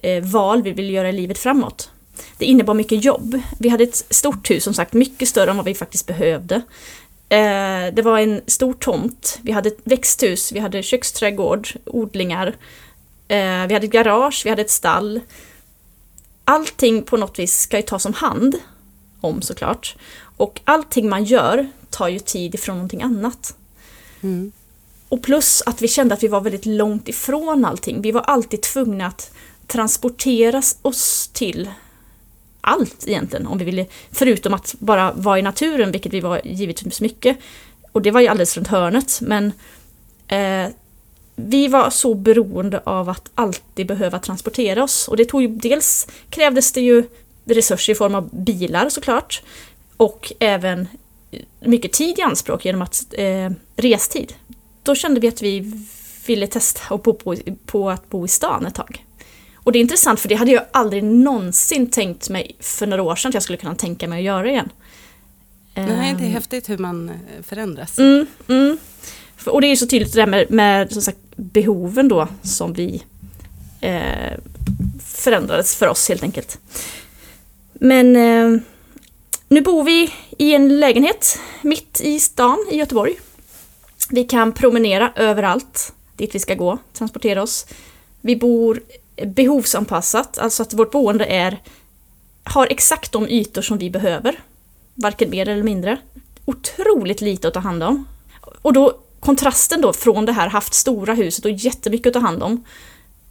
eh, 0.03 0.25
val 0.25 0.62
vi 0.62 0.73
ville 0.73 0.92
göra 0.92 1.09
i 1.09 1.12
livet 1.12 1.38
framåt. 1.38 1.90
Det 2.38 2.44
innebar 2.44 2.75
mycket 2.75 3.05
jobb. 3.05 3.40
Vi 3.59 3.68
hade 3.68 3.85
ett 3.85 4.05
stort 4.11 4.51
hus 4.51 4.64
som 4.64 4.75
sagt, 4.75 4.92
mycket 4.92 5.29
större 5.29 5.51
än 5.51 5.57
vad 5.57 5.64
vi 5.64 5.75
faktiskt 5.75 6.07
behövde. 6.07 6.55
Eh, 7.29 7.94
det 7.94 8.03
var 8.03 8.18
en 8.18 8.40
stor 8.47 8.73
tomt, 8.73 9.38
vi 9.42 9.53
hade 9.53 9.68
ett 9.68 9.81
växthus, 9.85 10.53
vi 10.53 10.59
hade 10.59 10.83
köksträdgård, 10.83 11.68
odlingar. 11.85 12.47
Eh, 13.29 13.66
vi 13.66 13.75
hade 13.75 13.87
ett 13.87 13.92
garage, 13.92 14.42
vi 14.44 14.51
hade 14.51 14.62
ett 14.62 14.71
stall. 14.71 15.21
Allting 16.44 17.03
på 17.03 17.16
något 17.16 17.38
vis 17.38 17.61
ska 17.61 17.77
ju 17.77 17.83
tas 17.83 18.07
om 18.07 18.14
hand 18.14 18.57
om 19.21 19.42
såklart. 19.42 19.97
Och 20.38 20.61
allting 20.64 21.09
man 21.09 21.24
gör 21.24 21.68
tar 21.90 22.09
ju 22.09 22.18
tid 22.18 22.55
ifrån 22.55 22.77
någonting 22.77 23.03
annat. 23.03 23.57
Mm. 24.22 24.53
Och 25.09 25.22
plus 25.22 25.62
att 25.66 25.83
vi 25.83 25.88
kände 25.88 26.14
att 26.14 26.22
vi 26.22 26.29
var 26.29 26.40
väldigt 26.40 26.66
långt 26.66 27.09
ifrån 27.09 27.64
allting. 27.64 28.03
Vi 28.03 28.12
var 28.12 28.20
alltid 28.20 28.62
tvungna 28.62 29.07
att 29.07 29.31
transportera 29.66 30.62
oss 30.83 31.31
till 31.33 31.70
allt 32.61 33.09
egentligen. 33.09 33.46
Om 33.46 33.59
vi 33.59 33.64
ville, 33.64 33.87
förutom 34.12 34.55
att 34.55 34.74
bara 34.79 35.12
vara 35.12 35.38
i 35.38 35.42
naturen, 35.42 35.92
vilket 35.92 36.12
vi 36.12 36.20
var 36.20 36.40
givetvis 36.44 37.01
mycket. 37.01 37.38
Och 37.92 38.03
det 38.03 38.11
var 38.11 38.20
ju 38.20 38.29
alldeles 38.29 38.57
runt 38.57 38.68
hörnet. 38.68 39.18
Men 39.20 39.53
eh, 40.29 40.70
vi 41.37 41.68
var 41.68 41.90
så 41.90 42.14
beroende 42.14 42.81
av 42.85 43.09
att 43.09 43.31
alltid 43.35 43.87
behöva 43.87 44.18
transportera 44.18 44.85
oss. 44.85 45.09
Och 45.09 45.16
det 45.16 45.24
tog 45.24 45.42
ju, 45.42 45.48
dels 45.48 46.07
krävdes 46.31 46.72
det 46.72 46.81
ju 46.81 47.05
resurser 47.44 47.92
i 47.92 47.96
form 47.96 48.14
av 48.14 48.44
bilar 48.44 48.88
såklart. 48.88 49.42
Och 49.99 50.33
även 50.39 50.89
mycket 51.61 51.93
tid 51.93 52.19
i 52.19 52.23
anspråk 52.23 52.65
genom 52.65 52.83
att 52.83 53.05
eh, 53.13 53.51
restid. 53.77 54.33
Då 54.83 54.95
kände 54.95 55.21
vi 55.21 55.29
att 55.29 55.43
vi 55.43 55.85
ville 56.27 56.47
testa 56.47 56.95
att 56.95 57.03
bo 57.03 57.15
på, 57.15 57.37
på 57.67 57.91
att 57.91 58.11
bo 58.11 58.25
i 58.25 58.29
stan 58.29 58.67
ett 58.67 58.75
tag. 58.75 59.05
Och 59.55 59.73
det 59.73 59.79
är 59.79 59.81
intressant 59.81 60.21
för 60.21 60.29
det 60.29 60.35
hade 60.35 60.51
jag 60.51 60.65
aldrig 60.71 61.05
någonsin 61.05 61.91
tänkt 61.91 62.29
mig 62.29 62.57
för 62.61 62.87
några 62.87 63.03
år 63.03 63.17
sedan 63.17 63.29
att 63.29 63.35
jag 63.35 63.43
skulle 63.43 63.59
kunna 63.59 63.75
tänka 63.75 64.09
mig 64.09 64.19
att 64.19 64.25
göra 64.25 64.51
igen. 64.51 64.69
Nej, 65.75 66.15
det 66.15 66.25
är 66.25 66.27
ehm. 66.27 66.33
häftigt 66.33 66.69
hur 66.69 66.79
man 66.79 67.09
eh, 67.09 67.43
förändras. 67.43 67.99
Mm, 67.99 68.27
mm. 68.49 68.79
Och 69.47 69.61
det 69.61 69.67
är 69.67 69.71
ju 69.71 69.77
så 69.77 69.87
tydligt 69.87 70.13
det 70.13 70.21
där 70.21 70.27
med, 70.27 70.51
med 70.51 70.93
som 70.93 71.03
sagt, 71.03 71.19
behoven 71.37 72.09
då 72.09 72.29
som 72.43 72.73
vi 72.73 73.03
eh, 73.81 74.39
förändrades 75.05 75.77
för 75.77 75.89
oss 75.89 76.09
helt 76.09 76.23
enkelt. 76.23 76.59
Men 77.73 78.17
eh, 78.17 78.61
nu 79.49 79.61
bor 79.61 79.85
vi 79.85 80.15
i 80.39 80.55
en 80.55 80.81
lägenhet 80.81 81.39
mitt 81.63 82.01
i 82.01 82.21
stan 82.21 82.67
i 82.71 82.77
Göteborg. 82.77 83.19
Vi 84.11 84.25
kan 84.25 84.53
promenera 84.53 85.13
överallt 85.17 85.93
dit 86.17 86.35
vi 86.35 86.39
ska 86.39 86.55
gå, 86.55 86.79
transportera 86.93 87.43
oss. 87.43 87.67
Vi 88.21 88.37
bor 88.37 88.81
behovsanpassat, 89.27 90.39
alltså 90.39 90.63
att 90.63 90.75
vårt 90.75 90.91
boende 90.91 91.25
är, 91.25 91.63
har 92.45 92.67
exakt 92.71 93.13
de 93.13 93.29
ytor 93.29 93.63
som 93.63 93.79
vi 93.79 93.91
behöver. 93.91 94.41
Varken 94.95 95.31
mer 95.31 95.49
eller 95.49 95.63
mindre. 95.63 95.99
Otroligt 96.45 97.21
lite 97.21 97.49
att 97.49 97.55
ta 97.55 97.61
hand 97.61 97.83
om. 97.83 98.07
Och 98.63 98.73
då 98.73 98.99
kontrasten 99.21 99.81
då 99.81 99.93
från 99.93 100.25
det 100.25 100.33
här 100.33 100.49
haft 100.49 100.75
stora 100.75 101.15
huset 101.15 101.45
och 101.45 101.51
jättemycket 101.51 102.07
att 102.07 102.23
ta 102.23 102.27
hand 102.27 102.43
om 102.43 102.65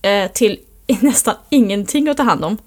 eh, 0.02 0.32
till 0.32 0.60
nästan 1.02 1.36
ingenting 1.50 2.10
att 2.10 2.18
ta 2.18 2.24
hand 2.24 2.46
om. 2.46 2.58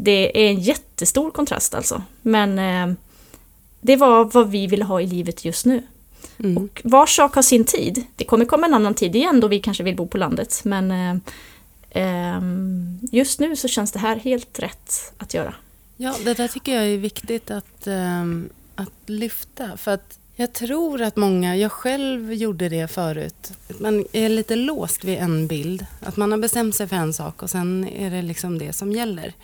Det 0.00 0.46
är 0.46 0.50
en 0.50 0.60
jättestor 0.60 1.30
kontrast 1.30 1.74
alltså. 1.74 2.02
Men 2.22 2.58
eh, 2.58 2.96
det 3.80 3.96
var 3.96 4.24
vad 4.24 4.50
vi 4.50 4.66
ville 4.66 4.84
ha 4.84 5.00
i 5.00 5.06
livet 5.06 5.44
just 5.44 5.66
nu. 5.66 5.82
Mm. 6.38 6.56
Och 6.56 6.80
var 6.84 7.06
sak 7.06 7.34
har 7.34 7.42
sin 7.42 7.64
tid. 7.64 8.04
Det 8.16 8.24
kommer 8.24 8.44
komma 8.44 8.66
en 8.66 8.74
annan 8.74 8.94
tid 8.94 9.16
igen 9.16 9.40
då 9.40 9.48
vi 9.48 9.60
kanske 9.60 9.82
vill 9.82 9.96
bo 9.96 10.06
på 10.06 10.18
landet. 10.18 10.60
Men 10.64 10.90
eh, 10.90 11.16
eh, 12.02 12.42
just 13.12 13.40
nu 13.40 13.56
så 13.56 13.68
känns 13.68 13.92
det 13.92 13.98
här 13.98 14.16
helt 14.16 14.58
rätt 14.58 15.12
att 15.18 15.34
göra. 15.34 15.54
Ja, 15.96 16.14
det 16.24 16.34
där 16.34 16.48
tycker 16.48 16.74
jag 16.74 16.86
är 16.86 16.96
viktigt 16.96 17.50
att, 17.50 17.86
um, 17.86 18.48
att 18.74 18.92
lyfta. 19.06 19.76
För 19.76 19.90
att 19.90 20.18
jag 20.36 20.52
tror 20.52 21.02
att 21.02 21.16
många, 21.16 21.56
jag 21.56 21.72
själv 21.72 22.32
gjorde 22.32 22.68
det 22.68 22.88
förut, 22.90 23.52
man 23.80 24.04
är 24.12 24.28
lite 24.28 24.56
låst 24.56 25.04
vid 25.04 25.18
en 25.18 25.46
bild. 25.46 25.86
Att 26.00 26.16
man 26.16 26.30
har 26.30 26.38
bestämt 26.38 26.74
sig 26.74 26.88
för 26.88 26.96
en 26.96 27.12
sak 27.12 27.42
och 27.42 27.50
sen 27.50 27.88
är 27.88 28.10
det 28.10 28.22
liksom 28.22 28.58
det 28.58 28.72
som 28.72 28.92
gäller. 28.92 29.34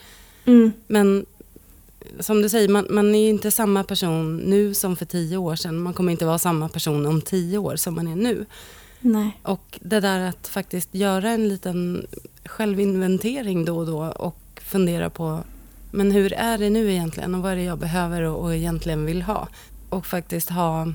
Mm. 0.44 0.72
Men 0.86 1.26
som 2.20 2.42
du 2.42 2.48
säger, 2.48 2.68
man, 2.68 2.86
man, 2.90 3.14
är 3.14 3.28
inte 3.28 3.50
samma 3.50 3.84
person 3.84 4.36
nu 4.36 4.74
som 4.74 4.96
för 4.96 5.04
tio 5.04 5.36
år 5.36 5.56
sedan. 5.56 5.78
Man 5.78 5.92
kommer 5.92 6.12
inte 6.12 6.26
vara 6.26 6.38
samma 6.38 6.68
person 6.68 7.06
om 7.06 7.20
tio 7.20 7.58
år 7.58 7.76
som 7.76 7.94
man 7.94 8.08
är 8.08 8.16
nu. 8.16 8.46
Nej. 9.00 9.40
Och 9.42 9.78
det 9.82 10.00
där 10.00 10.20
att 10.20 10.48
faktiskt 10.48 10.94
göra 10.94 11.30
en 11.30 11.48
liten 11.48 12.06
självinventering 12.44 13.64
då 13.64 13.78
och 13.78 13.86
då 13.86 14.04
och 14.04 14.60
fundera 14.62 15.10
på 15.10 15.44
men 15.94 16.10
hur 16.10 16.32
är 16.32 16.58
det 16.58 16.70
nu 16.70 16.92
egentligen 16.92 17.34
och 17.34 17.42
vad 17.42 17.52
är 17.52 17.56
det 17.56 17.62
jag 17.62 17.78
behöver 17.78 18.22
och, 18.22 18.42
och 18.42 18.54
egentligen 18.54 19.06
vill 19.06 19.22
ha. 19.22 19.48
Och 19.88 20.06
faktiskt 20.06 20.50
ha, 20.50 20.92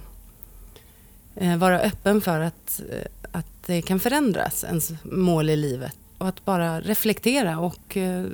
eh, 1.35 1.57
vara 1.57 1.79
öppen 1.79 2.21
för 2.21 2.39
att, 2.39 2.81
eh, 2.89 3.05
att 3.31 3.63
det 3.65 3.81
kan 3.81 3.99
förändras, 3.99 4.63
ens 4.63 4.91
mål 5.03 5.49
i 5.49 5.55
livet. 5.55 5.95
Och 6.17 6.27
att 6.27 6.45
bara 6.45 6.81
reflektera 6.81 7.59
och 7.59 7.97
eh, 7.97 8.25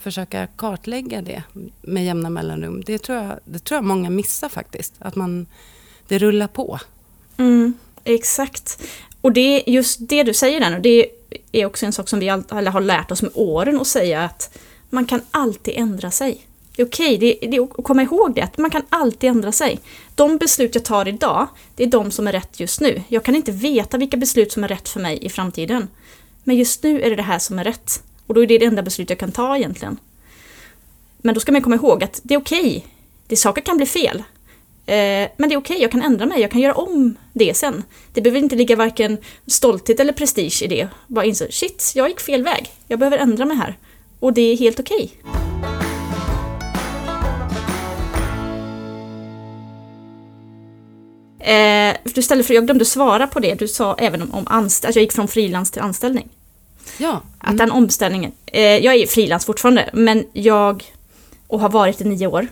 försöka 0.00 0.46
kartlägga 0.46 1.22
det 1.22 1.42
med 1.82 2.04
jämna 2.04 2.30
mellanrum. 2.30 2.82
Det 2.86 2.98
tror 2.98 3.18
jag, 3.18 3.38
det 3.44 3.58
tror 3.58 3.76
jag 3.76 3.84
många 3.84 4.10
missar 4.10 4.48
faktiskt. 4.48 4.94
Att 4.98 5.14
man, 5.14 5.46
det 6.08 6.18
rullar 6.18 6.48
på. 6.48 6.78
Mm, 7.36 7.74
exakt. 8.04 8.82
Och 9.20 9.32
det 9.32 9.40
är 9.40 9.72
just 9.72 9.98
det 10.00 10.22
du 10.22 10.34
säger 10.34 10.60
där 10.60 10.70
nu, 10.70 10.80
det 10.80 11.06
är 11.52 11.66
också 11.66 11.86
en 11.86 11.92
sak 11.92 12.08
som 12.08 12.18
vi 12.18 12.30
alla 12.48 12.70
har 12.70 12.80
lärt 12.80 13.10
oss 13.10 13.22
med 13.22 13.30
åren 13.34 13.80
att 13.80 13.86
säga 13.86 14.24
att 14.24 14.58
man 14.90 15.04
kan 15.04 15.20
alltid 15.30 15.74
ändra 15.76 16.10
sig. 16.10 16.44
Det 16.76 16.82
är 16.82 16.86
okej, 16.86 17.16
okay, 17.16 17.36
det, 17.40 17.46
det 17.46 17.56
är 17.56 17.62
att 17.62 17.84
komma 17.84 18.02
ihåg 18.02 18.34
det, 18.34 18.42
att 18.42 18.58
man 18.58 18.70
kan 18.70 18.82
alltid 18.88 19.30
ändra 19.30 19.52
sig. 19.52 19.80
De 20.14 20.38
beslut 20.38 20.74
jag 20.74 20.84
tar 20.84 21.08
idag, 21.08 21.48
det 21.76 21.84
är 21.84 21.86
de 21.86 22.10
som 22.10 22.26
är 22.26 22.32
rätt 22.32 22.60
just 22.60 22.80
nu. 22.80 23.02
Jag 23.08 23.24
kan 23.24 23.36
inte 23.36 23.52
veta 23.52 23.98
vilka 23.98 24.16
beslut 24.16 24.52
som 24.52 24.64
är 24.64 24.68
rätt 24.68 24.88
för 24.88 25.00
mig 25.00 25.18
i 25.22 25.28
framtiden. 25.28 25.88
Men 26.44 26.56
just 26.56 26.82
nu 26.82 27.00
är 27.00 27.10
det 27.10 27.16
det 27.16 27.22
här 27.22 27.38
som 27.38 27.58
är 27.58 27.64
rätt. 27.64 28.02
Och 28.28 28.34
då 28.34 28.42
är 28.42 28.46
det 28.46 28.58
det 28.58 28.66
enda 28.66 28.82
beslut 28.82 29.10
jag 29.10 29.18
kan 29.18 29.32
ta 29.32 29.56
egentligen. 29.56 29.96
Men 31.18 31.34
då 31.34 31.40
ska 31.40 31.52
man 31.52 31.62
komma 31.62 31.76
ihåg 31.76 32.04
att 32.04 32.20
det 32.22 32.34
är 32.34 32.38
okej. 32.38 32.60
Okay. 32.60 32.82
Det 33.26 33.36
saker 33.36 33.62
kan 33.62 33.76
bli 33.76 33.86
fel. 33.86 34.22
Eh, 34.86 35.28
men 35.36 35.48
det 35.48 35.54
är 35.54 35.56
okej, 35.56 35.58
okay. 35.58 35.78
jag 35.78 35.90
kan 35.90 36.02
ändra 36.02 36.26
mig, 36.26 36.40
jag 36.40 36.50
kan 36.50 36.60
göra 36.60 36.74
om 36.74 37.16
det 37.32 37.56
sen. 37.56 37.84
Det 38.12 38.20
behöver 38.20 38.38
inte 38.38 38.56
ligga 38.56 38.76
varken 38.76 39.18
stolthet 39.46 40.00
eller 40.00 40.12
prestige 40.12 40.62
i 40.62 40.66
det. 40.66 40.88
Bara 41.06 41.24
inse, 41.24 41.52
shit, 41.52 41.92
jag 41.94 42.08
gick 42.08 42.20
fel 42.20 42.42
väg. 42.42 42.70
Jag 42.86 42.98
behöver 42.98 43.18
ändra 43.18 43.44
mig 43.44 43.56
här. 43.56 43.78
Och 44.20 44.32
det 44.32 44.42
är 44.42 44.56
helt 44.56 44.80
okej. 44.80 45.12
Okay. 45.22 45.48
Eh, 51.54 51.96
du 52.04 52.22
ställde 52.22 52.44
för 52.44 52.54
jag 52.54 52.64
glömde 52.66 52.84
svara 52.84 53.26
på 53.26 53.40
det. 53.40 53.54
Du 53.54 53.68
sa 53.68 53.94
även 53.94 54.22
om, 54.22 54.34
om 54.34 54.44
anställ, 54.46 54.88
att 54.88 54.96
jag 54.96 55.02
gick 55.02 55.12
från 55.12 55.28
frilans 55.28 55.70
till 55.70 55.82
anställning. 55.82 56.28
Ja. 56.98 57.10
Mm. 57.10 57.22
Att 57.38 57.58
den 57.58 57.70
omställningen, 57.70 58.32
eh, 58.46 58.62
jag 58.62 58.94
är 58.94 59.06
frilans 59.06 59.46
fortfarande, 59.46 59.90
men 59.92 60.26
jag, 60.32 60.84
och 61.46 61.60
har 61.60 61.68
varit 61.68 62.00
i 62.00 62.04
nio 62.04 62.26
år, 62.26 62.46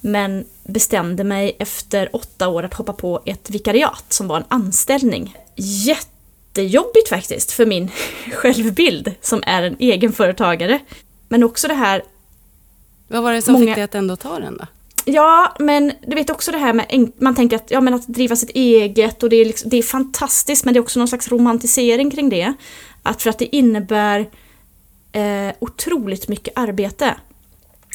men 0.00 0.44
bestämde 0.64 1.24
mig 1.24 1.56
efter 1.58 2.16
åtta 2.16 2.48
år 2.48 2.62
att 2.62 2.74
hoppa 2.74 2.92
på 2.92 3.22
ett 3.24 3.50
vikariat 3.50 4.04
som 4.08 4.28
var 4.28 4.36
en 4.36 4.44
anställning. 4.48 5.36
Jättejobbigt 5.56 7.08
faktiskt 7.08 7.52
för 7.52 7.66
min 7.66 7.90
självbild 8.32 9.14
som 9.20 9.42
är 9.46 9.62
en 9.62 9.76
egenföretagare. 9.78 10.78
Men 11.28 11.44
också 11.44 11.68
det 11.68 11.74
här... 11.74 12.02
Vad 13.08 13.22
var 13.22 13.32
det 13.32 13.42
som 13.42 13.52
många... 13.52 13.66
fick 13.66 13.74
dig 13.74 13.84
att 13.84 13.94
ändå 13.94 14.16
ta 14.16 14.38
den 14.38 14.56
då? 14.56 14.66
Ja, 15.04 15.56
men 15.58 15.92
du 16.06 16.14
vet 16.14 16.30
också 16.30 16.52
det 16.52 16.58
här 16.58 16.72
med, 16.72 17.12
man 17.18 17.34
tänker 17.34 17.56
att, 17.56 17.70
ja, 17.70 17.80
men 17.80 17.94
att 17.94 18.06
driva 18.06 18.36
sitt 18.36 18.50
eget 18.50 19.22
och 19.22 19.30
det 19.30 19.36
är, 19.36 19.44
liksom, 19.44 19.70
det 19.70 19.76
är 19.76 19.82
fantastiskt 19.82 20.64
men 20.64 20.74
det 20.74 20.78
är 20.78 20.82
också 20.82 20.98
någon 20.98 21.08
slags 21.08 21.28
romantisering 21.28 22.10
kring 22.10 22.28
det. 22.28 22.54
Att 23.02 23.22
för 23.22 23.30
att 23.30 23.38
det 23.38 23.56
innebär 23.56 24.30
eh, 25.12 25.54
otroligt 25.58 26.28
mycket 26.28 26.52
arbete. 26.56 27.04
Mm. 27.04 27.18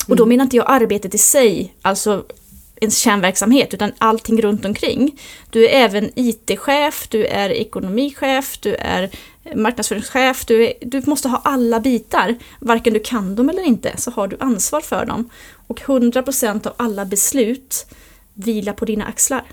Och 0.07 0.15
då 0.15 0.23
mm. 0.23 0.29
menar 0.29 0.43
inte 0.43 0.57
jag 0.57 0.65
arbetet 0.67 1.15
i 1.15 1.17
sig, 1.17 1.73
alltså 1.81 2.25
ens 2.81 2.97
kärnverksamhet, 2.97 3.73
utan 3.73 3.91
allting 3.97 4.41
runt 4.41 4.65
omkring. 4.65 5.19
Du 5.49 5.65
är 5.65 5.69
även 5.69 6.11
IT-chef, 6.15 7.07
du 7.09 7.25
är 7.25 7.49
ekonomichef, 7.49 8.57
du 8.59 8.75
är 8.75 9.09
marknadsföringschef, 9.55 10.45
du, 10.45 10.65
är, 10.65 10.73
du 10.81 11.01
måste 11.05 11.29
ha 11.29 11.41
alla 11.43 11.79
bitar. 11.79 12.35
Varken 12.59 12.93
du 12.93 12.99
kan 12.99 13.35
dem 13.35 13.49
eller 13.49 13.63
inte 13.63 13.97
så 13.97 14.11
har 14.11 14.27
du 14.27 14.37
ansvar 14.39 14.81
för 14.81 15.05
dem. 15.05 15.29
Och 15.67 15.79
100% 15.79 16.67
av 16.67 16.73
alla 16.77 17.05
beslut 17.05 17.85
vilar 18.33 18.73
på 18.73 18.85
dina 18.85 19.05
axlar. 19.05 19.43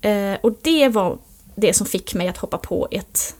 Eh, 0.00 0.34
och 0.40 0.58
det 0.62 0.88
var 0.88 1.18
det 1.54 1.74
som 1.74 1.86
fick 1.86 2.14
mig 2.14 2.28
att 2.28 2.38
hoppa 2.38 2.58
på 2.58 2.88
ett, 2.90 3.34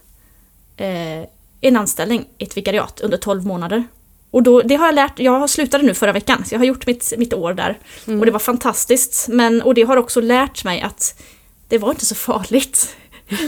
eh, 0.77 1.27
en 1.61 1.77
anställning, 1.77 2.25
ett 2.37 2.57
vikariat 2.57 3.01
under 3.01 3.17
12 3.17 3.45
månader. 3.45 3.83
Och 4.31 4.43
då, 4.43 4.61
det 4.61 4.75
har 4.75 4.85
jag 4.85 4.95
lärt, 4.95 5.19
jag 5.19 5.49
slutade 5.49 5.83
nu 5.83 5.93
förra 5.93 6.11
veckan, 6.11 6.45
så 6.45 6.55
jag 6.55 6.59
har 6.59 6.65
gjort 6.65 6.87
mitt, 6.87 7.13
mitt 7.17 7.33
år 7.33 7.53
där. 7.53 7.79
Mm. 8.07 8.19
Och 8.19 8.25
det 8.25 8.31
var 8.31 8.39
fantastiskt. 8.39 9.27
Men, 9.29 9.61
och 9.61 9.73
det 9.73 9.81
har 9.81 9.97
också 9.97 10.21
lärt 10.21 10.63
mig 10.63 10.81
att 10.81 11.21
det 11.67 11.77
var 11.77 11.89
inte 11.89 12.05
så 12.05 12.15
farligt. 12.15 12.95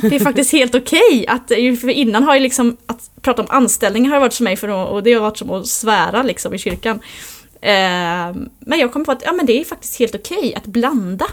Det 0.01 0.15
är 0.15 0.19
faktiskt 0.19 0.51
helt 0.51 0.75
okej 0.75 0.99
okay 1.09 1.25
att, 1.27 1.79
för 1.79 1.89
innan 1.89 2.23
har 2.23 2.35
jag 2.35 2.41
liksom, 2.41 2.77
att 2.85 3.09
prata 3.21 3.41
om 3.41 3.47
anställningar 3.51 4.11
har 4.11 4.19
varit 4.19 4.33
som 4.33 4.43
mig 4.43 4.55
för 4.55 4.67
att, 4.67 4.89
och 4.89 5.03
det 5.03 5.13
har 5.13 5.21
varit 5.21 5.38
som 5.38 5.49
att 5.49 5.67
svära 5.67 6.23
liksom 6.23 6.53
i 6.53 6.57
kyrkan. 6.57 6.99
Eh, 7.61 8.35
men 8.59 8.79
jag 8.79 8.93
kom 8.93 9.05
på 9.05 9.11
att 9.11 9.23
ja, 9.25 9.33
men 9.33 9.45
det 9.45 9.61
är 9.61 9.65
faktiskt 9.65 9.99
helt 9.99 10.15
okej 10.15 10.38
okay 10.38 10.53
att 10.53 10.65
blanda. 10.65 11.25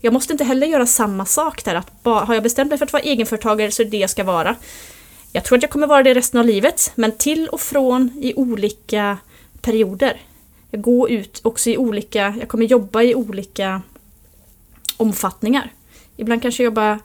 Jag 0.00 0.12
måste 0.12 0.32
inte 0.32 0.44
heller 0.44 0.66
göra 0.66 0.86
samma 0.86 1.24
sak 1.24 1.64
där, 1.64 1.74
att 1.74 2.02
bara, 2.02 2.24
har 2.24 2.34
jag 2.34 2.42
bestämt 2.42 2.68
mig 2.68 2.78
för 2.78 2.86
att 2.86 2.92
vara 2.92 3.02
egenföretagare 3.02 3.70
så 3.70 3.82
är 3.82 3.84
det 3.84 3.90
det 3.90 3.96
jag 3.98 4.10
ska 4.10 4.24
vara. 4.24 4.56
Jag 5.32 5.44
tror 5.44 5.58
att 5.58 5.62
jag 5.62 5.70
kommer 5.70 5.86
vara 5.86 6.02
det 6.02 6.14
resten 6.14 6.40
av 6.40 6.46
livet, 6.46 6.92
men 6.94 7.12
till 7.12 7.48
och 7.48 7.60
från 7.60 8.10
i 8.20 8.34
olika 8.34 9.18
perioder. 9.60 10.20
Jag 10.70 10.80
går 10.80 11.10
ut 11.10 11.40
också 11.44 11.70
i 11.70 11.76
olika, 11.76 12.34
jag 12.38 12.48
kommer 12.48 12.66
jobba 12.66 13.02
i 13.02 13.14
olika 13.14 13.82
omfattningar. 14.96 15.72
Ibland 16.16 16.42
kanske 16.42 16.62
jag 16.62 16.70
jobbar 16.70 16.98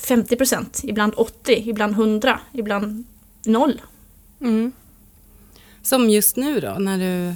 50%, 0.00 0.80
ibland 0.82 1.12
80, 1.16 1.70
ibland 1.70 1.92
100, 1.92 2.40
ibland 2.52 3.04
0. 3.44 3.80
Mm. 4.40 4.72
Som 5.82 6.10
just 6.10 6.36
nu 6.36 6.60
då, 6.60 6.76
när 6.78 6.98
du 6.98 7.34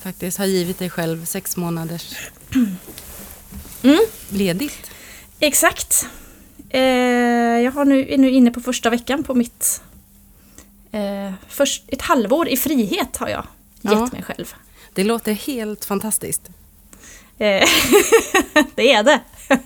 faktiskt 0.00 0.38
har 0.38 0.46
givit 0.46 0.78
dig 0.78 0.90
själv 0.90 1.24
sex 1.24 1.56
månaders 1.56 2.14
mm. 3.82 4.00
ledigt. 4.30 4.90
Exakt. 5.40 6.06
Eh, 6.68 7.13
jag 7.58 7.72
har 7.72 7.84
nu, 7.84 8.06
är 8.12 8.18
nu 8.18 8.30
inne 8.30 8.50
på 8.50 8.60
första 8.60 8.90
veckan 8.90 9.24
på 9.24 9.34
mitt... 9.34 9.82
Eh, 10.92 11.32
först, 11.48 11.84
ett 11.88 12.02
halvår 12.02 12.48
i 12.48 12.56
frihet 12.56 13.16
har 13.16 13.28
jag 13.28 13.46
gett 13.80 13.92
ja. 13.92 14.08
mig 14.12 14.22
själv. 14.22 14.54
Det 14.92 15.04
låter 15.04 15.32
helt 15.32 15.84
fantastiskt. 15.84 16.50
Eh, 17.38 17.64
det 18.74 18.92
är 18.92 19.02
det. 19.02 19.20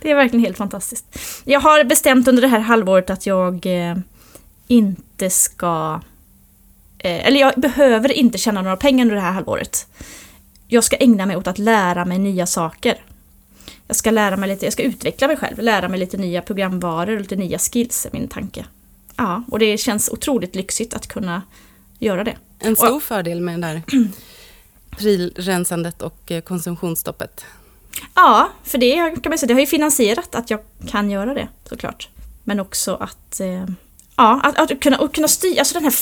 det 0.00 0.10
är 0.10 0.14
verkligen 0.14 0.44
helt 0.44 0.56
fantastiskt. 0.56 1.18
Jag 1.44 1.60
har 1.60 1.84
bestämt 1.84 2.28
under 2.28 2.42
det 2.42 2.48
här 2.48 2.58
halvåret 2.58 3.10
att 3.10 3.26
jag 3.26 3.66
eh, 3.66 3.96
inte 4.68 5.30
ska... 5.30 6.00
Eh, 6.98 7.26
eller 7.26 7.40
jag 7.40 7.54
behöver 7.56 8.12
inte 8.12 8.38
tjäna 8.38 8.62
några 8.62 8.76
pengar 8.76 9.04
under 9.04 9.14
det 9.14 9.20
här 9.20 9.32
halvåret. 9.32 9.86
Jag 10.68 10.84
ska 10.84 10.96
ägna 10.96 11.26
mig 11.26 11.36
åt 11.36 11.46
att 11.46 11.58
lära 11.58 12.04
mig 12.04 12.18
nya 12.18 12.46
saker. 12.46 12.98
Jag 13.88 13.96
ska 13.96 14.10
lära 14.10 14.36
mig 14.36 14.48
lite, 14.48 14.66
jag 14.66 14.72
ska 14.72 14.82
utveckla 14.82 15.26
mig 15.26 15.36
själv, 15.36 15.58
lära 15.58 15.88
mig 15.88 16.00
lite 16.00 16.16
nya 16.16 16.42
programvaror 16.42 17.14
och 17.14 17.20
lite 17.20 17.36
nya 17.36 17.58
skills 17.58 18.06
är 18.06 18.10
min 18.12 18.28
tanke. 18.28 18.64
Ja, 19.16 19.42
och 19.50 19.58
det 19.58 19.78
känns 19.78 20.08
otroligt 20.08 20.54
lyxigt 20.54 20.94
att 20.94 21.06
kunna 21.06 21.42
göra 21.98 22.24
det. 22.24 22.36
En 22.58 22.76
stor 22.76 22.96
och, 22.96 23.02
fördel 23.02 23.40
med 23.40 23.60
det 23.60 23.66
där 23.66 23.82
prilrensandet 24.98 26.02
och 26.02 26.32
eh, 26.32 26.40
konsumtionsstoppet. 26.40 27.44
Ja, 28.14 28.48
för 28.64 28.78
det 28.78 28.96
kan 28.96 29.30
man 29.30 29.38
säga, 29.38 29.48
det 29.48 29.54
har 29.54 29.60
ju 29.60 29.66
finansierat 29.66 30.34
att 30.34 30.50
jag 30.50 30.60
kan 30.86 31.10
göra 31.10 31.34
det 31.34 31.48
såklart. 31.68 32.08
Men 32.44 32.60
också 32.60 32.94
att 32.94 33.40
eh, 33.40 33.64
Ja, 34.16 34.40
att, 34.42 34.58
att, 34.58 34.80
kunna, 34.80 34.96
att 34.96 35.12
kunna 35.12 35.28
styra, 35.28 35.58
alltså 35.58 35.74
den 35.74 35.84
här... 35.84 35.94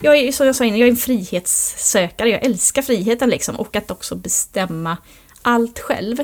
Jag 0.00 0.16
är, 0.16 0.32
som 0.32 0.46
jag 0.46 0.56
sa 0.56 0.64
innan, 0.64 0.78
jag 0.78 0.86
är 0.86 0.90
en 0.90 0.96
frihetssökare, 0.96 2.28
jag 2.28 2.44
älskar 2.44 2.82
friheten 2.82 3.30
liksom. 3.30 3.56
Och 3.56 3.76
att 3.76 3.90
också 3.90 4.14
bestämma 4.14 4.96
allt 5.42 5.78
själv. 5.78 6.16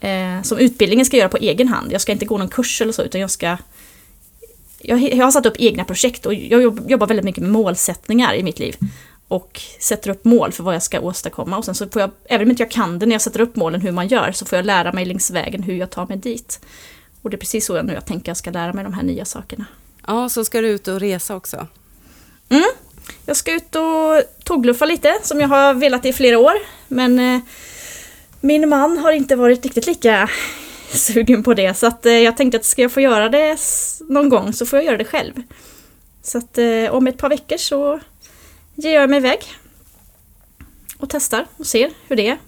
Eh, 0.00 0.42
som 0.42 0.58
utbildningen 0.58 1.06
ska 1.06 1.16
göra 1.16 1.28
på 1.28 1.36
egen 1.36 1.68
hand. 1.68 1.92
Jag 1.92 2.00
ska 2.00 2.12
inte 2.12 2.24
gå 2.24 2.38
någon 2.38 2.48
kurs 2.48 2.80
eller 2.80 2.92
så, 2.92 3.02
utan 3.02 3.20
jag 3.20 3.30
ska 3.30 3.56
jag, 4.86 5.00
jag 5.00 5.24
har 5.24 5.30
satt 5.30 5.46
upp 5.46 5.56
egna 5.58 5.84
projekt 5.84 6.26
och 6.26 6.34
jag 6.34 6.90
jobbar 6.90 7.06
väldigt 7.06 7.24
mycket 7.24 7.42
med 7.42 7.52
målsättningar 7.52 8.34
i 8.34 8.42
mitt 8.42 8.58
liv. 8.58 8.76
Och 9.28 9.60
sätter 9.80 10.10
upp 10.10 10.24
mål 10.24 10.52
för 10.52 10.62
vad 10.62 10.74
jag 10.74 10.82
ska 10.82 11.00
åstadkomma. 11.00 11.58
Och 11.58 11.64
sen 11.64 11.74
så 11.74 11.88
får 11.88 12.00
jag, 12.00 12.10
även 12.24 12.46
om 12.46 12.50
inte 12.50 12.62
jag 12.62 12.70
kan 12.70 12.98
det 12.98 13.06
när 13.06 13.14
jag 13.14 13.22
sätter 13.22 13.40
upp 13.40 13.56
målen 13.56 13.80
hur 13.80 13.92
man 13.92 14.08
gör, 14.08 14.32
så 14.32 14.46
får 14.46 14.56
jag 14.56 14.66
lära 14.66 14.92
mig 14.92 15.04
längs 15.04 15.30
vägen 15.30 15.62
hur 15.62 15.74
jag 15.74 15.90
tar 15.90 16.06
mig 16.06 16.16
dit. 16.16 16.60
Och 17.22 17.30
det 17.30 17.36
är 17.36 17.38
precis 17.38 17.66
så 17.66 17.76
jag 17.76 17.86
nu 17.86 17.92
jag 17.92 18.06
tänker 18.06 18.30
jag 18.30 18.36
ska 18.36 18.50
lära 18.50 18.72
mig 18.72 18.84
de 18.84 18.92
här 18.92 19.02
nya 19.02 19.24
sakerna. 19.24 19.64
Ja, 20.06 20.28
så 20.28 20.44
ska 20.44 20.60
du 20.60 20.68
ut 20.68 20.88
och 20.88 21.00
resa 21.00 21.36
också? 21.36 21.66
Mm, 22.48 22.70
jag 23.26 23.36
ska 23.36 23.52
ut 23.52 23.76
och 23.76 24.22
tågluffa 24.44 24.84
lite, 24.84 25.18
som 25.22 25.40
jag 25.40 25.48
har 25.48 25.74
velat 25.74 26.04
i 26.04 26.12
flera 26.12 26.38
år. 26.38 26.54
Men 26.88 27.18
eh, 27.18 27.40
min 28.44 28.68
man 28.68 28.98
har 28.98 29.12
inte 29.12 29.36
varit 29.36 29.64
riktigt 29.64 29.86
lika 29.86 30.30
sugen 30.92 31.42
på 31.42 31.54
det. 31.54 31.74
Så 31.74 31.86
att, 31.86 32.06
eh, 32.06 32.12
jag 32.12 32.36
tänkte 32.36 32.58
att 32.58 32.64
ska 32.64 32.82
jag 32.82 32.92
få 32.92 33.00
göra 33.00 33.28
det 33.28 33.58
någon 34.08 34.28
gång 34.28 34.52
så 34.52 34.66
får 34.66 34.78
jag 34.78 34.86
göra 34.86 34.96
det 34.96 35.04
själv. 35.04 35.42
Så 36.22 36.38
att 36.38 36.58
eh, 36.58 36.90
om 36.90 37.06
ett 37.06 37.18
par 37.18 37.28
veckor 37.28 37.56
så 37.56 38.00
ger 38.74 38.94
jag 38.94 39.10
mig 39.10 39.16
iväg. 39.16 39.38
Och 40.98 41.10
testar 41.10 41.46
och 41.56 41.66
ser 41.66 41.90
hur 42.08 42.16
det 42.16 42.28
är. 42.28 42.38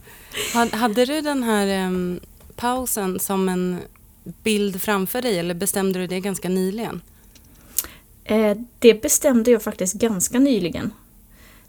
Hade 0.76 1.04
du 1.04 1.20
den 1.20 1.42
här 1.42 1.86
um, 1.86 2.20
pausen 2.56 3.20
som 3.20 3.48
en 3.48 3.78
bild 4.24 4.82
framför 4.82 5.22
dig 5.22 5.38
eller 5.38 5.54
bestämde 5.54 5.98
du 5.98 6.06
det 6.06 6.20
ganska 6.20 6.48
nyligen? 6.48 7.00
Eh, 8.24 8.56
det 8.78 9.02
bestämde 9.02 9.50
jag 9.50 9.62
faktiskt 9.62 9.94
ganska 9.94 10.38
nyligen. 10.38 10.92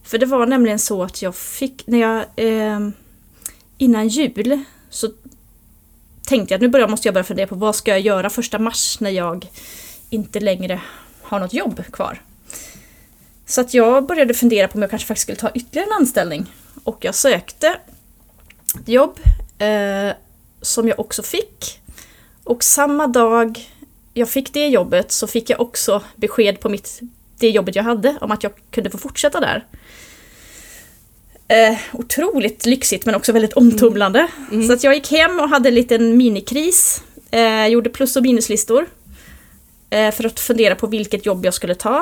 För 0.04 0.18
det 0.18 0.26
var 0.26 0.46
nämligen 0.46 0.80
så 0.80 1.04
att 1.04 1.22
jag 1.22 1.36
fick, 1.36 1.88
när 1.88 2.00
jag 2.00 2.26
eh, 2.36 2.90
innan 3.78 4.08
jul 4.08 4.64
så 4.90 5.10
tänkte 6.28 6.54
jag 6.54 6.58
att 6.58 6.62
nu 6.62 6.68
börjar, 6.68 6.88
måste 6.88 7.08
jag 7.08 7.14
börja 7.14 7.24
fundera 7.24 7.48
på 7.48 7.56
vad 7.56 7.76
ska 7.76 7.92
jag 7.92 8.00
göra 8.00 8.30
första 8.30 8.60
mars 8.60 9.00
när 9.00 9.10
jag 9.10 9.48
inte 10.10 10.40
längre 10.40 10.82
har 11.22 11.40
något 11.40 11.54
jobb 11.54 11.84
kvar. 11.92 12.22
Så 13.46 13.62
att 13.62 13.74
jag 13.74 14.06
började 14.08 14.34
fundera 14.34 14.68
på 14.68 14.76
om 14.76 14.82
jag 14.82 14.90
kanske 14.90 15.08
faktiskt 15.08 15.24
skulle 15.24 15.38
ta 15.38 15.52
ytterligare 15.52 15.88
en 15.88 15.94
anställning. 15.94 16.46
Och 16.84 16.98
jag 17.06 17.16
sökte 17.16 17.78
ett 18.82 18.88
jobb 18.88 19.20
eh, 19.58 20.12
som 20.62 20.88
jag 20.88 21.00
också 21.00 21.24
fick. 21.24 21.82
Och 22.44 22.64
samma 22.64 23.08
dag 23.08 23.70
jag 24.14 24.30
fick 24.30 24.54
det 24.54 24.68
jobbet 24.68 25.12
så 25.12 25.28
fick 25.28 25.50
jag 25.50 25.60
också 25.62 26.04
besked 26.16 26.60
på 26.60 26.70
mitt, 26.70 27.00
det 27.38 27.50
jobbet 27.50 27.76
jag 27.76 27.84
hade 27.84 28.18
om 28.22 28.32
att 28.32 28.44
jag 28.44 28.52
kunde 28.72 28.90
få 28.90 28.98
fortsätta 28.98 29.40
där. 29.40 29.66
Eh, 31.48 31.78
otroligt 31.94 32.66
lyxigt 32.66 33.06
men 33.06 33.16
också 33.16 33.32
väldigt 33.32 33.54
omtumlande. 33.54 34.20
Mm. 34.20 34.54
Mm. 34.54 34.68
Så 34.68 34.74
att 34.74 34.84
jag 34.84 34.96
gick 34.96 35.12
hem 35.12 35.40
och 35.40 35.50
hade 35.50 35.70
en 35.70 35.76
liten 35.76 36.18
minikris. 36.18 37.04
Eh, 37.32 37.68
gjorde 37.68 37.90
plus 37.90 38.16
och 38.16 38.24
minuslistor. 38.24 38.86
Eh, 39.90 40.12
för 40.12 40.24
att 40.24 40.40
fundera 40.40 40.76
på 40.76 40.88
vilket 40.88 41.26
jobb 41.26 41.46
jag 41.46 41.54
skulle 41.54 41.76
ta. 41.76 42.00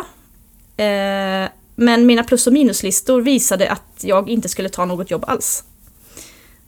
Eh, 0.78 1.50
men 1.76 2.06
mina 2.06 2.24
plus 2.24 2.48
och 2.48 2.54
minuslistor 2.54 3.22
visade 3.22 3.70
att 3.70 4.02
jag 4.02 4.30
inte 4.30 4.50
skulle 4.50 4.70
ta 4.70 4.86
något 4.86 5.12
jobb 5.12 5.24
alls. 5.28 5.64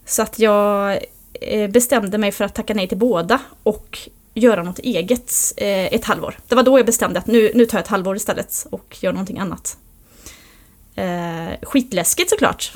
Så 0.06 0.22
att 0.22 0.38
jag 0.38 0.98
eh, 1.40 1.70
bestämde 1.70 2.18
mig 2.18 2.32
för 2.32 2.44
att 2.44 2.54
tacka 2.54 2.74
nej 2.74 2.88
till 2.88 2.98
båda 2.98 3.40
och 3.62 3.98
göra 4.34 4.62
något 4.62 4.78
eget 4.78 5.32
eh, 5.56 5.94
ett 5.94 6.04
halvår. 6.04 6.38
Det 6.48 6.54
var 6.54 6.62
då 6.62 6.78
jag 6.78 6.86
bestämde 6.86 7.18
att 7.18 7.26
nu, 7.26 7.52
nu 7.54 7.66
tar 7.66 7.78
jag 7.78 7.82
ett 7.82 7.88
halvår 7.88 8.16
istället 8.16 8.66
och 8.70 8.96
gör 9.00 9.12
någonting 9.12 9.38
annat. 9.38 9.76
Eh, 10.98 11.56
skitläskigt 11.62 12.30
såklart. 12.30 12.72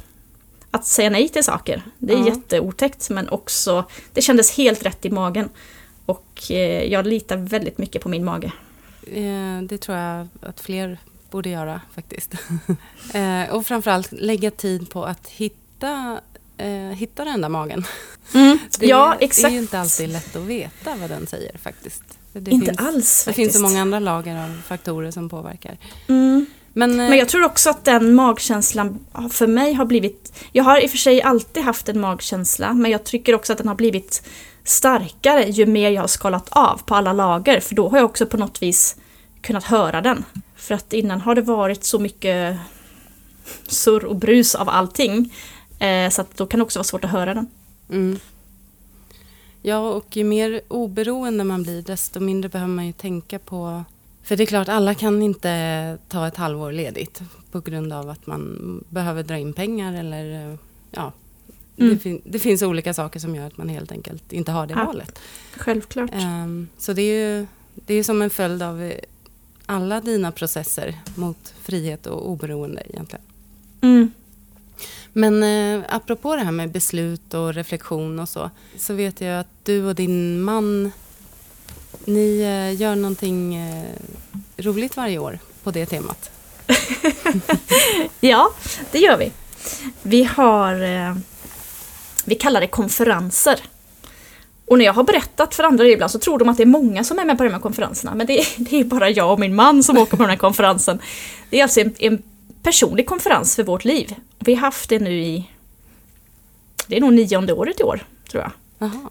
Att 0.70 0.86
säga 0.86 1.10
nej 1.10 1.28
till 1.28 1.44
saker. 1.44 1.82
Det 1.98 2.14
är 2.14 2.18
ja. 2.18 2.26
jätteotäckt 2.26 3.10
men 3.10 3.28
också, 3.28 3.84
det 4.12 4.22
kändes 4.22 4.56
helt 4.56 4.86
rätt 4.86 5.04
i 5.04 5.10
magen. 5.10 5.48
Och 6.06 6.50
eh, 6.50 6.84
jag 6.92 7.06
litar 7.06 7.36
väldigt 7.36 7.78
mycket 7.78 8.02
på 8.02 8.08
min 8.08 8.24
mage. 8.24 8.52
Eh, 9.06 9.62
det 9.62 9.78
tror 9.78 9.98
jag 9.98 10.28
att 10.40 10.60
fler 10.60 10.98
borde 11.30 11.48
göra 11.48 11.80
faktiskt. 11.94 12.34
eh, 13.14 13.54
och 13.54 13.66
framförallt 13.66 14.12
lägga 14.12 14.50
tid 14.50 14.90
på 14.90 15.04
att 15.04 15.28
hitta, 15.28 16.20
eh, 16.56 16.68
hitta 16.72 17.24
den 17.24 17.40
där 17.40 17.48
magen. 17.48 17.84
Mm. 18.34 18.58
Det, 18.78 18.86
ja, 18.86 19.16
exakt. 19.20 19.42
Det 19.42 19.48
är 19.48 19.52
ju 19.52 19.58
inte 19.58 19.80
alltid 19.80 20.08
lätt 20.08 20.36
att 20.36 20.42
veta 20.42 20.96
vad 20.96 21.10
den 21.10 21.26
säger 21.26 21.58
faktiskt. 21.58 22.02
Det 22.32 22.50
inte 22.50 22.66
finns, 22.66 22.78
alls 22.78 23.24
Det 23.24 23.32
finns 23.32 23.52
så 23.52 23.60
många 23.60 23.82
andra 23.82 23.98
lager 23.98 24.44
av 24.44 24.62
faktorer 24.66 25.10
som 25.10 25.28
påverkar. 25.28 25.78
Mm. 26.08 26.46
Men, 26.72 26.90
eh, 26.90 27.08
Men 27.08 27.18
jag 27.18 27.28
tror 27.28 27.44
också 27.44 27.70
att 27.70 27.84
den 27.84 28.14
magkänslan 28.14 28.98
för 29.30 29.46
mig 29.46 29.72
har 29.72 29.84
blivit... 29.84 30.32
Jag 30.52 30.64
har 30.64 30.80
i 30.80 30.86
och 30.86 30.90
för 30.90 30.98
sig 30.98 31.22
alltid 31.22 31.62
haft 31.62 31.88
en 31.88 32.00
magkänsla, 32.00 32.72
men 32.72 32.90
jag 32.90 33.04
tycker 33.04 33.34
också 33.34 33.52
att 33.52 33.58
den 33.58 33.68
har 33.68 33.74
blivit 33.74 34.22
starkare 34.64 35.44
ju 35.44 35.66
mer 35.66 35.90
jag 35.90 36.00
har 36.00 36.08
skalat 36.08 36.48
av 36.48 36.80
på 36.86 36.94
alla 36.94 37.12
lager. 37.12 37.60
För 37.60 37.74
då 37.74 37.88
har 37.88 37.98
jag 37.98 38.04
också 38.04 38.26
på 38.26 38.36
något 38.36 38.62
vis 38.62 38.96
kunnat 39.40 39.64
höra 39.64 40.00
den. 40.00 40.24
För 40.56 40.74
att 40.74 40.92
innan 40.92 41.20
har 41.20 41.34
det 41.34 41.42
varit 41.42 41.84
så 41.84 41.98
mycket 41.98 42.58
surr 43.66 44.04
och 44.04 44.16
brus 44.16 44.54
av 44.54 44.68
allting. 44.68 45.34
Eh, 45.78 46.10
så 46.10 46.20
att 46.20 46.36
då 46.36 46.46
kan 46.46 46.58
det 46.58 46.64
också 46.64 46.78
vara 46.78 46.84
svårt 46.84 47.04
att 47.04 47.10
höra 47.10 47.34
den. 47.34 47.46
Mm. 47.90 48.18
Ja, 49.62 49.78
och 49.78 50.16
ju 50.16 50.24
mer 50.24 50.60
oberoende 50.68 51.44
man 51.44 51.62
blir 51.62 51.82
desto 51.82 52.20
mindre 52.20 52.48
behöver 52.48 52.72
man 52.72 52.86
ju 52.86 52.92
tänka 52.92 53.38
på 53.38 53.84
för 54.22 54.36
det 54.36 54.44
är 54.44 54.46
klart, 54.46 54.68
alla 54.68 54.94
kan 54.94 55.22
inte 55.22 55.98
ta 56.08 56.28
ett 56.28 56.36
halvår 56.36 56.72
ledigt 56.72 57.22
på 57.50 57.60
grund 57.60 57.92
av 57.92 58.10
att 58.10 58.26
man 58.26 58.84
behöver 58.88 59.22
dra 59.22 59.38
in 59.38 59.52
pengar 59.52 59.94
eller 59.94 60.58
ja, 60.90 61.12
mm. 61.76 61.94
det, 61.94 61.98
fin 61.98 62.22
det, 62.24 62.38
finns 62.38 62.62
olika 62.62 62.94
saker 62.94 63.20
som 63.20 63.34
gör 63.34 63.46
att 63.46 63.56
man 63.56 63.68
helt 63.68 63.92
enkelt 63.92 64.32
inte 64.32 64.52
har 64.52 64.66
det 64.66 64.74
ja, 64.74 64.84
valet. 64.84 65.18
Självklart. 65.56 66.14
Um, 66.14 66.68
så 66.78 66.92
det 66.92 67.02
är 67.02 67.38
ju 67.38 67.46
det 67.74 67.94
är 67.94 68.02
som 68.02 68.22
en 68.22 68.30
följd 68.30 68.62
av 68.62 68.92
alla 69.66 70.00
dina 70.00 70.32
processer 70.32 70.98
mot 71.14 71.54
frihet 71.62 72.06
och 72.06 72.30
oberoende 72.30 72.82
egentligen. 72.88 73.24
Mm. 73.80 74.10
Men 75.12 75.42
eh, 75.42 75.84
apropå 75.88 76.36
det 76.36 76.42
här 76.42 76.52
med 76.52 76.70
beslut 76.70 77.34
och 77.34 77.54
reflektion 77.54 78.18
och 78.18 78.28
så, 78.28 78.50
så 78.76 78.94
vet 78.94 79.20
jag 79.20 79.40
att 79.40 79.64
du 79.64 79.84
och 79.84 79.94
din 79.94 80.42
man 80.42 80.92
ni 82.04 82.40
eh, 82.40 82.80
gör 82.80 82.94
någonting 82.94 83.54
eh, 83.54 83.92
roligt 84.56 84.96
varje 84.96 85.18
år 85.18 85.38
på 85.62 85.70
det 85.70 85.86
temat. 85.86 86.30
ja, 88.20 88.52
det 88.90 88.98
gör 88.98 89.16
vi. 89.16 89.32
Vi 90.02 90.24
har, 90.24 90.82
eh, 90.82 91.16
vi 92.24 92.34
kallar 92.34 92.60
det 92.60 92.66
konferenser. 92.66 93.60
Och 94.66 94.78
när 94.78 94.84
jag 94.84 94.92
har 94.92 95.04
berättat 95.04 95.54
för 95.54 95.64
andra 95.64 95.86
ibland 95.86 96.10
så 96.10 96.18
tror 96.18 96.38
de 96.38 96.48
att 96.48 96.56
det 96.56 96.62
är 96.62 96.66
många 96.66 97.04
som 97.04 97.18
är 97.18 97.24
med 97.24 97.38
på 97.38 97.44
de 97.44 97.50
här 97.50 97.60
konferenserna. 97.60 98.14
Men 98.14 98.26
det 98.26 98.40
är, 98.40 98.46
det 98.56 98.80
är 98.80 98.84
bara 98.84 99.10
jag 99.10 99.32
och 99.32 99.40
min 99.40 99.54
man 99.54 99.82
som 99.82 99.98
åker 99.98 100.16
på 100.16 100.22
den 100.22 100.30
här 100.30 100.36
konferensen. 100.36 100.98
Det 101.50 101.58
är 101.58 101.62
alltså 101.62 101.80
en, 101.80 101.94
en 101.98 102.22
personlig 102.62 103.06
konferens 103.06 103.56
för 103.56 103.62
vårt 103.62 103.84
liv. 103.84 104.14
Vi 104.38 104.54
har 104.54 104.60
haft 104.60 104.88
det 104.88 104.98
nu 104.98 105.22
i... 105.22 105.48
Det 106.86 106.96
är 106.96 107.00
nog 107.00 107.12
nionde 107.12 107.52
året 107.52 107.80
i 107.80 107.82
år, 107.82 108.04
tror 108.30 108.42
jag. 108.42 108.52
Aha. 108.88 109.10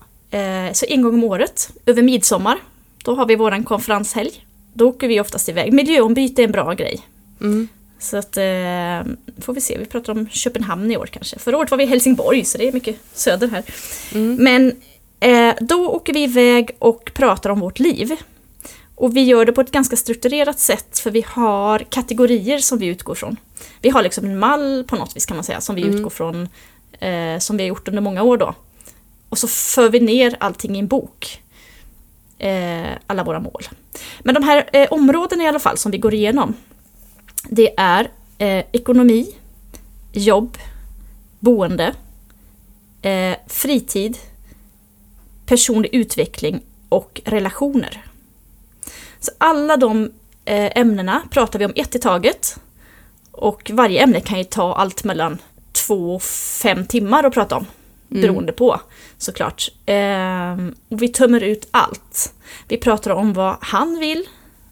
Så 0.73 0.85
en 0.85 1.01
gång 1.01 1.13
om 1.13 1.23
året, 1.23 1.69
över 1.85 2.01
midsommar, 2.01 2.57
då 3.03 3.15
har 3.15 3.25
vi 3.25 3.35
våran 3.35 3.63
konferenshelg. 3.63 4.45
Då 4.73 4.89
åker 4.89 5.07
vi 5.07 5.19
oftast 5.19 5.49
iväg. 5.49 5.73
Miljöombyte 5.73 6.41
är 6.41 6.43
en 6.43 6.51
bra 6.51 6.73
grej. 6.73 6.99
Mm. 7.41 7.67
Så 7.99 8.17
att, 8.17 8.37
eh, 8.37 9.13
får 9.41 9.53
vi 9.53 9.61
se, 9.61 9.77
vi 9.77 9.85
pratar 9.85 10.13
om 10.13 10.29
Köpenhamn 10.29 10.91
i 10.91 10.97
år 10.97 11.05
kanske. 11.05 11.39
Förra 11.39 11.57
året 11.57 11.71
var 11.71 11.77
vi 11.77 11.83
i 11.83 11.87
Helsingborg 11.87 12.45
så 12.45 12.57
det 12.57 12.67
är 12.67 12.71
mycket 12.71 12.95
söder 13.13 13.47
här. 13.47 13.63
Mm. 14.13 14.35
Men 14.35 14.75
eh, 15.19 15.55
då 15.61 15.89
åker 15.89 16.13
vi 16.13 16.23
iväg 16.23 16.71
och 16.79 17.11
pratar 17.13 17.49
om 17.49 17.59
vårt 17.59 17.79
liv. 17.79 18.15
Och 18.95 19.15
vi 19.15 19.23
gör 19.23 19.45
det 19.45 19.51
på 19.51 19.61
ett 19.61 19.71
ganska 19.71 19.95
strukturerat 19.95 20.59
sätt 20.59 20.99
för 20.99 21.11
vi 21.11 21.25
har 21.27 21.79
kategorier 21.79 22.57
som 22.57 22.77
vi 22.79 22.85
utgår 22.85 23.15
från. 23.15 23.37
Vi 23.81 23.89
har 23.89 24.03
liksom 24.03 24.25
en 24.25 24.39
mall 24.39 24.83
på 24.87 24.95
något 24.95 25.15
vis 25.15 25.25
kan 25.25 25.37
man 25.37 25.43
säga 25.43 25.61
som 25.61 25.75
vi 25.75 25.81
mm. 25.81 25.95
utgår 25.95 26.09
från, 26.09 26.49
eh, 26.99 27.39
som 27.39 27.57
vi 27.57 27.63
har 27.63 27.67
gjort 27.67 27.87
under 27.87 28.01
många 28.01 28.23
år 28.23 28.37
då. 28.37 28.55
Och 29.29 29.37
så 29.37 29.47
för 29.47 29.89
vi 29.89 29.99
ner 29.99 30.35
allting 30.39 30.75
i 30.75 30.79
en 30.79 30.87
bok 30.87 31.40
Eh, 32.41 32.97
alla 33.07 33.23
våra 33.23 33.39
mål. 33.39 33.63
Men 34.19 34.35
de 34.35 34.43
här 34.43 34.69
eh, 34.73 34.87
områdena 34.91 35.43
i 35.43 35.47
alla 35.47 35.59
fall 35.59 35.77
som 35.77 35.91
vi 35.91 35.97
går 35.97 36.13
igenom, 36.13 36.53
det 37.49 37.73
är 37.77 38.11
eh, 38.37 38.65
ekonomi, 38.71 39.35
jobb, 40.11 40.57
boende, 41.39 41.93
eh, 43.01 43.35
fritid, 43.47 44.17
personlig 45.45 45.89
utveckling 45.93 46.61
och 46.89 47.21
relationer. 47.25 48.03
Så 49.19 49.31
alla 49.37 49.77
de 49.77 50.11
eh, 50.45 50.71
ämnena 50.75 51.21
pratar 51.29 51.59
vi 51.59 51.65
om 51.65 51.73
ett 51.75 51.95
i 51.95 51.99
taget. 51.99 52.57
Och 53.31 53.71
varje 53.73 54.03
ämne 54.03 54.21
kan 54.21 54.37
ju 54.37 54.43
ta 54.43 54.75
allt 54.75 55.03
mellan 55.03 55.37
två 55.71 56.15
och 56.15 56.23
fem 56.61 56.85
timmar 56.85 57.23
att 57.23 57.33
prata 57.33 57.55
om. 57.55 57.65
Mm. 58.11 58.21
Beroende 58.21 58.51
på 58.51 58.81
såklart. 59.17 59.69
Eh, 59.85 60.53
och 60.89 61.01
vi 61.01 61.07
tömmer 61.07 61.43
ut 61.43 61.67
allt. 61.71 62.33
Vi 62.67 62.77
pratar 62.77 63.11
om 63.11 63.33
vad 63.33 63.57
han 63.61 63.99
vill, 63.99 64.25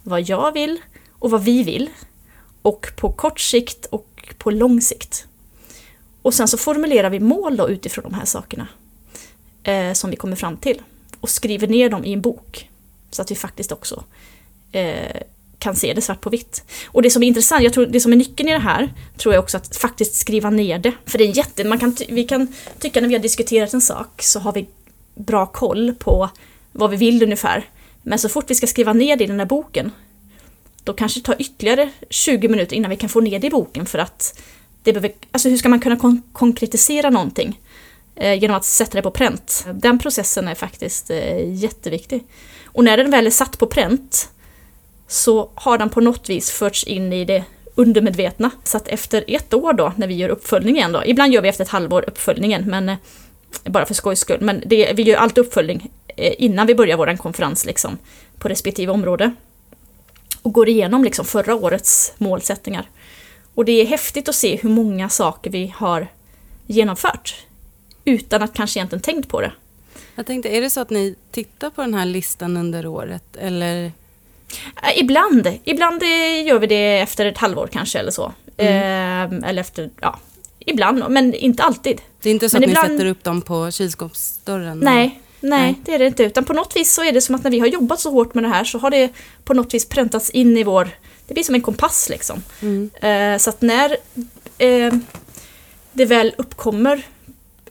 vad 0.03 0.21
jag 0.21 0.51
vill 0.51 0.79
och 1.19 1.31
vad 1.31 1.43
vi 1.43 1.63
vill. 1.63 1.89
Och 2.61 2.87
på 2.97 3.11
kort 3.11 3.39
sikt 3.39 3.85
och 3.85 4.33
på 4.37 4.51
lång 4.51 4.81
sikt. 4.81 5.27
Och 6.21 6.33
sen 6.33 6.47
så 6.47 6.57
formulerar 6.57 7.09
vi 7.09 7.19
mål 7.19 7.57
då 7.57 7.69
utifrån 7.69 8.03
de 8.03 8.13
här 8.13 8.25
sakerna. 8.25 8.67
Eh, 9.63 9.93
som 9.93 10.09
vi 10.09 10.15
kommer 10.15 10.35
fram 10.35 10.57
till. 10.57 10.81
Och 11.19 11.29
skriver 11.29 11.67
ner 11.67 11.89
dem 11.89 12.05
i 12.05 12.13
en 12.13 12.21
bok. 12.21 12.69
Så 13.11 13.21
att 13.21 13.31
vi 13.31 13.35
faktiskt 13.35 13.71
också 13.71 14.03
eh, 14.71 15.21
kan 15.60 15.76
se 15.76 15.93
det 15.93 16.01
svart 16.01 16.22
på 16.22 16.30
vitt. 16.30 16.64
Och 16.88 17.01
det 17.01 17.10
som 17.10 17.24
är 17.24 17.28
intressant, 17.28 17.64
jag 17.64 17.74
tror 17.74 17.86
det 17.86 17.99
som 17.99 18.12
är 18.12 18.18
nyckeln 18.18 18.49
i 18.49 18.51
det 18.51 18.60
här, 18.60 18.93
tror 19.18 19.34
jag 19.34 19.43
också 19.43 19.57
att 19.57 19.78
faktiskt 19.78 20.16
skriva 20.16 20.49
ner 20.49 20.80
det. 20.80 20.93
För 21.05 21.18
det 21.18 21.24
är 21.24 21.38
jätte, 21.38 21.64
man 21.64 21.80
kan, 21.80 21.95
vi 22.10 22.24
kan 22.24 22.53
tycka 22.80 23.01
när 23.01 23.07
vi 23.07 23.14
har 23.14 23.22
diskuterat 23.22 23.74
en 23.74 23.82
sak 23.82 24.22
så 24.22 24.39
har 24.39 24.53
vi 24.53 24.68
bra 25.16 25.45
koll 25.45 25.93
på 25.99 26.30
vad 26.72 26.89
vi 26.89 26.97
vill 26.97 27.24
ungefär. 27.24 27.66
Men 28.01 28.20
så 28.20 28.30
fort 28.30 28.45
vi 28.47 28.55
ska 28.55 28.68
skriva 28.68 28.93
ner 28.93 29.16
det 29.18 29.24
i 29.24 29.28
den 29.28 29.39
här 29.39 29.47
boken, 29.47 29.91
då 30.84 30.93
kanske 30.93 31.20
det 31.20 31.24
tar 31.24 31.41
ytterligare 31.41 31.89
20 32.10 32.47
minuter 32.47 32.76
innan 32.76 32.89
vi 32.89 32.95
kan 32.97 33.10
få 33.10 33.22
ner 33.22 33.39
det 33.39 33.47
i 33.47 33.49
boken 33.49 33.86
för 33.86 33.99
att 33.99 34.41
det 34.84 34.93
behöver, 34.93 35.12
alltså 35.32 35.49
hur 35.49 35.57
ska 35.57 35.70
man 35.70 35.80
kunna 35.80 35.95
kon 35.95 36.22
konkretisera 36.32 37.10
någonting 37.10 37.60
eh, 38.16 38.34
genom 38.34 38.57
att 38.57 38.66
sätta 38.66 38.97
det 38.97 39.01
på 39.01 39.12
pränt? 39.12 39.66
Den 39.74 39.99
processen 39.99 40.47
är 40.47 40.55
faktiskt 40.55 41.10
eh, 41.10 41.53
jätteviktig. 41.53 42.24
Och 42.66 42.84
när 42.84 42.97
den 42.97 43.12
väl 43.12 43.28
är 43.28 43.32
satt 43.32 43.60
på 43.60 43.68
pränt 43.68 44.30
så 45.10 45.49
har 45.55 45.78
den 45.78 45.89
på 45.89 46.01
något 46.01 46.30
vis 46.30 46.51
förts 46.51 46.84
in 46.84 47.14
i 47.14 47.26
det 47.26 47.43
undermedvetna. 47.76 48.51
Så 48.64 48.78
att 48.78 48.88
efter 48.88 49.24
ett 49.28 49.53
år 49.53 49.74
då, 49.74 49.93
när 49.95 50.07
vi 50.07 50.14
gör 50.14 50.30
uppföljningen 50.30 50.91
då, 50.91 51.03
ibland 51.05 51.34
gör 51.34 51.41
vi 51.41 51.49
efter 51.49 51.64
ett 51.64 51.70
halvår 51.70 52.05
uppföljningen, 52.07 52.70
men 52.70 52.89
eh, 52.89 52.97
bara 53.64 53.86
för 53.86 53.93
skojs 53.93 54.20
skull, 54.20 54.41
men 54.41 54.64
det, 54.66 54.93
vi 54.93 55.03
gör 55.03 55.18
alltid 55.18 55.45
uppföljning 55.45 55.91
eh, 56.07 56.34
innan 56.38 56.68
vi 56.68 56.76
börjar 56.76 56.97
vår 56.97 57.18
konferens 57.18 57.66
liksom, 57.66 57.97
på 58.38 58.49
respektive 58.49 58.91
område. 58.91 59.32
Och 60.41 60.53
går 60.53 60.70
igenom 60.70 61.03
liksom 61.03 61.26
förra 61.26 61.55
årets 61.55 62.14
målsättningar. 62.18 62.89
Och 63.55 63.66
det 63.66 63.82
är 63.82 63.86
häftigt 63.86 64.30
att 64.30 64.36
se 64.36 64.55
hur 64.55 64.70
många 64.70 65.10
saker 65.10 65.51
vi 65.51 65.74
har 65.78 66.07
genomfört 66.66 67.36
utan 68.05 68.43
att 68.43 68.53
kanske 68.53 68.80
egentligen 68.80 69.01
tänkt 69.01 69.30
på 69.30 69.41
det. 69.41 69.51
Jag 70.16 70.26
tänkte, 70.26 70.49
är 70.49 70.62
det 70.62 70.70
så 70.70 70.82
att 70.82 70.89
ni 70.89 71.16
tittar 71.32 71.70
på 71.70 71.82
den 71.82 71.93
här 71.93 72.05
listan 72.05 72.57
under 72.57 72.88
året 72.88 73.36
eller? 73.36 73.91
Äh, 74.83 74.99
ibland. 74.99 75.59
Ibland 75.63 76.03
eh, 76.03 76.47
gör 76.47 76.59
vi 76.59 76.67
det 76.67 76.99
efter 76.99 77.25
ett 77.25 77.37
halvår 77.37 77.69
kanske 77.71 77.99
eller 77.99 78.11
så. 78.11 78.33
Mm. 78.57 79.43
Eh, 79.43 79.49
eller 79.49 79.61
efter, 79.61 79.89
ja, 80.01 80.19
ibland, 80.59 81.03
men 81.09 81.33
inte 81.33 81.63
alltid. 81.63 82.01
Det 82.21 82.29
är 82.29 82.33
inte 82.33 82.49
så 82.49 82.55
men 82.59 82.63
att 82.63 82.69
ibland... 82.69 82.91
ni 82.91 82.97
sätter 82.97 83.09
upp 83.09 83.23
dem 83.23 83.41
på 83.41 83.71
kylskåpsdörren? 83.71 84.79
Nej, 84.79 85.21
nej, 85.39 85.61
nej, 85.61 85.75
det 85.85 85.93
är 85.93 85.99
det 85.99 86.07
inte. 86.07 86.23
Utan 86.23 86.45
på 86.45 86.53
något 86.53 86.75
vis 86.75 86.93
så 86.93 87.03
är 87.03 87.11
det 87.11 87.21
som 87.21 87.35
att 87.35 87.43
när 87.43 87.51
vi 87.51 87.59
har 87.59 87.67
jobbat 87.67 87.99
så 87.99 88.11
hårt 88.11 88.33
med 88.33 88.43
det 88.43 88.47
här 88.47 88.63
så 88.63 88.77
har 88.77 88.89
det 88.89 89.09
på 89.43 89.53
något 89.53 89.73
vis 89.73 89.89
präntats 89.89 90.29
in 90.29 90.57
i 90.57 90.63
vår... 90.63 90.89
Det 91.27 91.33
blir 91.33 91.43
som 91.43 91.55
en 91.55 91.61
kompass 91.61 92.09
liksom. 92.09 92.43
Mm. 92.61 92.89
Eh, 93.01 93.37
så 93.37 93.49
att 93.49 93.61
när 93.61 93.97
eh, 94.57 94.93
det 95.93 96.05
väl 96.05 96.33
uppkommer 96.37 97.05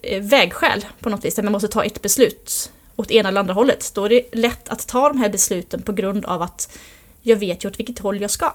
eh, 0.01 0.21
vägskäl 0.21 0.85
på 0.99 1.09
något 1.09 1.25
vis, 1.25 1.35
där 1.35 1.43
man 1.43 1.51
måste 1.51 1.67
ta 1.67 1.83
ett 1.83 2.01
beslut 2.01 2.71
åt 2.99 3.11
ena 3.11 3.29
eller 3.29 3.39
andra 3.39 3.53
hållet, 3.53 3.91
då 3.95 4.05
är 4.05 4.09
det 4.09 4.35
lätt 4.35 4.69
att 4.69 4.87
ta 4.87 5.09
de 5.09 5.17
här 5.17 5.29
besluten 5.29 5.81
på 5.81 5.91
grund 5.91 6.25
av 6.25 6.41
att 6.41 6.77
jag 7.21 7.37
vet 7.37 7.63
ju 7.63 7.69
åt 7.69 7.79
vilket 7.79 7.99
håll 7.99 8.21
jag 8.21 8.31
ska. 8.31 8.51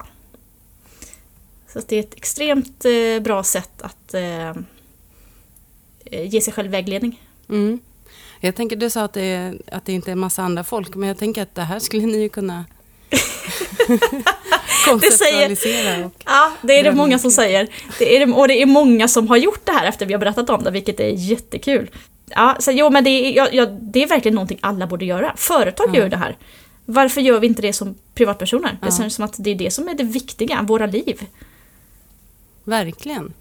Så 1.73 1.81
det 1.87 1.95
är 1.95 1.99
ett 1.99 2.13
extremt 2.13 2.85
eh, 2.85 3.23
bra 3.23 3.43
sätt 3.43 3.81
att 3.81 4.13
eh, 4.13 4.53
ge 6.25 6.41
sig 6.41 6.53
själv 6.53 6.71
vägledning. 6.71 7.21
Mm. 7.49 7.79
Jag 8.39 8.55
tänker, 8.55 8.75
du 8.75 8.89
sa 8.89 9.01
att 9.01 9.13
det, 9.13 9.53
att 9.71 9.85
det 9.85 9.93
inte 9.93 10.11
är 10.11 10.15
massa 10.15 10.43
andra 10.43 10.63
folk, 10.63 10.95
men 10.95 11.07
jag 11.07 11.17
tänker 11.17 11.41
att 11.41 11.55
det 11.55 11.61
här 11.61 11.79
skulle 11.79 12.05
ni 12.05 12.17
ju 12.21 12.29
kunna 12.29 12.65
konceptualisera. 14.85 16.05
Och 16.05 16.13
ja, 16.25 16.51
det 16.61 16.79
är 16.79 16.83
det 16.83 16.91
många 16.91 17.19
som 17.19 17.31
säger. 17.31 17.67
Det 17.99 18.15
är 18.15 18.25
det, 18.25 18.33
och 18.33 18.47
det 18.47 18.61
är 18.61 18.65
många 18.65 19.07
som 19.07 19.27
har 19.27 19.37
gjort 19.37 19.65
det 19.65 19.71
här 19.71 19.87
efter 19.87 20.05
vi 20.05 20.13
har 20.13 20.19
berättat 20.19 20.49
om 20.49 20.63
det, 20.63 20.71
vilket 20.71 20.99
är 20.99 21.09
jättekul. 21.09 21.89
Ja, 22.25 22.57
så, 22.59 22.71
jo, 22.71 22.89
men 22.89 23.03
det 23.03 23.09
är, 23.09 23.35
ja, 23.35 23.49
ja, 23.51 23.65
det 23.65 24.03
är 24.03 24.07
verkligen 24.07 24.35
någonting 24.35 24.59
alla 24.61 24.87
borde 24.87 25.05
göra. 25.05 25.33
Företag 25.37 25.89
ja. 25.93 25.99
gör 25.99 26.09
det 26.09 26.17
här. 26.17 26.37
Varför 26.85 27.21
gör 27.21 27.39
vi 27.39 27.47
inte 27.47 27.61
det 27.61 27.73
som 27.73 27.95
privatpersoner? 28.13 28.77
Ja. 28.81 28.85
Det 28.87 28.93
känns 28.93 29.15
som 29.15 29.25
att 29.25 29.35
det 29.37 29.49
är 29.49 29.55
det 29.55 29.71
som 29.71 29.87
är 29.87 29.93
det 29.93 30.03
viktiga, 30.03 30.61
våra 30.61 30.85
liv. 30.85 31.25
Verkligen. 32.63 33.33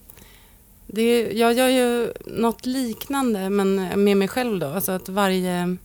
Det, 0.87 1.33
jag 1.33 1.53
gör 1.53 1.69
ju 1.69 2.13
något 2.27 2.67
liknande, 2.67 3.51
men 3.51 3.75
med 4.05 4.17
mig 4.17 4.29
själv 4.29 4.59
då. 4.59 4.67
Alltså 4.67 4.93
att 4.93 5.09
varje, 5.09 5.77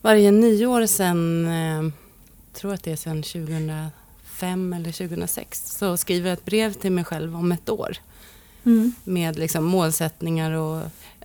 varje 0.00 0.30
nyår 0.30 0.86
sen, 0.86 1.46
eh, 1.46 1.92
tror 2.52 2.74
att 2.74 2.84
det 2.84 2.92
är 2.92 2.96
sen 2.96 3.22
2005 3.22 4.72
eller 4.72 4.92
2006, 4.92 5.78
så 5.78 5.96
skriver 5.96 6.28
jag 6.28 6.38
ett 6.38 6.44
brev 6.44 6.72
till 6.72 6.92
mig 6.92 7.04
själv 7.04 7.36
om 7.36 7.52
ett 7.52 7.70
år. 7.70 7.96
Mm. 8.64 8.92
Med 9.04 9.38
liksom 9.38 9.64
målsättningar 9.64 10.52
och... 10.52 10.82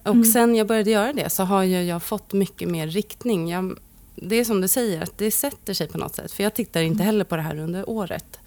Och 0.08 0.16
mm. 0.16 0.26
sen 0.26 0.56
jag 0.56 0.68
började 0.68 0.92
göra 0.92 1.14
det 1.14 1.30
så 1.30 1.44
har 1.44 1.64
jag, 1.64 1.84
jag 1.84 2.04
fått 2.04 2.34
mycket 2.34 2.70
mer 2.70 2.88
riktning. 2.88 3.50
Jag, 3.50 3.80
det 4.16 4.36
är 4.36 4.46
som 4.46 4.62
du 4.62 4.68
säger, 4.68 5.02
att 5.02 5.18
det 5.18 5.32
sätter 5.32 5.74
sig 5.74 5.88
på 5.88 5.98
något 5.98 6.16
sätt. 6.16 6.32
För 6.32 6.44
jag 6.44 6.54
tittar 6.54 6.82
inte 6.82 7.04
mm. 7.04 7.06
heller 7.06 7.26
på 7.26 7.36
det 7.36 7.42
här 7.42 7.60
under 7.60 7.90
året. 7.90 8.40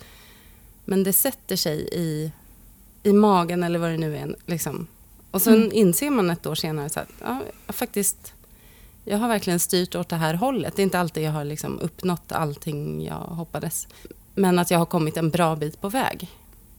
Men 0.84 1.04
det 1.04 1.12
sätter 1.12 1.56
sig 1.56 1.88
i 1.92 2.32
i 3.02 3.12
magen 3.12 3.62
eller 3.62 3.78
vad 3.78 3.90
det 3.90 3.96
nu 3.96 4.16
är. 4.16 4.36
Liksom. 4.46 4.86
Och 5.30 5.42
sen 5.42 5.54
mm. 5.54 5.70
inser 5.72 6.10
man 6.10 6.30
ett 6.30 6.46
år 6.46 6.54
senare 6.54 6.90
så 6.90 7.00
att 7.00 7.08
ja, 7.20 7.42
jag 7.66 7.74
faktiskt, 7.74 8.34
jag 9.04 9.18
har 9.18 9.28
verkligen 9.28 9.60
styrt 9.60 9.94
åt 9.94 10.08
det 10.08 10.16
här 10.16 10.34
hållet. 10.34 10.76
Det 10.76 10.82
är 10.82 10.84
inte 10.84 11.00
alltid 11.00 11.22
jag 11.22 11.32
har 11.32 11.44
liksom 11.44 11.78
uppnått 11.78 12.32
allting 12.32 13.04
jag 13.04 13.14
hoppades. 13.14 13.88
Men 14.34 14.58
att 14.58 14.70
jag 14.70 14.78
har 14.78 14.86
kommit 14.86 15.16
en 15.16 15.30
bra 15.30 15.56
bit 15.56 15.80
på 15.80 15.88
väg. 15.88 16.28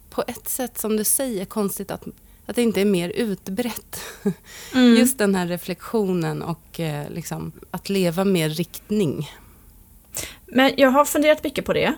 På 0.09 0.23
ett 0.27 0.47
sätt 0.49 0.77
som 0.77 0.97
du 0.97 1.03
säger, 1.03 1.45
konstigt 1.45 1.91
att, 1.91 2.07
att 2.51 2.55
det 2.55 2.61
inte 2.61 2.81
är 2.81 2.85
mer 2.85 3.09
utbrett. 3.09 3.99
Mm. 4.73 4.95
Just 4.95 5.17
den 5.17 5.35
här 5.35 5.47
reflektionen 5.47 6.41
och 6.41 6.79
eh, 6.79 7.09
liksom, 7.09 7.51
att 7.71 7.89
leva 7.89 8.25
med 8.25 8.57
riktning. 8.57 9.29
Men 10.45 10.73
jag 10.77 10.89
har 10.89 11.05
funderat 11.05 11.43
mycket 11.43 11.65
på 11.65 11.73
det. 11.73 11.93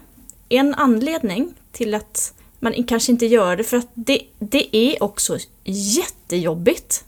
En 0.49 0.75
anledning 0.75 1.53
till 1.71 1.93
att 1.93 2.33
man 2.59 2.83
kanske 2.83 3.11
inte 3.11 3.25
gör 3.25 3.57
det 3.57 3.63
för 3.63 3.77
att 3.77 3.87
det, 3.93 4.21
det 4.39 4.75
är 4.75 5.03
också 5.03 5.37
jättejobbigt. 5.63 7.03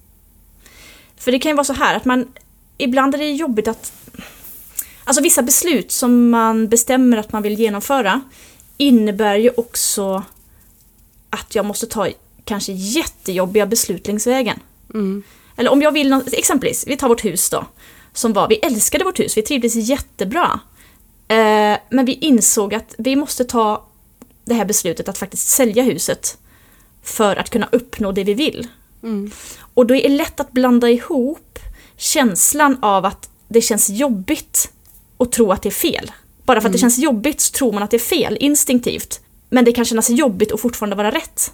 För 1.18 1.32
det 1.32 1.40
kan 1.40 1.50
ju 1.50 1.56
vara 1.56 1.66
så 1.66 1.74
här 1.74 1.96
att 1.96 2.06
man 2.06 2.28
ibland 2.78 3.16
är 3.16 3.20
det 3.20 3.32
jobbigt 3.32 3.68
att 3.68 3.94
Alltså 5.04 5.24
vissa 5.24 5.42
beslut 5.42 5.92
som 5.92 6.30
man 6.30 6.68
bestämmer 6.68 7.18
att 7.18 7.32
man 7.32 7.44
vill 7.44 7.60
genomföra 7.60 8.22
innebär 8.78 9.36
ju 9.36 9.50
också 9.58 10.24
att 11.30 11.56
jag 11.56 11.66
måste 11.66 11.86
ta 11.88 12.08
kanske 12.46 12.72
jättejobbiga 12.74 13.66
beslut 13.66 14.08
längs 14.08 14.28
vägen. 14.28 14.60
Mm. 14.94 15.24
Eller 15.58 15.72
om 15.72 15.82
jag 15.82 15.92
vill, 15.92 16.22
exempelvis, 16.32 16.84
vi 16.88 16.98
tar 16.98 17.10
vårt 17.10 17.26
hus 17.26 17.50
då. 17.50 17.66
Som 18.14 18.34
var, 18.34 18.48
vi 18.48 18.56
älskade 18.56 19.04
vårt 19.04 19.20
hus, 19.20 19.38
vi 19.38 19.42
trivdes 19.42 19.76
jättebra. 19.76 20.60
Eh, 21.28 21.78
men 21.90 22.06
vi 22.06 22.14
insåg 22.14 22.74
att 22.74 22.96
vi 22.98 23.16
måste 23.16 23.44
ta 23.44 23.88
det 24.46 24.54
här 24.54 24.66
beslutet 24.66 25.10
att 25.10 25.18
faktiskt 25.18 25.48
sälja 25.48 25.84
huset 25.84 26.38
för 27.04 27.36
att 27.36 27.50
kunna 27.50 27.70
uppnå 27.72 28.12
det 28.12 28.24
vi 28.24 28.34
vill. 28.34 28.68
Mm. 29.04 29.32
Och 29.74 29.86
då 29.86 29.96
är 29.96 30.02
det 30.02 30.10
lätt 30.10 30.40
att 30.40 30.52
blanda 30.52 30.90
ihop 30.90 31.60
känslan 31.98 32.78
av 32.82 33.06
att 33.06 33.30
det 33.48 33.62
känns 33.62 33.90
jobbigt 33.90 34.72
och 35.18 35.32
tro 35.32 35.52
att 35.52 35.62
det 35.62 35.70
är 35.70 35.72
fel. 35.72 36.12
Bara 36.44 36.62
för 36.62 36.68
att 36.68 36.70
mm. 36.70 36.72
det 36.72 36.78
känns 36.78 36.98
jobbigt 36.98 37.42
så 37.42 37.52
tror 37.52 37.72
man 37.72 37.84
att 37.84 37.92
det 37.92 37.98
är 37.98 38.00
fel 38.00 38.38
instinktivt. 38.40 39.20
Men 39.50 39.66
det 39.66 39.72
kan 39.72 39.86
kännas 39.86 40.10
jobbigt 40.10 40.52
och 40.52 40.60
fortfarande 40.60 40.96
vara 40.96 41.12
rätt. 41.12 41.54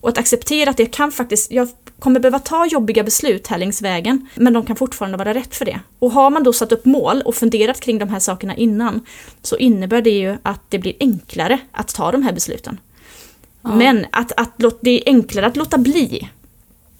Och 0.00 0.08
att 0.08 0.18
acceptera 0.18 0.70
att 0.70 0.78
jag 0.78 0.90
kan 0.90 1.12
faktiskt, 1.12 1.50
jag 1.50 1.68
kommer 1.98 2.20
behöva 2.20 2.38
ta 2.38 2.66
jobbiga 2.66 3.02
beslut 3.02 3.46
här 3.46 3.58
längs 3.58 3.82
vägen, 3.82 4.28
men 4.34 4.52
de 4.52 4.66
kan 4.66 4.76
fortfarande 4.76 5.18
vara 5.18 5.34
rätt 5.34 5.54
för 5.54 5.64
det. 5.64 5.80
Och 5.98 6.12
har 6.12 6.30
man 6.30 6.42
då 6.42 6.52
satt 6.52 6.72
upp 6.72 6.84
mål 6.84 7.22
och 7.24 7.34
funderat 7.34 7.80
kring 7.80 7.98
de 7.98 8.08
här 8.08 8.18
sakerna 8.18 8.56
innan, 8.56 9.06
så 9.42 9.56
innebär 9.56 10.02
det 10.02 10.10
ju 10.10 10.36
att 10.42 10.60
det 10.68 10.78
blir 10.78 10.94
enklare 11.00 11.58
att 11.72 11.94
ta 11.94 12.12
de 12.12 12.22
här 12.22 12.32
besluten. 12.32 12.80
Ja. 13.62 13.74
Men 13.74 14.06
att, 14.12 14.32
att 14.40 14.52
det 14.80 14.90
är 14.90 15.02
enklare 15.06 15.46
att 15.46 15.56
låta 15.56 15.78
bli. 15.78 16.28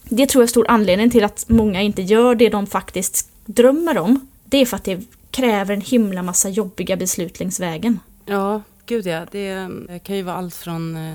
Det 0.04 0.26
tror 0.26 0.42
jag 0.42 0.46
är 0.46 0.50
stor 0.50 0.70
anledning 0.70 1.10
till 1.10 1.24
att 1.24 1.44
många 1.48 1.82
inte 1.82 2.02
gör 2.02 2.34
det 2.34 2.48
de 2.48 2.66
faktiskt 2.66 3.30
drömmer 3.46 3.98
om. 3.98 4.28
Det 4.44 4.56
är 4.58 4.66
för 4.66 4.76
att 4.76 4.84
det 4.84 5.00
kräver 5.30 5.74
en 5.74 5.80
himla 5.80 6.22
massa 6.22 6.48
jobbiga 6.48 6.96
beslut 6.96 7.40
längs 7.40 7.60
vägen. 7.60 8.00
Ja, 8.26 8.62
gud 8.86 9.06
ja. 9.06 9.26
Det 9.30 9.68
kan 10.02 10.16
ju 10.16 10.22
vara 10.22 10.36
allt 10.36 10.54
från 10.54 10.96
eh, 10.96 11.14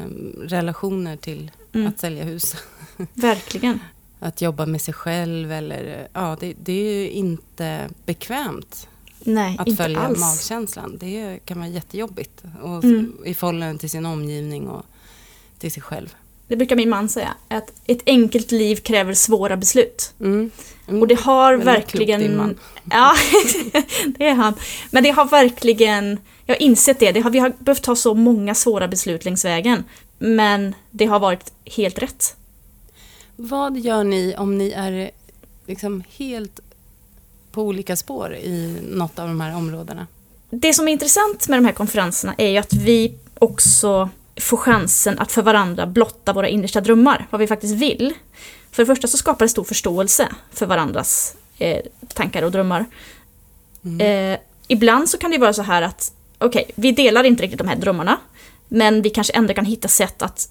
relationer 0.49 1.17
till 1.17 1.51
mm. 1.74 1.88
att 1.88 1.99
sälja 1.99 2.24
hus. 2.24 2.55
Verkligen. 3.13 3.80
att 4.19 4.41
jobba 4.41 4.65
med 4.65 4.82
sig 4.82 4.93
själv 4.93 5.51
eller 5.51 6.07
ja, 6.13 6.38
det, 6.39 6.53
det 6.63 6.74
är 6.74 6.93
ju 6.93 7.09
inte 7.09 7.89
bekvämt. 8.05 8.88
Nej, 9.19 9.55
att 9.59 9.78
följa 9.78 9.99
alls. 9.99 10.19
magkänslan. 10.19 10.97
Det 10.99 11.39
kan 11.45 11.59
vara 11.59 11.69
jättejobbigt. 11.69 12.43
Och 12.61 12.84
mm. 12.84 13.13
I 13.26 13.34
förhållande 13.34 13.80
till 13.80 13.89
sin 13.89 14.05
omgivning 14.05 14.67
och 14.67 14.86
till 15.59 15.71
sig 15.71 15.84
själv. 15.84 16.15
Det 16.47 16.55
brukar 16.55 16.76
min 16.76 16.89
man 16.89 17.09
säga, 17.09 17.34
att 17.47 17.71
ett 17.86 18.01
enkelt 18.05 18.51
liv 18.51 18.76
kräver 18.76 19.13
svåra 19.13 19.57
beslut. 19.57 20.13
Mm. 20.19 20.51
Mm. 20.88 21.01
Och 21.01 21.07
det 21.07 21.19
har 21.19 21.51
Väldigt 21.51 21.67
verkligen... 21.67 22.19
Klok, 22.19 22.30
din 22.30 22.38
man. 22.38 22.59
Ja, 22.91 23.13
det 24.17 24.28
är 24.28 24.34
han. 24.34 24.53
Men 24.91 25.03
det 25.03 25.09
har 25.09 25.26
verkligen... 25.26 26.19
Jag 26.45 26.55
har 26.55 26.61
insett 26.61 26.99
det. 26.99 27.11
det 27.11 27.19
har, 27.19 27.30
vi 27.30 27.39
har 27.39 27.53
behövt 27.59 27.84
ta 27.84 27.95
så 27.95 28.13
många 28.13 28.55
svåra 28.55 28.88
beslut 28.88 29.26
längs 29.26 29.45
vägen. 29.45 29.84
Men 30.26 30.76
det 30.91 31.05
har 31.05 31.19
varit 31.19 31.53
helt 31.65 31.99
rätt. 31.99 32.36
Vad 33.36 33.78
gör 33.78 34.03
ni 34.03 34.36
om 34.38 34.57
ni 34.57 34.71
är 34.71 35.11
liksom 35.65 36.03
helt 36.17 36.59
på 37.51 37.61
olika 37.61 37.95
spår 37.95 38.36
i 38.36 38.78
något 38.89 39.19
av 39.19 39.28
de 39.28 39.41
här 39.41 39.55
områdena? 39.55 40.07
det 40.59 40.74
som 40.74 40.88
är 40.88 40.91
intressant 40.91 41.47
med 41.47 41.57
de 41.59 41.65
här 41.65 41.74
konferenserna 41.74 42.36
är 42.38 42.47
ju 42.47 42.57
att 42.57 42.74
vi 42.74 43.13
också 43.39 44.09
får 44.41 44.57
chansen 44.57 45.19
att 45.19 45.32
för 45.32 45.41
varandra 45.41 45.88
blotta 45.88 46.34
våra 46.34 46.47
innersta 46.47 46.82
drömmar, 46.82 47.28
vad 47.30 47.39
vi 47.39 47.47
faktiskt 47.47 47.76
vill. 47.76 48.13
För 48.71 48.84
det 48.84 48.88
första 48.88 49.07
så 49.07 49.17
skapar 49.17 49.45
det 49.45 49.49
stor 49.49 49.63
förståelse 49.63 50.28
för 50.51 50.65
varandras 50.65 51.36
eh, 51.57 51.82
tankar 52.13 52.43
och 52.43 52.51
drömmar. 52.51 52.86
Mm. 53.86 54.34
Eh, 54.34 54.39
ibland 54.67 55.09
så 55.09 55.17
kan 55.17 55.32
det 55.32 55.38
vara 55.38 55.53
så 55.53 55.61
här 55.61 55.82
att, 55.82 56.13
okej, 56.38 56.61
okay, 56.63 56.74
vi 56.76 56.91
delar 56.91 57.24
inte 57.24 57.43
riktigt 57.43 57.59
de 57.59 57.67
här 57.67 57.76
drömmarna, 57.76 58.17
men 58.74 59.01
vi 59.01 59.09
kanske 59.09 59.34
ändå 59.34 59.53
kan 59.53 59.65
hitta 59.65 59.88
sätt 59.88 60.21
att 60.21 60.49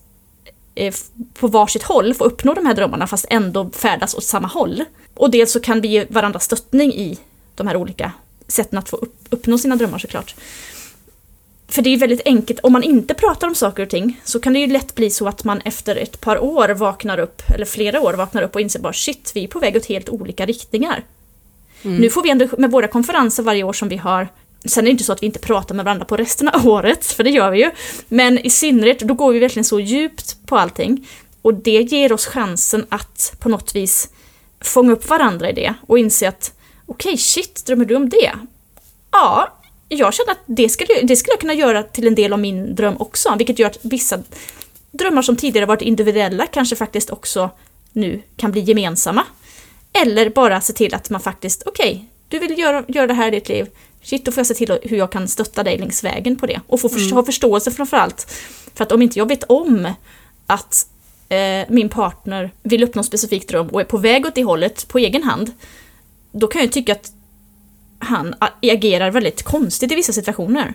eh, 0.74 0.94
på 1.34 1.46
varsitt 1.46 1.82
håll 1.82 2.14
få 2.14 2.24
uppnå 2.24 2.54
de 2.54 2.66
här 2.66 2.74
drömmarna 2.74 3.06
fast 3.06 3.26
ändå 3.30 3.70
färdas 3.70 4.14
åt 4.14 4.24
samma 4.24 4.48
håll. 4.48 4.84
Och 5.14 5.30
dels 5.30 5.52
så 5.52 5.60
kan 5.60 5.80
vi 5.80 5.88
ge 5.88 6.06
varandra 6.08 6.40
stöttning 6.40 6.92
i 6.92 7.18
de 7.54 7.66
här 7.66 7.76
olika 7.76 8.12
sätten 8.48 8.78
att 8.78 8.88
få 8.88 8.96
upp, 8.96 9.14
uppnå 9.30 9.58
sina 9.58 9.76
drömmar 9.76 9.98
såklart. 9.98 10.34
För 11.68 11.82
det 11.82 11.90
är 11.90 11.98
väldigt 11.98 12.20
enkelt, 12.24 12.60
om 12.62 12.72
man 12.72 12.82
inte 12.82 13.14
pratar 13.14 13.48
om 13.48 13.54
saker 13.54 13.82
och 13.82 13.90
ting 13.90 14.20
så 14.24 14.40
kan 14.40 14.52
det 14.52 14.58
ju 14.58 14.66
lätt 14.66 14.94
bli 14.94 15.10
så 15.10 15.28
att 15.28 15.44
man 15.44 15.60
efter 15.60 15.96
ett 15.96 16.20
par 16.20 16.38
år 16.38 16.68
vaknar 16.68 17.18
upp, 17.18 17.42
eller 17.54 17.64
flera 17.64 18.00
år 18.00 18.14
vaknar 18.14 18.42
upp 18.42 18.54
och 18.54 18.60
inser 18.60 18.80
bara 18.80 18.92
shit, 18.92 19.32
vi 19.34 19.44
är 19.44 19.48
på 19.48 19.58
väg 19.58 19.76
åt 19.76 19.86
helt 19.86 20.08
olika 20.08 20.46
riktningar. 20.46 21.04
Mm. 21.82 21.96
Nu 21.96 22.10
får 22.10 22.22
vi 22.22 22.30
ändå 22.30 22.48
med 22.58 22.70
våra 22.70 22.88
konferenser 22.88 23.42
varje 23.42 23.62
år 23.62 23.72
som 23.72 23.88
vi 23.88 23.96
har 23.96 24.28
Sen 24.64 24.84
är 24.84 24.84
det 24.84 24.90
inte 24.90 25.04
så 25.04 25.12
att 25.12 25.22
vi 25.22 25.26
inte 25.26 25.38
pratar 25.38 25.74
med 25.74 25.84
varandra 25.84 26.04
på 26.04 26.16
resten 26.16 26.48
av 26.48 26.68
året, 26.68 27.06
för 27.06 27.24
det 27.24 27.30
gör 27.30 27.50
vi 27.50 27.58
ju. 27.58 27.70
Men 28.08 28.38
i 28.38 28.50
synnerhet, 28.50 28.98
då 28.98 29.14
går 29.14 29.32
vi 29.32 29.38
verkligen 29.38 29.64
så 29.64 29.80
djupt 29.80 30.46
på 30.46 30.56
allting. 30.56 31.08
Och 31.42 31.54
det 31.54 31.82
ger 31.82 32.12
oss 32.12 32.26
chansen 32.26 32.86
att 32.88 33.34
på 33.38 33.48
något 33.48 33.74
vis 33.74 34.08
fånga 34.60 34.92
upp 34.92 35.08
varandra 35.08 35.50
i 35.50 35.52
det 35.52 35.74
och 35.86 35.98
inse 35.98 36.28
att 36.28 36.52
okej, 36.86 37.10
okay, 37.10 37.18
shit, 37.18 37.66
drömmer 37.66 37.84
du 37.84 37.96
om 37.96 38.08
det? 38.08 38.32
Ja, 39.10 39.58
jag 39.88 40.14
känner 40.14 40.30
att 40.32 40.42
det 40.46 40.68
skulle, 40.68 41.02
det 41.02 41.16
skulle 41.16 41.32
jag 41.32 41.40
kunna 41.40 41.54
göra 41.54 41.82
till 41.82 42.06
en 42.06 42.14
del 42.14 42.32
av 42.32 42.38
min 42.38 42.74
dröm 42.74 42.96
också, 42.98 43.34
vilket 43.38 43.58
gör 43.58 43.66
att 43.66 43.78
vissa 43.82 44.22
drömmar 44.90 45.22
som 45.22 45.36
tidigare 45.36 45.66
varit 45.66 45.82
individuella 45.82 46.46
kanske 46.46 46.76
faktiskt 46.76 47.10
också 47.10 47.50
nu 47.92 48.22
kan 48.36 48.52
bli 48.52 48.60
gemensamma. 48.60 49.24
Eller 49.92 50.30
bara 50.30 50.60
se 50.60 50.72
till 50.72 50.94
att 50.94 51.10
man 51.10 51.20
faktiskt, 51.20 51.62
okej, 51.66 51.92
okay, 51.92 52.04
du 52.28 52.38
vill 52.38 52.58
göra, 52.58 52.84
göra 52.88 53.06
det 53.06 53.14
här 53.14 53.28
i 53.28 53.30
ditt 53.30 53.48
liv, 53.48 53.66
shit, 54.02 54.24
då 54.24 54.32
får 54.32 54.40
jag 54.40 54.46
se 54.46 54.54
till 54.54 54.78
hur 54.82 54.96
jag 54.96 55.12
kan 55.12 55.28
stötta 55.28 55.62
dig 55.62 55.78
längs 55.78 56.04
vägen 56.04 56.36
på 56.36 56.46
det. 56.46 56.60
Och 56.66 56.80
få 56.80 56.88
mm. 56.88 57.12
ha 57.12 57.24
förståelse 57.24 57.70
framförallt. 57.70 58.30
För 58.74 58.84
att 58.84 58.92
om 58.92 59.02
inte 59.02 59.18
jag 59.18 59.28
vet 59.28 59.44
om 59.44 59.88
att 60.46 60.86
eh, 61.28 61.66
min 61.68 61.88
partner 61.88 62.50
vill 62.62 62.84
uppnå 62.84 63.00
en 63.00 63.04
specifik 63.04 63.48
dröm 63.48 63.68
och 63.68 63.80
är 63.80 63.84
på 63.84 63.98
väg 63.98 64.26
åt 64.26 64.34
det 64.34 64.44
hållet 64.44 64.88
på 64.88 64.98
egen 64.98 65.22
hand, 65.22 65.52
då 66.32 66.46
kan 66.46 66.62
jag 66.62 66.72
tycka 66.72 66.92
att 66.92 67.12
han 67.98 68.34
agerar 68.62 69.10
väldigt 69.10 69.42
konstigt 69.42 69.92
i 69.92 69.94
vissa 69.94 70.12
situationer. 70.12 70.74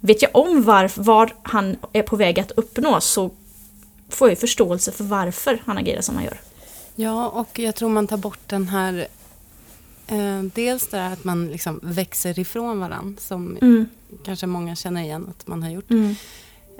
Vet 0.00 0.22
jag 0.22 0.36
om 0.36 0.62
var, 0.62 0.90
vad 0.96 1.30
han 1.42 1.76
är 1.92 2.02
på 2.02 2.16
väg 2.16 2.40
att 2.40 2.50
uppnå 2.50 3.00
så 3.00 3.30
får 4.08 4.28
jag 4.28 4.38
förståelse 4.38 4.92
för 4.92 5.04
varför 5.04 5.62
han 5.64 5.78
agerar 5.78 6.00
som 6.00 6.14
han 6.14 6.24
gör. 6.24 6.40
Ja, 6.94 7.28
och 7.28 7.58
jag 7.58 7.74
tror 7.74 7.88
man 7.88 8.06
tar 8.06 8.16
bort 8.16 8.38
den 8.46 8.68
här... 8.68 9.06
Eh, 10.12 10.42
dels 10.42 10.86
det 10.86 10.96
här 10.96 11.12
att 11.12 11.24
man 11.24 11.48
liksom 11.48 11.80
växer 11.82 12.38
ifrån 12.38 12.80
varandra, 12.80 13.20
som 13.20 13.56
mm. 13.62 13.86
kanske 14.24 14.46
många 14.46 14.76
känner 14.76 15.02
igen 15.02 15.26
att 15.30 15.46
man 15.46 15.62
har 15.62 15.70
gjort. 15.70 15.90
Mm. 15.90 16.14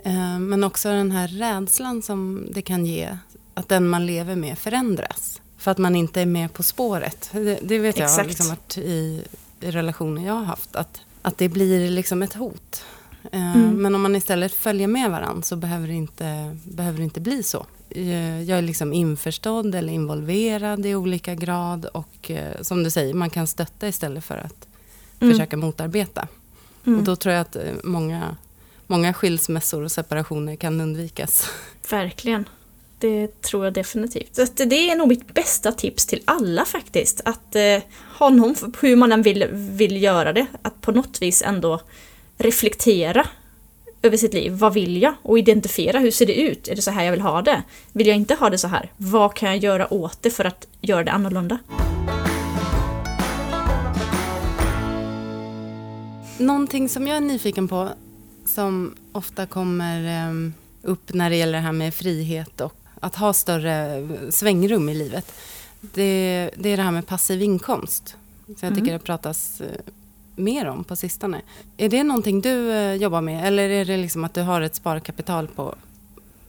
Eh, 0.05 0.39
men 0.39 0.64
också 0.64 0.89
den 0.89 1.11
här 1.11 1.28
rädslan 1.28 2.03
som 2.03 2.47
det 2.51 2.62
kan 2.62 2.87
ge, 2.87 3.18
att 3.55 3.68
den 3.68 3.89
man 3.89 4.07
lever 4.07 4.37
med 4.37 4.59
förändras. 4.59 5.41
För 5.57 5.70
att 5.70 5.78
man 5.78 5.97
inte 5.97 6.20
är 6.20 6.26
med 6.26 6.53
på 6.53 6.62
spåret. 6.62 7.30
Det, 7.33 7.59
det 7.62 7.78
vet 7.78 7.99
jag 7.99 8.09
har 8.09 8.24
liksom 8.24 8.49
varit 8.49 8.78
i, 8.78 9.24
i 9.61 9.70
relationer 9.70 10.26
jag 10.26 10.35
har 10.35 10.45
haft. 10.45 10.76
Att, 10.76 11.01
att 11.22 11.39
det 11.39 11.49
blir 11.49 11.91
liksom 11.91 12.22
ett 12.22 12.35
hot. 12.35 12.85
Eh, 13.33 13.57
mm. 13.57 13.83
Men 13.83 13.95
om 13.95 14.03
man 14.03 14.16
istället 14.16 14.53
följer 14.53 14.89
med 14.89 15.11
varandra 15.11 15.43
så 15.43 15.57
behöver 15.57 15.89
det 15.89 15.95
inte, 15.95 16.57
behöver 16.64 16.99
det 16.99 17.05
inte 17.05 17.20
bli 17.20 17.43
så. 17.43 17.66
Eh, 17.95 18.43
jag 18.43 18.59
är 18.59 18.62
liksom 18.62 18.93
införstådd 18.93 19.74
eller 19.74 19.93
involverad 19.93 20.86
i 20.86 20.95
olika 20.95 21.34
grad. 21.34 21.84
Och 21.84 22.30
eh, 22.30 22.61
som 22.61 22.84
du 22.84 22.90
säger, 22.90 23.14
man 23.14 23.30
kan 23.30 23.47
stötta 23.47 23.88
istället 23.88 24.24
för 24.24 24.36
att 24.36 24.66
mm. 25.20 25.34
försöka 25.34 25.57
motarbeta. 25.57 26.28
Mm. 26.86 26.99
Och 26.99 27.05
då 27.05 27.16
tror 27.16 27.34
jag 27.34 27.40
att 27.40 27.57
många, 27.84 28.36
många 28.86 29.14
skilsmässor 29.14 29.82
och 29.82 29.93
separationer 29.93 30.57
kan 30.57 30.80
undvikas. 30.80 31.51
Verkligen. 31.90 32.49
Det 32.99 33.40
tror 33.40 33.64
jag 33.64 33.74
definitivt. 33.74 34.36
Så 34.36 34.64
det 34.64 34.90
är 34.90 34.97
nog 34.97 35.09
mitt 35.09 35.34
bästa 35.34 35.72
tips 35.72 36.07
till 36.07 36.22
alla 36.24 36.64
faktiskt. 36.64 37.20
Att 37.24 37.57
eh, 37.57 37.82
ha 38.18 38.28
någon, 38.28 38.55
hur 38.80 38.97
man 38.97 39.12
än 39.12 39.22
vill, 39.22 39.47
vill 39.53 40.03
göra 40.03 40.32
det, 40.32 40.47
att 40.62 40.80
på 40.80 40.93
något 40.93 41.22
vis 41.22 41.43
ändå 41.43 41.80
reflektera 42.38 43.26
över 44.03 44.17
sitt 44.17 44.35
liv. 44.35 44.53
Vad 44.53 44.75
vill 44.75 45.03
jag? 45.03 45.15
Och 45.23 45.39
identifiera, 45.39 45.99
hur 45.99 46.11
ser 46.11 46.27
det 46.27 46.35
ut? 46.35 46.69
Är 46.69 46.77
det 46.77 46.83
så 46.83 46.91
här 46.91 47.05
jag 47.05 47.13
vill 47.13 47.21
ha 47.21 47.43
det? 47.43 47.63
Vill 47.93 48.07
jag 48.07 48.17
inte 48.17 48.35
ha 48.35 48.51
det 48.51 48.59
så 48.59 48.69
här? 48.69 48.91
Vad 48.97 49.35
kan 49.35 49.49
jag 49.49 49.59
göra 49.59 49.95
åt 49.95 50.23
det 50.23 50.31
för 50.31 50.45
att 50.45 50.67
göra 50.81 51.05
det 51.05 51.13
annorlunda? 51.13 51.59
Någonting 56.39 56.89
som 56.89 57.07
jag 57.07 57.17
är 57.17 57.21
nyfiken 57.21 57.69
på, 57.69 57.89
som 58.47 58.95
ofta 59.13 59.47
kommer 59.47 60.29
um, 60.29 60.55
upp 60.83 61.15
när 61.15 61.31
det 61.31 61.37
gäller 61.37 61.53
det 61.53 61.65
här 61.65 61.73
med 61.73 61.95
frihet 61.95 62.61
och 62.61 62.75
att 63.01 63.17
ha 63.17 63.33
större 63.33 64.09
svängrum 64.31 64.89
i 64.89 64.95
livet. 64.95 65.33
Det, 65.81 66.51
det 66.57 66.69
är 66.69 66.77
det 66.77 66.83
här 66.83 66.91
med 66.91 67.07
passiv 67.07 67.43
inkomst. 67.43 68.17
Så 68.47 68.67
jag 68.67 68.75
tycker 68.75 68.89
mm. 68.89 68.93
det 68.93 68.99
pratas 68.99 69.61
eh, 69.61 69.67
mer 70.37 70.66
om 70.66 70.85
på 70.85 70.97
sistone. 70.97 71.41
Är 71.76 71.89
det 71.89 72.03
någonting 72.03 72.41
du 72.41 72.72
eh, 72.72 72.95
jobbar 72.95 73.20
med 73.20 73.47
eller 73.47 73.68
är 73.68 73.85
det 73.85 73.97
liksom 73.97 74.24
att 74.24 74.35
du 74.35 74.43
har 74.43 74.61
ett 74.61 74.74
sparkapital 74.74 75.49
på, 75.49 75.74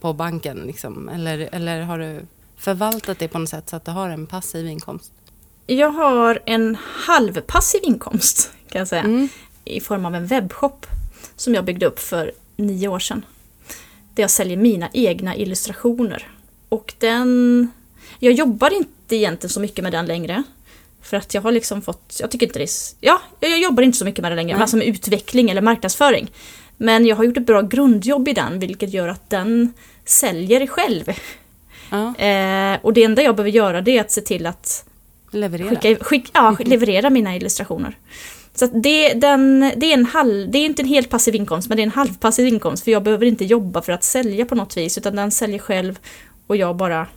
på 0.01 0.13
banken? 0.13 0.57
Liksom? 0.57 1.09
Eller, 1.09 1.49
eller 1.51 1.81
har 1.81 1.99
du 1.99 2.21
förvaltat 2.57 3.19
det 3.19 3.27
på 3.27 3.39
något 3.39 3.49
sätt 3.49 3.69
så 3.69 3.75
att 3.75 3.86
du 3.86 3.91
har 3.91 4.09
en 4.09 4.27
passiv 4.27 4.67
inkomst? 4.67 5.11
Jag 5.67 5.89
har 5.89 6.39
en 6.45 6.77
halvpassiv 6.84 7.81
inkomst 7.84 8.51
kan 8.69 8.79
jag 8.79 8.88
säga. 8.88 9.01
Mm. 9.01 9.29
I 9.65 9.79
form 9.79 10.05
av 10.05 10.15
en 10.15 10.27
webbshop 10.27 10.86
som 11.36 11.53
jag 11.53 11.65
byggde 11.65 11.86
upp 11.86 11.99
för 11.99 12.31
nio 12.55 12.88
år 12.88 12.99
sedan. 12.99 13.25
Där 14.13 14.23
jag 14.23 14.31
säljer 14.31 14.57
mina 14.57 14.89
egna 14.93 15.36
illustrationer. 15.36 16.27
Och 16.69 16.93
den... 16.99 17.71
Jag 18.19 18.34
jobbar 18.34 18.73
inte 18.73 19.15
egentligen 19.15 19.49
så 19.49 19.59
mycket 19.59 19.84
med 19.84 19.91
den 19.91 20.05
längre. 20.05 20.43
För 21.04 21.18
att 21.18 21.34
jag 21.34 21.41
har 21.41 21.51
liksom 21.51 21.82
fått, 21.82 22.18
jag 22.20 22.32
tycker 22.32 22.45
inte 22.45 22.60
det 22.60 22.64
är, 22.64 22.70
ja, 22.99 23.22
jag 23.39 23.60
jobbar 23.60 23.84
inte 23.84 23.97
så 23.97 24.06
mycket 24.06 24.22
med 24.22 24.32
det 24.32 24.36
längre, 24.36 24.58
alltså 24.58 24.78
med 24.78 24.88
utveckling 24.88 25.49
eller 25.49 25.62
marknadsföring. 25.62 26.32
Men 26.78 27.06
jag 27.06 27.16
har 27.16 27.24
gjort 27.24 27.38
ett 27.38 27.45
bra 27.45 27.62
grundjobb 27.62 28.28
i 28.28 28.34
den, 28.34 28.60
vilket 28.60 28.93
gör 28.93 29.08
att 29.08 29.30
den 29.30 29.74
säljer 30.06 30.68
själv. 30.68 31.04
Ja. 31.91 32.16
Eh, 32.16 32.80
och 32.82 32.93
det 32.93 33.04
enda 33.04 33.22
jag 33.22 33.36
behöver 33.36 33.51
göra 33.51 33.82
det 33.82 33.97
är 33.97 34.01
att 34.01 34.12
se 34.12 34.22
till 34.22 34.45
att 34.45 34.86
leverera, 35.32 35.70
skicka, 35.70 36.04
skick, 36.04 36.32
ja, 36.34 36.58
leverera 36.60 37.10
mina 37.10 37.36
illustrationer. 37.36 37.97
Så 38.56 38.66
det, 38.66 39.14
den, 39.14 39.72
det, 39.76 39.86
är 39.86 39.93
en 39.93 40.06
halv, 40.06 40.51
det 40.51 40.58
är 40.58 40.66
inte 40.66 40.82
en 40.82 40.88
helt 40.88 41.10
passiv 41.10 41.36
inkomst, 41.36 41.70
men 41.70 41.76
det 41.76 41.82
är 41.82 41.86
en 41.86 41.91
halvpassiv 41.91 42.47
inkomst. 42.47 42.84
För 42.84 42.91
jag 42.91 43.04
behöver 43.04 43.26
inte 43.26 43.45
jobba 43.45 43.82
för 43.82 43.91
att 43.91 44.04
sälja 44.04 44.45
på 44.45 44.56
något 44.56 44.78
vis, 44.78 44.97
utan 44.97 45.16
den 45.16 45.32
säljer 45.32 45.60
själv 45.60 45.99
och 46.47 46.58
jag 46.58 46.76
bara 46.76 47.08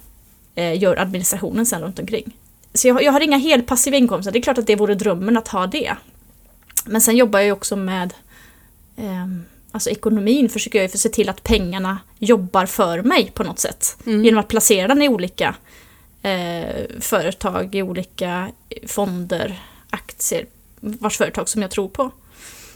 eh, 0.54 0.82
gör 0.82 0.96
administrationen 0.96 1.66
sen 1.66 1.82
runt 1.82 1.98
omkring. 1.98 2.36
Så 2.76 2.88
jag, 2.88 3.02
jag 3.02 3.12
har 3.12 3.20
inga 3.20 3.36
helt 3.36 3.66
passiva 3.66 3.96
inkomster, 3.96 4.32
det 4.32 4.38
är 4.38 4.42
klart 4.42 4.58
att 4.58 4.66
det 4.66 4.76
vore 4.76 4.94
drömmen 4.94 5.36
att 5.36 5.48
ha 5.48 5.66
det. 5.66 5.96
Men 6.84 7.00
sen 7.00 7.16
jobbar 7.16 7.38
jag 7.38 7.46
ju 7.46 7.52
också 7.52 7.76
med 7.76 8.14
eh, 8.96 9.26
Alltså 9.76 9.90
ekonomin 9.90 10.48
försöker 10.48 10.78
jag 10.78 10.90
ju 10.92 10.98
se 10.98 11.08
till 11.08 11.28
att 11.28 11.42
pengarna 11.42 11.98
jobbar 12.18 12.66
för 12.66 13.02
mig 13.02 13.30
på 13.34 13.44
något 13.44 13.58
sätt. 13.58 13.96
Mm. 14.06 14.24
Genom 14.24 14.40
att 14.40 14.48
placera 14.48 14.88
den 14.88 15.02
i 15.02 15.08
olika 15.08 15.54
eh, 16.22 16.86
företag, 17.00 17.74
i 17.74 17.82
olika 17.82 18.48
fonder, 18.86 19.62
aktier, 19.90 20.46
vars 20.80 21.18
företag 21.18 21.48
som 21.48 21.62
jag 21.62 21.70
tror 21.70 21.88
på. 21.88 22.10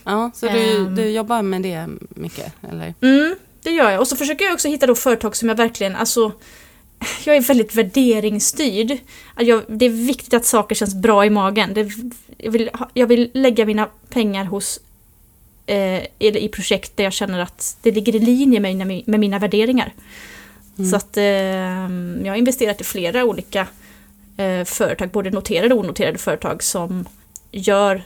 Ja, 0.05 0.31
så 0.35 0.47
du, 0.47 0.77
um, 0.77 0.95
du 0.95 1.11
jobbar 1.11 1.43
med 1.43 1.63
det 1.63 1.89
mycket? 2.09 2.53
Eller? 2.71 2.95
Mm, 3.01 3.37
det 3.63 3.71
gör 3.71 3.91
jag. 3.91 4.01
Och 4.01 4.09
så 4.09 4.17
försöker 4.17 4.45
jag 4.45 4.55
också 4.55 4.69
hitta 4.69 4.87
då 4.87 4.95
företag 4.95 5.37
som 5.37 5.49
jag 5.49 5.57
verkligen, 5.57 5.97
alltså 5.97 6.33
jag 7.25 7.37
är 7.37 7.41
väldigt 7.41 7.75
värderingsstyrd. 7.75 8.99
Jag, 9.37 9.63
det 9.69 9.87
är 9.87 9.91
viktigt 9.91 10.35
att 10.35 10.47
saker 10.47 10.75
känns 10.75 10.95
bra 10.95 11.27
i 11.27 11.31
magen. 11.31 11.75
Det, 11.75 11.91
jag, 12.37 12.51
vill, 12.51 12.71
jag 12.95 13.07
vill 13.07 13.31
lägga 13.35 13.67
mina 13.67 13.89
pengar 14.09 14.45
hos 14.45 14.81
eh, 15.67 16.03
i 16.19 16.51
projekt 16.53 16.97
där 16.97 17.05
jag 17.05 17.13
känner 17.13 17.39
att 17.39 17.77
det 17.83 17.91
ligger 17.91 18.17
i 18.17 18.19
linje 18.19 18.61
med 18.61 18.77
mina, 18.77 19.03
med 19.07 19.21
mina 19.21 19.39
värderingar. 19.39 19.93
Mm. 20.79 20.91
Så 20.91 20.97
att 20.97 21.17
eh, 21.17 21.25
jag 22.25 22.29
har 22.29 22.37
investerat 22.37 22.81
i 22.81 22.85
flera 22.85 23.25
olika 23.25 23.67
eh, 24.37 24.65
företag, 24.65 25.11
både 25.11 25.31
noterade 25.31 25.75
och 25.75 25.81
onoterade 25.81 26.19
företag 26.19 26.63
som 26.63 27.09
gör 27.51 28.03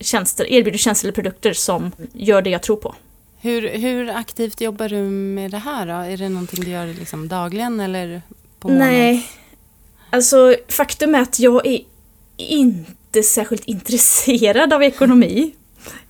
tjänster, 0.00 0.52
erbjuder 0.52 0.78
tjänster 0.78 1.06
eller 1.06 1.14
produkter 1.14 1.52
som 1.52 1.92
gör 2.12 2.42
det 2.42 2.50
jag 2.50 2.62
tror 2.62 2.76
på. 2.76 2.94
Hur, 3.40 3.68
hur 3.68 4.10
aktivt 4.10 4.60
jobbar 4.60 4.88
du 4.88 5.02
med 5.02 5.50
det 5.50 5.58
här 5.58 5.86
då? 5.86 5.92
Är 5.92 6.16
det 6.16 6.28
någonting 6.28 6.64
du 6.64 6.70
gör 6.70 6.86
liksom 6.86 7.28
dagligen 7.28 7.80
eller 7.80 8.22
på 8.60 8.68
månad? 8.68 8.88
Nej, 8.88 9.30
alltså 10.10 10.56
faktum 10.68 11.14
är 11.14 11.20
att 11.20 11.38
jag 11.38 11.66
är 11.66 11.80
inte 12.36 13.22
särskilt 13.22 13.64
intresserad 13.64 14.72
av 14.72 14.82
ekonomi. 14.82 15.54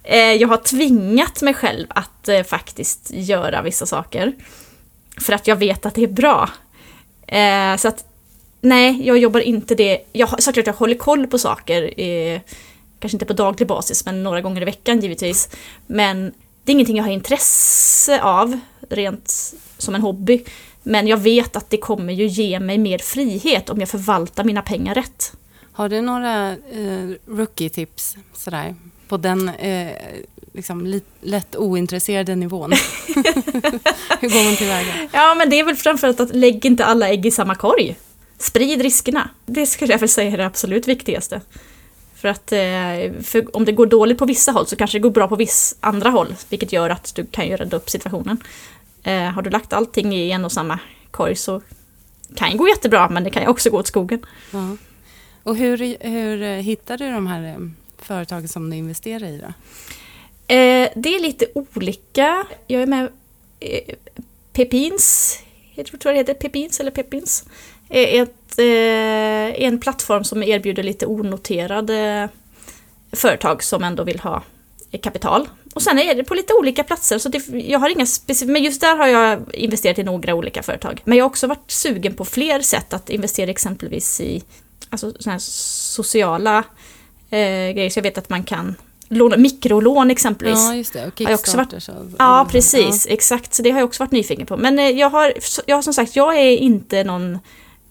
Eh, 0.02 0.18
jag 0.18 0.48
har 0.48 0.56
tvingat 0.56 1.42
mig 1.42 1.54
själv 1.54 1.86
att 1.90 2.28
eh, 2.28 2.42
faktiskt 2.42 3.10
göra 3.10 3.62
vissa 3.62 3.86
saker. 3.86 4.32
För 5.20 5.32
att 5.32 5.46
jag 5.46 5.56
vet 5.56 5.86
att 5.86 5.94
det 5.94 6.02
är 6.02 6.08
bra. 6.08 6.50
Eh, 7.26 7.76
så 7.76 7.88
att 7.88 8.04
nej, 8.60 9.06
jag 9.06 9.18
jobbar 9.18 9.40
inte 9.40 9.74
det. 9.74 10.00
Jag, 10.12 10.42
såklart 10.42 10.66
jag 10.66 10.74
håller 10.74 10.94
koll 10.94 11.26
på 11.26 11.38
saker. 11.38 11.90
kanske 13.00 13.14
inte 13.14 13.26
på 13.26 13.32
daglig 13.32 13.68
basis, 13.68 14.04
men 14.04 14.22
några 14.22 14.40
gånger 14.40 14.62
i 14.62 14.64
veckan 14.64 15.00
givetvis. 15.00 15.48
Men 15.86 16.32
det 16.68 16.72
är 16.72 16.74
ingenting 16.74 16.96
jag 16.96 17.04
har 17.04 17.10
intresse 17.10 18.22
av, 18.22 18.60
rent 18.88 19.54
som 19.78 19.94
en 19.94 20.00
hobby. 20.00 20.44
Men 20.82 21.06
jag 21.06 21.16
vet 21.16 21.56
att 21.56 21.70
det 21.70 21.76
kommer 21.76 22.12
ju 22.12 22.26
ge 22.26 22.60
mig 22.60 22.78
mer 22.78 22.98
frihet 22.98 23.70
om 23.70 23.80
jag 23.80 23.88
förvaltar 23.88 24.44
mina 24.44 24.62
pengar 24.62 24.94
rätt. 24.94 25.32
Har 25.72 25.88
du 25.88 26.00
några 26.00 26.50
eh, 26.50 27.10
rookie-tips 27.26 28.16
sådär, 28.34 28.74
på 29.08 29.16
den 29.16 29.48
eh, 29.48 29.92
liksom, 30.52 31.00
lätt 31.20 31.56
ointresserade 31.56 32.36
nivån? 32.36 32.72
Hur 34.20 34.28
går 34.28 34.44
man 34.44 34.56
tillväga? 34.56 35.08
Ja, 35.12 35.34
men 35.34 35.50
det 35.50 35.60
är 35.60 35.64
väl 35.64 35.76
framförallt 35.76 36.20
att 36.20 36.36
lägg 36.36 36.64
inte 36.64 36.84
alla 36.84 37.08
ägg 37.08 37.26
i 37.26 37.30
samma 37.30 37.54
korg. 37.54 37.96
Sprid 38.38 38.82
riskerna. 38.82 39.30
Det 39.46 39.66
skulle 39.66 39.92
jag 39.92 39.98
väl 39.98 40.08
säga 40.08 40.32
är 40.32 40.36
det 40.36 40.46
absolut 40.46 40.88
viktigaste. 40.88 41.40
För 42.20 42.28
att 42.28 42.52
eh, 42.52 43.22
för 43.22 43.56
om 43.56 43.64
det 43.64 43.72
går 43.72 43.86
dåligt 43.86 44.18
på 44.18 44.26
vissa 44.26 44.52
håll 44.52 44.66
så 44.66 44.76
kanske 44.76 44.98
det 44.98 45.02
går 45.02 45.10
bra 45.10 45.28
på 45.28 45.36
vissa 45.36 45.76
andra 45.80 46.10
håll, 46.10 46.34
vilket 46.48 46.72
gör 46.72 46.90
att 46.90 47.14
du 47.14 47.26
kan 47.26 47.46
ju 47.46 47.56
rädda 47.56 47.76
upp 47.76 47.90
situationen. 47.90 48.42
Eh, 49.02 49.22
har 49.22 49.42
du 49.42 49.50
lagt 49.50 49.72
allting 49.72 50.14
i 50.14 50.30
en 50.30 50.44
och 50.44 50.52
samma 50.52 50.78
korg 51.10 51.36
så 51.36 51.60
kan 52.34 52.50
det 52.50 52.56
gå 52.56 52.68
jättebra, 52.68 53.08
men 53.08 53.24
det 53.24 53.30
kan 53.30 53.42
ju 53.42 53.48
också 53.48 53.70
gå 53.70 53.78
åt 53.78 53.86
skogen. 53.86 54.26
Ja. 54.50 54.76
Och 55.42 55.56
hur, 55.56 55.96
hur 56.00 56.42
eh, 56.42 56.48
hittar 56.48 56.98
du 56.98 57.10
de 57.10 57.26
här 57.26 57.70
företagen 57.98 58.48
som 58.48 58.70
du 58.70 58.76
investerar 58.76 59.26
i 59.26 59.38
då? 59.38 59.52
det 60.94 61.14
är 61.14 61.22
lite 61.22 61.46
olika. 61.54 62.46
Jag 62.66 62.82
är 62.82 62.86
med 62.86 63.08
Pepins, 64.52 65.38
jag 65.74 65.86
tror 65.86 66.12
det 66.12 66.18
heter 66.18 66.34
Pepins 66.34 66.80
eller 66.80 66.90
Pepins. 66.90 67.44
Ett, 67.90 68.58
en 68.58 69.80
plattform 69.80 70.24
som 70.24 70.42
erbjuder 70.42 70.82
lite 70.82 71.06
onoterade 71.06 72.28
företag 73.12 73.62
som 73.62 73.84
ändå 73.84 74.04
vill 74.04 74.20
ha 74.20 74.42
kapital. 75.02 75.48
Och 75.74 75.82
sen 75.82 75.98
är 75.98 76.14
det 76.14 76.24
på 76.24 76.34
lite 76.34 76.54
olika 76.54 76.84
platser, 76.84 77.18
så 77.18 77.28
det, 77.28 77.48
jag 77.48 77.78
har 77.78 77.88
inga 77.88 78.06
specifika, 78.06 78.52
men 78.52 78.62
just 78.62 78.80
där 78.80 78.96
har 78.96 79.06
jag 79.06 79.54
investerat 79.54 79.98
i 79.98 80.02
några 80.02 80.34
olika 80.34 80.62
företag. 80.62 81.00
Men 81.04 81.18
jag 81.18 81.24
har 81.24 81.30
också 81.30 81.46
varit 81.46 81.70
sugen 81.70 82.14
på 82.14 82.24
fler 82.24 82.60
sätt 82.60 82.92
att 82.92 83.10
investera 83.10 83.50
exempelvis 83.50 84.20
i 84.20 84.42
alltså, 84.90 85.12
såna 85.20 85.38
sociala 85.38 86.58
eh, 87.30 87.70
grejer. 87.74 87.90
Så 87.90 87.98
jag 87.98 88.02
vet 88.02 88.18
att 88.18 88.28
man 88.28 88.44
kan 88.44 88.74
låna, 89.08 89.36
mikrolån 89.36 90.10
exempelvis. 90.10 90.58
Ja, 90.58 90.74
just 90.74 90.92
det. 90.92 91.06
Och 91.06 91.18
Kickstarter. 91.18 91.80
Så, 91.80 91.92
ja, 92.18 92.48
precis. 92.50 93.06
Ja. 93.06 93.12
Exakt. 93.12 93.54
Så 93.54 93.62
det 93.62 93.70
har 93.70 93.78
jag 93.78 93.86
också 93.86 94.02
varit 94.02 94.12
nyfiken 94.12 94.46
på. 94.46 94.56
Men 94.56 94.78
eh, 94.78 94.90
jag 94.90 95.10
har, 95.10 95.32
jag 95.66 95.76
har 95.76 95.82
som 95.82 95.94
sagt, 95.94 96.16
jag 96.16 96.38
är 96.38 96.56
inte 96.56 97.04
någon 97.04 97.38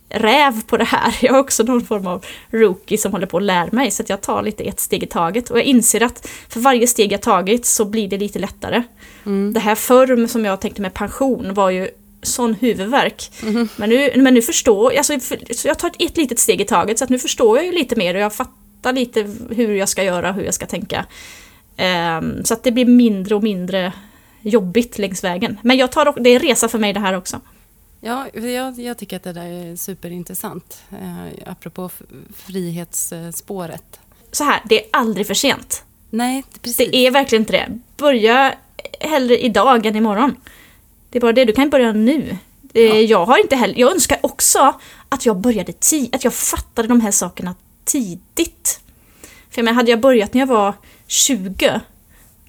räv 0.09 0.61
på 0.63 0.77
det 0.77 0.83
här. 0.83 1.17
Jag 1.21 1.35
är 1.35 1.39
också 1.39 1.63
någon 1.63 1.85
form 1.85 2.07
av 2.07 2.25
rookie 2.51 2.97
som 2.97 3.11
håller 3.11 3.27
på 3.27 3.37
att 3.37 3.43
lära 3.43 3.69
mig 3.71 3.91
så 3.91 4.03
att 4.03 4.09
jag 4.09 4.21
tar 4.21 4.43
lite 4.43 4.63
ett 4.63 4.79
steg 4.79 5.03
i 5.03 5.07
taget. 5.07 5.49
Och 5.49 5.57
jag 5.57 5.65
inser 5.65 6.03
att 6.03 6.29
för 6.49 6.59
varje 6.59 6.87
steg 6.87 7.11
jag 7.11 7.21
tagit 7.21 7.65
så 7.65 7.85
blir 7.85 8.07
det 8.07 8.17
lite 8.17 8.39
lättare. 8.39 8.83
Mm. 9.25 9.53
Det 9.53 9.59
här 9.59 9.75
förr 9.75 10.27
som 10.27 10.45
jag 10.45 10.61
tänkte 10.61 10.81
med 10.81 10.93
pension 10.93 11.53
var 11.53 11.69
ju 11.69 11.89
sån 12.21 12.53
huvudvärk. 12.53 13.31
Mm. 13.43 13.69
Men, 13.75 13.89
nu, 13.89 14.11
men 14.15 14.33
nu 14.33 14.41
förstår 14.41 14.93
jag, 14.93 14.97
alltså, 14.97 15.37
så 15.51 15.67
jag 15.67 15.79
tar 15.79 15.91
ett 15.99 16.17
litet 16.17 16.39
steg 16.39 16.61
i 16.61 16.65
taget 16.65 16.99
så 16.99 17.03
att 17.03 17.09
nu 17.09 17.19
förstår 17.19 17.57
jag 17.57 17.65
ju 17.65 17.71
lite 17.71 17.95
mer 17.95 18.15
och 18.15 18.21
jag 18.21 18.33
fattar 18.33 18.93
lite 18.93 19.35
hur 19.49 19.75
jag 19.75 19.89
ska 19.89 20.03
göra, 20.03 20.31
hur 20.31 20.43
jag 20.43 20.53
ska 20.53 20.65
tänka. 20.65 21.05
Um, 22.19 22.45
så 22.45 22.53
att 22.53 22.63
det 22.63 22.71
blir 22.71 22.85
mindre 22.85 23.35
och 23.35 23.43
mindre 23.43 23.93
jobbigt 24.41 24.97
längs 24.97 25.23
vägen. 25.23 25.57
Men 25.61 25.77
jag 25.77 25.91
tar, 25.91 26.13
det 26.19 26.29
är 26.29 26.35
en 26.35 26.47
resa 26.47 26.67
för 26.67 26.79
mig 26.79 26.93
det 26.93 26.99
här 26.99 27.17
också. 27.17 27.39
Ja, 27.99 28.27
jag, 28.33 28.79
jag, 28.79 28.97
tycker 28.97 29.15
att 29.15 29.23
det 29.23 29.33
där 29.33 29.45
är 29.45 29.75
superintressant. 29.75 30.83
Eh, 30.91 31.51
apropå 31.51 31.89
frihetsspåret. 32.35 33.99
Så 34.31 34.43
här, 34.43 34.61
det 34.65 34.83
är 34.83 34.89
aldrig 34.91 35.27
för 35.27 35.33
sent. 35.33 35.83
Nej, 36.09 36.43
precis. 36.61 36.91
Det 36.91 36.97
är 36.97 37.11
verkligen 37.11 37.41
inte 37.41 37.53
det. 37.53 37.79
Börja 37.97 38.53
hellre 38.99 39.37
idag 39.37 39.85
än 39.85 39.95
imorgon. 39.95 40.35
Det 41.09 41.17
är 41.17 41.21
bara 41.21 41.33
det, 41.33 41.45
du 41.45 41.53
kan 41.53 41.69
börja 41.69 41.91
nu. 41.91 42.37
Ja. 42.73 42.81
Jag 42.81 43.25
har 43.25 43.37
inte 43.37 43.55
heller, 43.55 43.79
jag 43.79 43.91
önskar 43.91 44.19
också 44.21 44.73
att 45.09 45.25
jag 45.25 45.37
började 45.37 45.73
tidigt, 45.73 46.15
att 46.15 46.23
jag 46.23 46.33
fattade 46.33 46.87
de 46.87 47.01
här 47.01 47.11
sakerna 47.11 47.55
tidigt. 47.85 48.79
För 49.49 49.63
jag 49.63 49.73
hade 49.73 49.91
jag 49.91 49.99
börjat 49.99 50.33
när 50.33 50.39
jag 50.41 50.47
var 50.47 50.73
20 51.07 51.81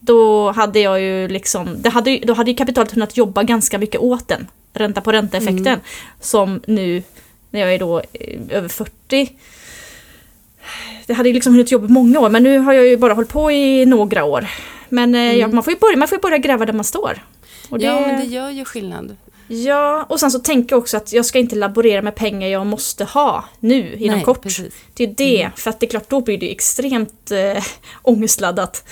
då 0.01 0.53
hade 0.53 0.81
jag 0.81 1.01
ju 1.01 1.29
liksom, 1.29 1.83
det 1.83 1.89
hade, 1.89 2.19
då 2.19 2.35
hade 2.35 2.51
ju 2.51 2.57
kapitalet 2.57 2.93
kunnat 2.93 3.17
jobba 3.17 3.43
ganska 3.43 3.79
mycket 3.79 4.01
åt 4.01 4.29
den 4.29 4.47
ränta 4.79 5.01
på 5.01 5.13
ränta-effekten. 5.13 5.67
Mm. 5.67 5.81
Som 6.21 6.61
nu, 6.67 7.03
när 7.51 7.61
jag 7.61 7.75
är 7.75 7.79
då 7.79 7.99
eh, 8.13 8.41
över 8.51 8.69
40, 8.69 9.33
det 11.07 11.15
hade 11.15 11.29
ju 11.29 11.33
liksom 11.33 11.53
hunnit 11.53 11.73
jobba 11.73 11.89
många 11.89 12.21
år, 12.21 12.29
men 12.29 12.43
nu 12.43 12.59
har 12.59 12.73
jag 12.73 12.87
ju 12.87 12.97
bara 12.97 13.15
hållit 13.15 13.31
på 13.31 13.53
i 13.53 13.87
några 13.87 14.25
år. 14.25 14.49
Men 14.89 15.15
eh, 15.15 15.21
mm. 15.21 15.39
ja, 15.39 15.49
man, 15.49 15.63
får 15.63 15.73
ju 15.73 15.79
börja, 15.79 15.97
man 15.97 16.09
får 16.09 16.19
börja 16.19 16.39
gräva 16.39 16.67
där 16.67 16.73
man 16.73 16.85
står. 16.85 17.19
Det, 17.71 17.85
ja, 17.85 18.01
men 18.01 18.21
det 18.21 18.27
gör 18.27 18.51
ju 18.51 18.65
skillnad. 18.65 19.17
Ja, 19.49 20.07
och 20.09 20.21
sen 20.21 20.31
så 20.31 20.39
tänker 20.39 20.73
jag 20.77 20.83
också 20.83 20.97
att 20.97 21.13
jag 21.13 21.27
ska 21.27 21.39
inte 21.39 21.57
laborera 21.57 22.03
med 22.03 22.15
pengar 22.15 22.49
jag 22.49 22.67
måste 22.67 23.05
ha 23.05 23.45
nu 23.61 23.95
inom 23.95 24.17
Nej, 24.17 24.25
kort. 24.25 24.43
Precis. 24.43 24.75
Det 24.95 25.05
är 25.05 25.15
det, 25.17 25.41
mm. 25.41 25.53
för 25.57 25.71
att 25.71 25.81
det 25.81 25.87
är 25.87 25.91
klart 25.91 26.11
då 26.11 26.21
blir 26.21 26.39
det 26.39 26.53
extremt 26.53 27.31
äh, 27.31 27.65
ångestladdat. 28.03 28.85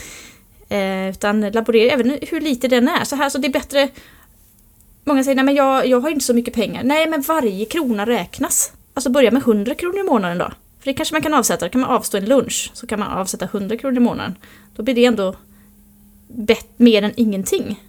Eh, 0.68 1.10
utan 1.10 1.50
laborera 1.50 1.92
även 1.92 2.18
hur 2.22 2.40
lite 2.40 2.68
den 2.68 2.88
är. 2.88 3.04
Så 3.04 3.16
här, 3.16 3.28
så 3.28 3.38
det 3.38 3.46
är 3.46 3.52
bättre 3.52 3.88
Många 5.08 5.24
säger, 5.24 5.34
nej 5.34 5.44
men 5.44 5.54
jag, 5.54 5.86
jag 5.86 6.00
har 6.00 6.10
inte 6.10 6.24
så 6.24 6.34
mycket 6.34 6.54
pengar. 6.54 6.84
Nej 6.84 7.06
men 7.10 7.20
varje 7.20 7.64
krona 7.64 8.06
räknas. 8.06 8.72
Alltså 8.94 9.10
börja 9.10 9.30
med 9.30 9.42
100 9.42 9.74
kronor 9.74 9.98
i 9.98 10.02
månaden 10.02 10.38
då. 10.38 10.52
För 10.80 10.86
det 10.86 10.94
kanske 10.94 11.14
man 11.14 11.22
kan 11.22 11.34
avsätta, 11.34 11.66
då 11.66 11.70
kan 11.70 11.80
man 11.80 11.90
avstå 11.90 12.18
en 12.18 12.24
lunch. 12.24 12.70
Så 12.74 12.86
kan 12.86 12.98
man 12.98 13.12
avsätta 13.12 13.44
100 13.44 13.76
kronor 13.76 13.96
i 13.96 14.00
månaden. 14.00 14.34
Då 14.76 14.82
blir 14.82 14.94
det 14.94 15.04
ändå 15.04 15.34
bett, 16.28 16.68
mer 16.76 17.02
än 17.02 17.12
ingenting. 17.16 17.80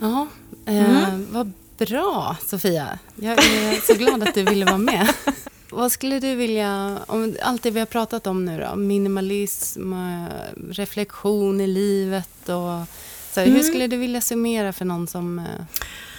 Ja, 0.00 0.26
eh, 0.66 1.04
mm. 1.04 1.26
vad 1.30 1.52
bra 1.78 2.36
Sofia. 2.46 2.98
Jag 3.16 3.32
är 3.32 3.86
så 3.86 3.94
glad 3.94 4.22
att 4.22 4.34
du 4.34 4.44
ville 4.44 4.64
vara 4.64 4.78
med. 4.78 5.08
Vad 5.72 5.92
skulle 5.92 6.18
du 6.18 6.34
vilja, 6.34 6.98
om 7.06 7.36
allt 7.42 7.62
det 7.62 7.70
vi 7.70 7.78
har 7.78 7.86
pratat 7.86 8.26
om 8.26 8.44
nu 8.44 8.60
då, 8.60 8.76
minimalism, 8.76 9.92
eh, 9.92 10.26
reflektion 10.70 11.60
i 11.60 11.66
livet 11.66 12.48
och 12.48 12.86
så 13.32 13.40
mm. 13.40 13.54
hur 13.54 13.62
skulle 13.62 13.86
du 13.86 13.96
vilja 13.96 14.20
summera 14.20 14.72
för 14.72 14.84
någon 14.84 15.06
som 15.06 15.38
uh, 15.38 15.44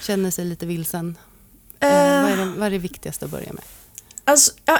känner 0.01 0.31
sig 0.31 0.45
lite 0.45 0.65
vilsen? 0.65 1.17
Uh, 1.83 1.89
vad, 1.89 1.91
är 1.91 2.37
det, 2.37 2.53
vad 2.57 2.67
är 2.67 2.71
det 2.71 2.77
viktigaste 2.77 3.25
att 3.25 3.31
börja 3.31 3.53
med? 3.53 3.63
Alltså, 4.23 4.51
ja, 4.65 4.79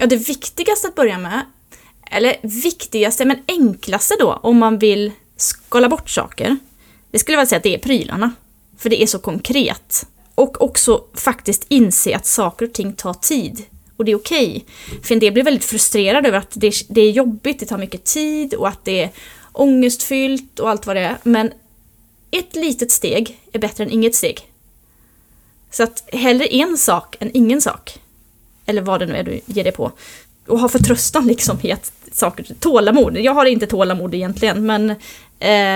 ja, 0.00 0.06
det 0.06 0.16
viktigaste 0.16 0.88
att 0.88 0.94
börja 0.94 1.18
med, 1.18 1.44
eller 2.10 2.36
viktigaste 2.42 3.24
men 3.24 3.38
enklaste 3.48 4.14
då 4.20 4.32
om 4.32 4.58
man 4.58 4.78
vill 4.78 5.12
skala 5.36 5.88
bort 5.88 6.10
saker, 6.10 6.58
det 7.10 7.18
skulle 7.18 7.34
jag 7.34 7.40
vilja 7.40 7.48
säga 7.48 7.56
att 7.56 7.62
det 7.62 7.74
är 7.74 7.78
prylarna. 7.78 8.32
För 8.78 8.90
det 8.90 9.02
är 9.02 9.06
så 9.06 9.18
konkret. 9.18 10.06
Och 10.34 10.62
också 10.62 11.04
faktiskt 11.14 11.66
inse 11.68 12.16
att 12.16 12.26
saker 12.26 12.66
och 12.66 12.72
ting 12.72 12.92
tar 12.92 13.14
tid. 13.14 13.64
Och 13.98 14.04
det 14.04 14.12
är 14.12 14.16
okej. 14.16 14.64
Okay. 14.86 15.02
För 15.02 15.14
en 15.14 15.20
del 15.20 15.32
blir 15.32 15.44
väldigt 15.44 15.64
frustrerad 15.64 16.26
över 16.26 16.38
att 16.38 16.50
det, 16.54 16.74
det 16.88 17.00
är 17.00 17.10
jobbigt, 17.10 17.60
det 17.60 17.66
tar 17.66 17.78
mycket 17.78 18.04
tid 18.04 18.54
och 18.54 18.68
att 18.68 18.84
det 18.84 19.02
är 19.02 19.10
ångestfyllt 19.52 20.58
och 20.58 20.70
allt 20.70 20.86
vad 20.86 20.96
det 20.96 21.02
är. 21.02 21.16
Men 21.22 21.52
ett 22.30 22.56
litet 22.56 22.90
steg 22.90 23.40
är 23.52 23.58
bättre 23.58 23.84
än 23.84 23.90
inget 23.90 24.14
steg. 24.14 24.40
Så 25.70 25.82
att 25.82 26.08
hellre 26.12 26.46
en 26.46 26.78
sak 26.78 27.16
än 27.20 27.30
ingen 27.34 27.60
sak. 27.60 27.98
Eller 28.66 28.82
vad 28.82 29.00
det 29.00 29.06
nu 29.06 29.16
är 29.16 29.22
du 29.22 29.40
ger 29.46 29.64
dig 29.64 29.72
på. 29.72 29.92
Och 30.46 30.58
ha 30.58 30.68
förtröstan 30.68 31.26
liksom 31.26 31.58
i 31.62 31.72
att 31.72 31.92
saker, 32.12 32.46
tålamod. 32.60 33.16
Jag 33.16 33.34
har 33.34 33.46
inte 33.46 33.66
tålamod 33.66 34.14
egentligen 34.14 34.66
men 34.66 34.90
eh, 34.90 34.96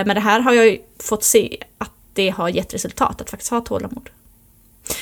med 0.07 0.17
det 0.17 0.21
här 0.21 0.41
har 0.41 0.53
jag 0.53 0.67
ju 0.67 0.79
fått 0.99 1.25
se 1.25 1.57
att 1.79 1.91
det 2.13 2.29
har 2.29 2.49
gett 2.49 2.75
resultat 2.75 3.21
att 3.21 3.31
faktiskt 3.31 3.51
ha 3.51 3.61
tålamod. 3.61 4.11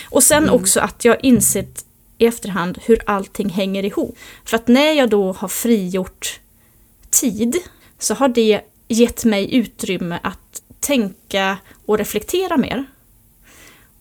Och 0.05 0.23
sen 0.23 0.43
mm. 0.43 0.55
också 0.55 0.81
att 0.81 1.05
jag 1.05 1.25
insett 1.25 1.85
i 2.21 2.27
efterhand 2.27 2.79
hur 2.83 2.99
allting 3.07 3.49
hänger 3.49 3.85
ihop. 3.85 4.19
För 4.45 4.57
att 4.57 4.69
när 4.69 4.93
jag 4.93 5.11
då 5.11 5.33
har 5.33 5.49
frigjort 5.49 6.41
tid 7.11 7.57
så 7.99 8.15
har 8.15 8.29
det 8.29 8.61
gett 8.89 9.25
mig 9.25 9.55
utrymme 9.55 10.19
att 10.23 10.63
tänka 10.81 11.59
och 11.87 11.99
reflektera 11.99 12.57
mer. 12.57 12.85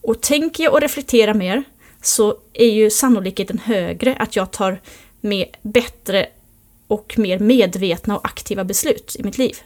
Och 0.02 0.22
tänker 0.22 0.64
jag 0.64 0.74
och 0.74 0.82
reflekterar 0.82 1.34
mer 1.34 1.64
så 2.02 2.38
är 2.54 2.70
ju 2.70 2.90
sannolikheten 2.90 3.58
högre 3.58 4.16
att 4.16 4.36
jag 4.36 4.52
tar 4.52 4.82
med 5.22 5.46
bättre 5.62 6.28
och 6.88 7.14
mer 7.18 7.40
medvetna 7.40 8.18
och 8.18 8.26
aktiva 8.26 8.64
beslut 8.64 9.16
i 9.20 9.24
mitt 9.24 9.38
liv. 9.38 9.58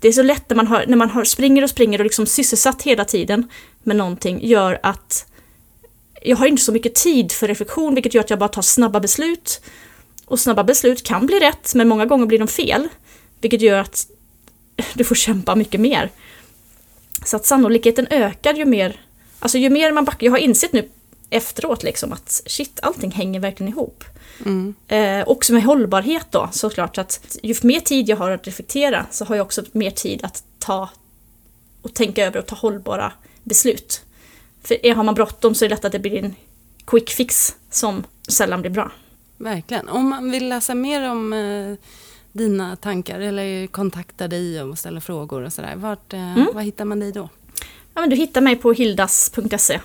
Det 0.00 0.08
är 0.08 0.12
så 0.12 0.22
lätt 0.22 0.50
när 0.50 0.56
man, 0.56 0.66
har, 0.66 0.84
när 0.88 0.96
man 0.96 1.10
har, 1.10 1.24
springer 1.24 1.62
och 1.62 1.70
springer 1.70 1.98
och 1.98 2.04
liksom 2.04 2.26
sysselsatt 2.26 2.82
hela 2.82 3.04
tiden 3.04 3.48
med 3.82 3.96
någonting 3.96 4.46
gör 4.46 4.78
att 4.82 5.26
jag 6.26 6.36
har 6.36 6.46
inte 6.46 6.62
så 6.62 6.72
mycket 6.72 6.94
tid 6.94 7.32
för 7.32 7.48
reflektion 7.48 7.94
vilket 7.94 8.14
gör 8.14 8.20
att 8.20 8.30
jag 8.30 8.38
bara 8.38 8.48
tar 8.48 8.62
snabba 8.62 9.00
beslut. 9.00 9.60
Och 10.24 10.40
snabba 10.40 10.64
beslut 10.64 11.02
kan 11.02 11.26
bli 11.26 11.40
rätt 11.40 11.74
men 11.74 11.88
många 11.88 12.06
gånger 12.06 12.26
blir 12.26 12.38
de 12.38 12.48
fel. 12.48 12.88
Vilket 13.40 13.60
gör 13.60 13.78
att 13.78 14.06
du 14.94 15.04
får 15.04 15.14
kämpa 15.14 15.54
mycket 15.54 15.80
mer. 15.80 16.10
Så 17.24 17.36
att 17.36 17.46
sannolikheten 17.46 18.06
ökar 18.10 18.54
ju 18.54 18.64
mer, 18.64 19.00
alltså 19.38 19.58
ju 19.58 19.70
mer 19.70 19.92
man 19.92 20.04
backar, 20.04 20.26
jag 20.26 20.32
har 20.32 20.38
insett 20.38 20.72
nu 20.72 20.88
efteråt 21.30 21.82
liksom 21.82 22.12
att 22.12 22.42
shit, 22.46 22.80
allting 22.82 23.10
hänger 23.10 23.40
verkligen 23.40 23.72
ihop. 23.72 24.04
Mm. 24.44 24.74
Eh, 24.88 25.28
också 25.28 25.52
med 25.52 25.62
hållbarhet 25.62 26.26
då 26.30 26.48
såklart 26.52 26.98
att 26.98 27.38
ju 27.42 27.54
mer 27.62 27.80
tid 27.80 28.08
jag 28.08 28.16
har 28.16 28.30
att 28.30 28.46
reflektera 28.46 29.06
så 29.10 29.24
har 29.24 29.36
jag 29.36 29.46
också 29.46 29.64
mer 29.72 29.90
tid 29.90 30.24
att 30.24 30.44
ta 30.58 30.88
och 31.82 31.94
tänka 31.94 32.26
över 32.26 32.38
och 32.38 32.46
ta 32.46 32.56
hållbara 32.56 33.12
beslut. 33.44 34.05
För 34.66 34.94
har 34.94 35.04
man 35.04 35.14
bråttom 35.14 35.54
så 35.54 35.64
är 35.64 35.68
det 35.68 35.74
lätt 35.74 35.84
att 35.84 35.92
det 35.92 35.98
blir 35.98 36.24
en 36.24 36.34
quick 36.84 37.10
fix 37.10 37.56
som 37.70 38.04
sällan 38.28 38.60
blir 38.60 38.70
bra. 38.70 38.90
Verkligen. 39.36 39.88
Om 39.88 40.08
man 40.08 40.30
vill 40.30 40.48
läsa 40.48 40.74
mer 40.74 41.10
om 41.10 41.32
eh, 41.32 41.74
dina 42.32 42.76
tankar 42.76 43.20
eller 43.20 43.66
kontakta 43.66 44.28
dig 44.28 44.62
och 44.62 44.78
ställa 44.78 45.00
frågor 45.00 45.42
och 45.42 45.52
sådär, 45.52 45.74
vart, 45.76 46.12
eh, 46.12 46.38
mm. 46.38 46.46
var 46.54 46.62
hittar 46.62 46.84
man 46.84 47.00
dig 47.00 47.12
då? 47.12 47.28
Ja, 47.94 48.00
men 48.00 48.10
du 48.10 48.16
hittar 48.16 48.40
mig 48.40 48.56
på 48.56 48.72
hildas.se. 48.72 49.80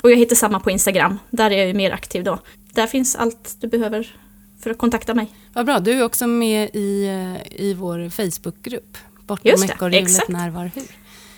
Och 0.00 0.10
jag 0.10 0.16
hittar 0.16 0.36
samma 0.36 0.60
på 0.60 0.70
Instagram, 0.70 1.18
där 1.30 1.50
är 1.50 1.66
jag 1.66 1.76
mer 1.76 1.90
aktiv 1.90 2.24
då. 2.24 2.38
Där 2.72 2.86
finns 2.86 3.16
allt 3.16 3.56
du 3.60 3.68
behöver 3.68 4.16
för 4.62 4.70
att 4.70 4.78
kontakta 4.78 5.14
mig. 5.14 5.32
Vad 5.52 5.66
bra, 5.66 5.78
du 5.78 5.92
är 5.92 6.04
också 6.04 6.26
med 6.26 6.70
i, 6.72 7.06
eh, 7.06 7.60
i 7.60 7.74
vår 7.74 8.10
Facebookgrupp. 8.10 8.98
Bortom 9.26 9.62
ekorrhjulet 9.64 10.28
närvar 10.28 10.70
hur. 10.74 10.84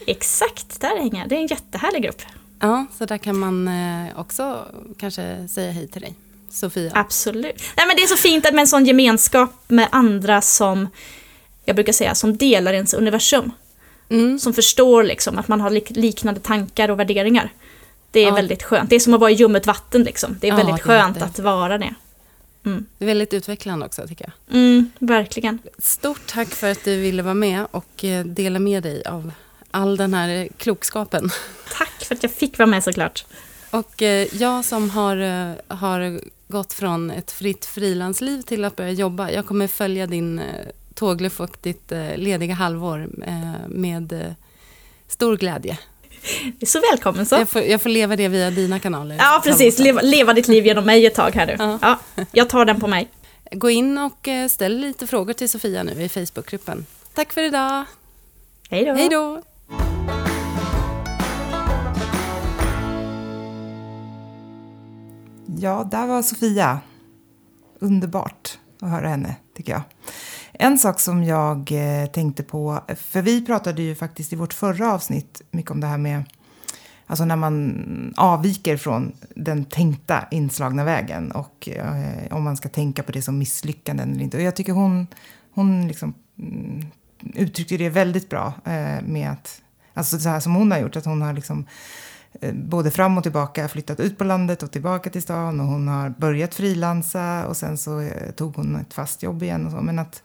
Exakt, 0.07 0.80
där 0.80 0.99
hänger 0.99 1.20
jag. 1.20 1.28
Det 1.28 1.34
är 1.34 1.41
en 1.41 1.47
jättehärlig 1.47 2.03
grupp. 2.03 2.22
Ja, 2.61 2.86
så 2.98 3.06
där 3.06 3.18
kan 3.18 3.38
man 3.38 3.68
eh, 3.68 4.20
också 4.20 4.66
kanske 4.98 5.48
säga 5.48 5.72
hej 5.72 5.88
till 5.88 6.02
dig. 6.02 6.14
Sofia. 6.50 6.92
Absolut. 6.94 7.62
Nej, 7.76 7.86
men 7.86 7.96
det 7.96 8.02
är 8.02 8.06
så 8.06 8.16
fint 8.16 8.44
med 8.44 8.58
en 8.58 8.66
sån 8.66 8.86
gemenskap 8.86 9.50
med 9.68 9.88
andra 9.92 10.40
som, 10.40 10.88
jag 11.64 11.76
brukar 11.76 11.92
säga, 11.92 12.14
som 12.14 12.36
delar 12.36 12.72
ens 12.72 12.94
universum. 12.94 13.52
Mm. 14.08 14.38
Som 14.38 14.54
förstår 14.54 15.02
liksom 15.02 15.38
att 15.38 15.48
man 15.48 15.61
har 15.61 15.70
liknande 16.00 16.40
tankar 16.40 16.88
och 16.88 17.00
värderingar. 17.00 17.52
Det 18.11 18.20
är 18.20 18.28
ja. 18.28 18.34
väldigt 18.34 18.62
skönt. 18.62 18.90
Det 18.90 18.96
är 18.96 19.00
som 19.00 19.14
att 19.14 19.20
vara 19.20 19.30
i 19.30 19.34
ljummet 19.34 19.66
vatten 19.66 20.02
liksom. 20.02 20.36
Det 20.40 20.46
är 20.46 20.50
ja, 20.50 20.56
väldigt 20.56 20.80
skönt 20.80 21.18
det. 21.18 21.24
att 21.24 21.38
vara 21.38 21.78
det. 21.78 21.94
Mm. 22.64 22.86
Det 22.98 23.04
är 23.04 23.06
väldigt 23.06 23.34
utvecklande 23.34 23.86
också 23.86 24.06
tycker 24.08 24.24
jag. 24.24 24.56
Mm, 24.56 24.90
verkligen. 24.98 25.58
Stort 25.78 26.26
tack 26.26 26.48
för 26.48 26.70
att 26.70 26.84
du 26.84 27.00
ville 27.00 27.22
vara 27.22 27.34
med 27.34 27.66
och 27.70 28.04
eh, 28.04 28.24
dela 28.24 28.58
med 28.58 28.82
dig 28.82 29.04
av 29.04 29.32
all 29.70 29.96
den 29.96 30.14
här 30.14 30.48
klokskapen. 30.58 31.30
Tack 31.78 32.04
för 32.04 32.14
att 32.14 32.22
jag 32.22 32.32
fick 32.32 32.58
vara 32.58 32.66
med 32.66 32.84
såklart. 32.84 33.24
Och 33.70 34.02
eh, 34.02 34.28
jag 34.32 34.64
som 34.64 34.90
har, 34.90 35.16
eh, 35.16 35.52
har 35.68 36.20
gått 36.48 36.72
från 36.72 37.10
ett 37.10 37.30
fritt 37.30 37.66
frilansliv 37.66 38.42
till 38.42 38.64
att 38.64 38.76
börja 38.76 38.90
jobba. 38.90 39.30
Jag 39.30 39.46
kommer 39.46 39.66
följa 39.66 40.06
din 40.06 40.40
och 41.00 41.56
ditt 41.60 41.92
lediga 42.16 42.54
halvår 42.54 43.08
med 43.68 44.36
stor 45.08 45.36
glädje. 45.36 45.78
Så 46.66 46.80
välkommen 46.90 47.26
så. 47.26 47.34
Jag 47.34 47.48
får, 47.48 47.62
jag 47.62 47.82
får 47.82 47.90
leva 47.90 48.16
det 48.16 48.28
via 48.28 48.50
dina 48.50 48.78
kanaler. 48.78 49.16
Ja, 49.18 49.40
precis. 49.44 49.78
Leva, 49.78 50.00
leva 50.00 50.34
ditt 50.34 50.48
liv 50.48 50.66
genom 50.66 50.84
mig 50.84 51.06
ett 51.06 51.14
tag 51.14 51.30
här 51.34 51.46
nu. 51.46 51.56
Ja. 51.58 51.78
ja. 51.82 52.24
jag 52.32 52.48
tar 52.48 52.64
den 52.64 52.80
på 52.80 52.86
mig. 52.86 53.08
Gå 53.52 53.70
in 53.70 53.98
och 53.98 54.28
ställ 54.50 54.78
lite 54.78 55.06
frågor 55.06 55.32
till 55.32 55.48
Sofia 55.48 55.82
nu 55.82 56.02
i 56.02 56.08
Facebookgruppen. 56.08 56.86
Tack 57.14 57.32
för 57.32 57.42
idag. 57.42 57.84
Hej 58.70 58.84
då. 58.84 58.92
Hej 58.92 59.08
då. 59.08 59.42
Ja, 65.62 65.88
där 65.90 66.06
var 66.06 66.22
Sofia. 66.22 66.80
Underbart 67.78 68.58
att 68.80 68.90
höra 68.90 69.08
henne, 69.08 69.36
tycker 69.56 69.72
jag. 69.72 69.82
En 70.52 70.78
sak 70.78 71.00
som 71.00 71.24
jag 71.24 71.72
eh, 71.72 72.06
tänkte 72.06 72.42
på, 72.42 72.80
för 72.96 73.22
vi 73.22 73.46
pratade 73.46 73.82
ju 73.82 73.94
faktiskt 73.94 74.32
i 74.32 74.36
vårt 74.36 74.52
förra 74.52 74.92
avsnitt 74.92 75.42
mycket 75.50 75.70
om 75.70 75.80
det 75.80 75.86
här 75.86 75.98
med 75.98 76.24
Alltså 77.06 77.24
när 77.24 77.36
man 77.36 78.14
avviker 78.16 78.76
från 78.76 79.12
den 79.36 79.64
tänkta 79.64 80.24
inslagna 80.30 80.84
vägen 80.84 81.32
och 81.32 81.68
eh, 81.68 82.36
om 82.36 82.42
man 82.42 82.56
ska 82.56 82.68
tänka 82.68 83.02
på 83.02 83.12
det 83.12 83.22
som 83.22 83.38
misslyckanden 83.38 84.12
eller 84.12 84.22
inte. 84.22 84.36
Och 84.36 84.42
jag 84.42 84.56
tycker 84.56 84.72
hon, 84.72 85.06
hon 85.54 85.88
liksom, 85.88 86.14
mm, 86.38 86.86
uttryckte 87.34 87.76
det 87.76 87.88
väldigt 87.88 88.28
bra 88.28 88.52
eh, 88.64 89.02
med 89.02 89.30
att, 89.30 89.62
alltså 89.94 90.18
så 90.18 90.28
här 90.28 90.40
som 90.40 90.54
hon 90.54 90.70
har 90.70 90.78
gjort, 90.78 90.96
att 90.96 91.04
hon 91.04 91.22
har 91.22 91.32
liksom 91.32 91.66
Eh, 91.66 91.66
Eh, 92.41 92.55
både 92.55 92.91
fram 92.91 93.18
och 93.18 93.22
tillbaka, 93.22 93.68
flyttat 93.68 94.01
ut 94.01 94.18
på 94.18 94.24
landet 94.24 94.62
och 94.62 94.70
tillbaka 94.70 95.11
till 95.11 95.22
stan 95.22 95.61
och 95.61 95.66
hon 95.66 95.88
har 95.88 96.11
börjat 96.11 96.55
frilansa 96.55 97.47
och 97.47 97.57
sen 97.57 97.78
så 97.78 98.01
eh, 98.01 98.30
tog 98.30 98.57
hon 98.57 98.76
ett 98.76 98.95
fast 98.95 99.22
jobb 99.22 99.43
igen 99.43 99.66
och 99.66 99.72
så. 99.72 99.80
Men 99.80 99.99
att, 99.99 100.22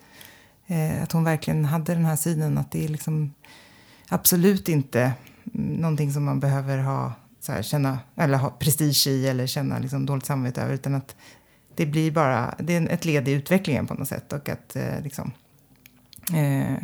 eh, 0.68 1.04
att 1.04 1.12
hon 1.12 1.24
verkligen 1.24 1.66
hade 1.66 1.94
den 1.94 2.06
här 2.06 2.16
synen 2.16 2.58
att 2.58 2.72
det 2.72 2.86
är 2.86 2.88
liksom 2.88 3.34
absolut 4.10 4.70
inte 4.70 5.14
någonting 5.54 6.14
som 6.14 6.24
man 6.24 6.40
behöver 6.40 6.78
ha, 6.78 7.14
så 7.40 7.52
här, 7.52 7.62
känna, 7.62 8.00
eller 8.16 8.38
ha 8.38 8.50
prestige 8.50 9.08
i 9.08 9.28
eller 9.28 9.48
känna 9.48 9.80
liksom 9.80 10.06
dåligt 10.06 10.26
samvete 10.26 10.62
över 10.62 10.74
utan 10.74 10.96
att 10.96 11.16
det 11.76 11.86
blir 11.86 12.12
bara, 12.12 12.56
det 12.60 12.76
är 12.76 12.90
ett 12.90 13.06
led 13.06 13.28
i 13.28 13.32
utvecklingen 13.32 13.88
på 13.88 13.94
något 13.94 14.08
sätt 14.08 14.34
och 14.34 14.50
att 14.50 14.78
liksom, 15.04 15.32
eh, 16.34 16.84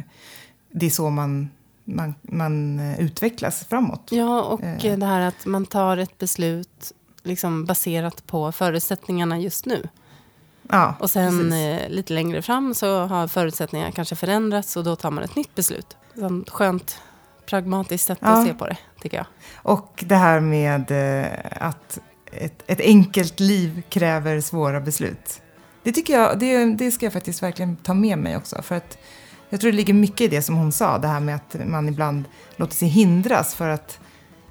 det 0.71 0.85
är 0.85 0.89
så 0.89 1.09
man 1.09 1.49
man, 1.83 2.15
man 2.21 2.79
eh, 2.79 2.99
utvecklas 2.99 3.65
framåt. 3.65 4.07
Ja, 4.09 4.41
och 4.41 4.63
eh. 4.63 4.97
det 4.97 5.05
här 5.05 5.21
att 5.21 5.45
man 5.45 5.65
tar 5.65 5.97
ett 5.97 6.17
beslut 6.17 6.91
liksom 7.23 7.65
baserat 7.65 8.27
på 8.27 8.51
förutsättningarna 8.51 9.39
just 9.39 9.65
nu. 9.65 9.89
Ja, 10.69 10.95
och 10.99 11.09
sen 11.09 11.53
eh, 11.53 11.89
lite 11.89 12.13
längre 12.13 12.41
fram 12.41 12.73
så 12.73 13.05
har 13.05 13.27
förutsättningarna 13.27 13.91
kanske 13.91 14.15
förändrats 14.15 14.77
och 14.77 14.83
då 14.83 14.95
tar 14.95 15.11
man 15.11 15.23
ett 15.23 15.35
nytt 15.35 15.55
beslut. 15.55 15.97
Ett 16.15 16.49
skönt 16.49 17.01
pragmatiskt 17.45 18.07
sätt 18.07 18.19
ja. 18.21 18.27
att 18.27 18.47
se 18.47 18.53
på 18.53 18.67
det, 18.67 18.77
tycker 19.01 19.17
jag. 19.17 19.25
Och 19.55 20.03
det 20.07 20.15
här 20.15 20.39
med 20.39 20.91
att 21.59 21.99
ett, 22.31 22.63
ett, 22.67 22.79
enkelt 22.79 23.39
liv 23.39 23.83
kräver 23.89 24.41
svåra 24.41 24.81
beslut. 24.81 25.41
Det 25.83 25.91
tycker 25.91 26.13
jag, 26.13 26.39
det, 26.39 26.65
det 26.65 26.91
ska 26.91 27.05
jag 27.05 27.13
faktiskt 27.13 27.43
verkligen 27.43 27.75
ta 27.75 27.93
med 27.93 28.17
mig 28.17 28.37
också. 28.37 28.61
För 28.61 28.75
att 28.75 28.97
jag 29.51 29.61
tror 29.61 29.71
det 29.71 29.77
ligger 29.77 29.93
mycket 29.93 30.21
i 30.21 30.27
det 30.27 30.41
som 30.41 30.55
hon 30.55 30.71
sa, 30.71 30.97
det 30.97 31.07
här 31.07 31.19
med 31.19 31.35
att 31.35 31.55
man 31.65 31.89
ibland 31.89 32.25
låter 32.55 32.75
sig 32.75 32.87
hindras 32.87 33.53
för 33.53 33.69
att 33.69 33.99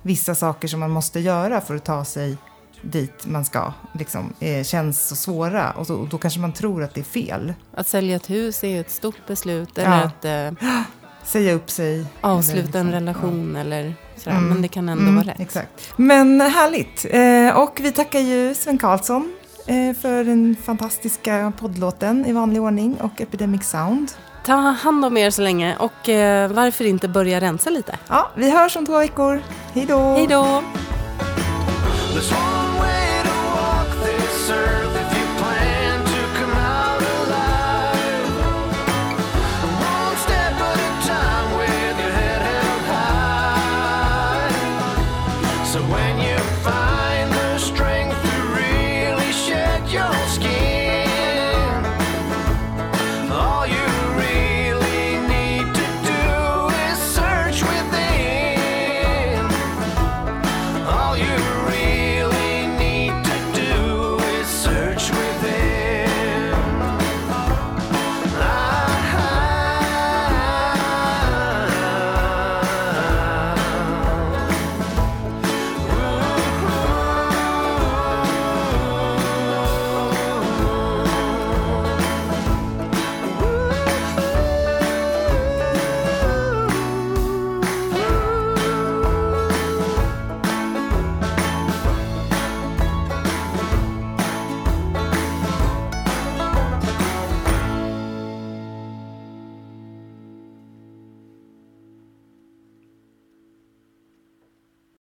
vissa 0.02 0.34
saker 0.34 0.68
som 0.68 0.80
man 0.80 0.90
måste 0.90 1.20
göra 1.20 1.60
för 1.60 1.76
att 1.76 1.84
ta 1.84 2.04
sig 2.04 2.36
dit 2.82 3.26
man 3.26 3.44
ska 3.44 3.72
liksom, 3.92 4.32
eh, 4.40 4.64
känns 4.64 5.08
så 5.08 5.16
svåra 5.16 5.70
och, 5.70 5.86
så, 5.86 5.94
och, 5.94 6.08
då 6.08 6.18
kanske 6.18 6.40
man 6.40 6.52
tror 6.52 6.82
att 6.82 6.94
det 6.94 7.00
är 7.00 7.04
fel. 7.04 7.54
Att 7.74 7.88
sälja 7.88 8.16
ett 8.16 8.30
hus 8.30 8.64
är 8.64 8.80
ett 8.80 8.90
stort 8.90 9.26
beslut 9.26 9.78
eller 9.78 9.90
ja. 9.90 10.02
att 10.02 10.24
eh, 10.24 10.68
säga 11.24 11.52
upp 11.52 11.70
sig. 11.70 12.06
Avsluta 12.20 12.62
liksom, 12.62 12.80
en 12.80 12.92
relation 12.92 13.52
ja. 13.54 13.60
eller 13.60 13.94
sådär, 14.16 14.36
mm. 14.36 14.48
men 14.48 14.62
det 14.62 14.68
kan 14.68 14.88
ändå 14.88 15.02
mm, 15.02 15.16
vara 15.16 15.26
rätt. 15.26 15.40
Exakt. 15.40 15.92
Men 15.96 16.40
härligt. 16.40 17.06
Eh, 17.10 17.62
och 17.62 17.78
vi 17.82 17.92
tackar 17.92 18.20
ju 18.20 18.54
Sven 18.54 18.78
Karlsson 18.78 19.32
eh, 19.66 19.94
för 19.96 20.24
den 20.24 20.56
fantastiska 20.62 21.52
poddlåten 21.58 22.26
i 22.26 22.32
vanlig 22.32 22.62
ordning 22.62 22.96
och 23.00 23.20
Epidemic 23.20 23.64
Sound. 23.64 24.12
Ta 24.50 24.56
hand 24.56 25.04
om 25.04 25.16
er 25.16 25.30
så 25.30 25.42
länge 25.42 25.76
och 25.76 26.08
eh, 26.08 26.50
varför 26.52 26.84
inte 26.84 27.08
börja 27.08 27.40
rensa 27.40 27.70
lite? 27.70 27.98
Ja, 28.08 28.30
vi 28.34 28.50
hörs 28.50 28.76
om 28.76 28.86
två 28.86 28.98
veckor. 28.98 29.42
Hej 29.74 29.86
då! 29.86 30.14
Hej 30.14 30.26
då! 30.26 30.62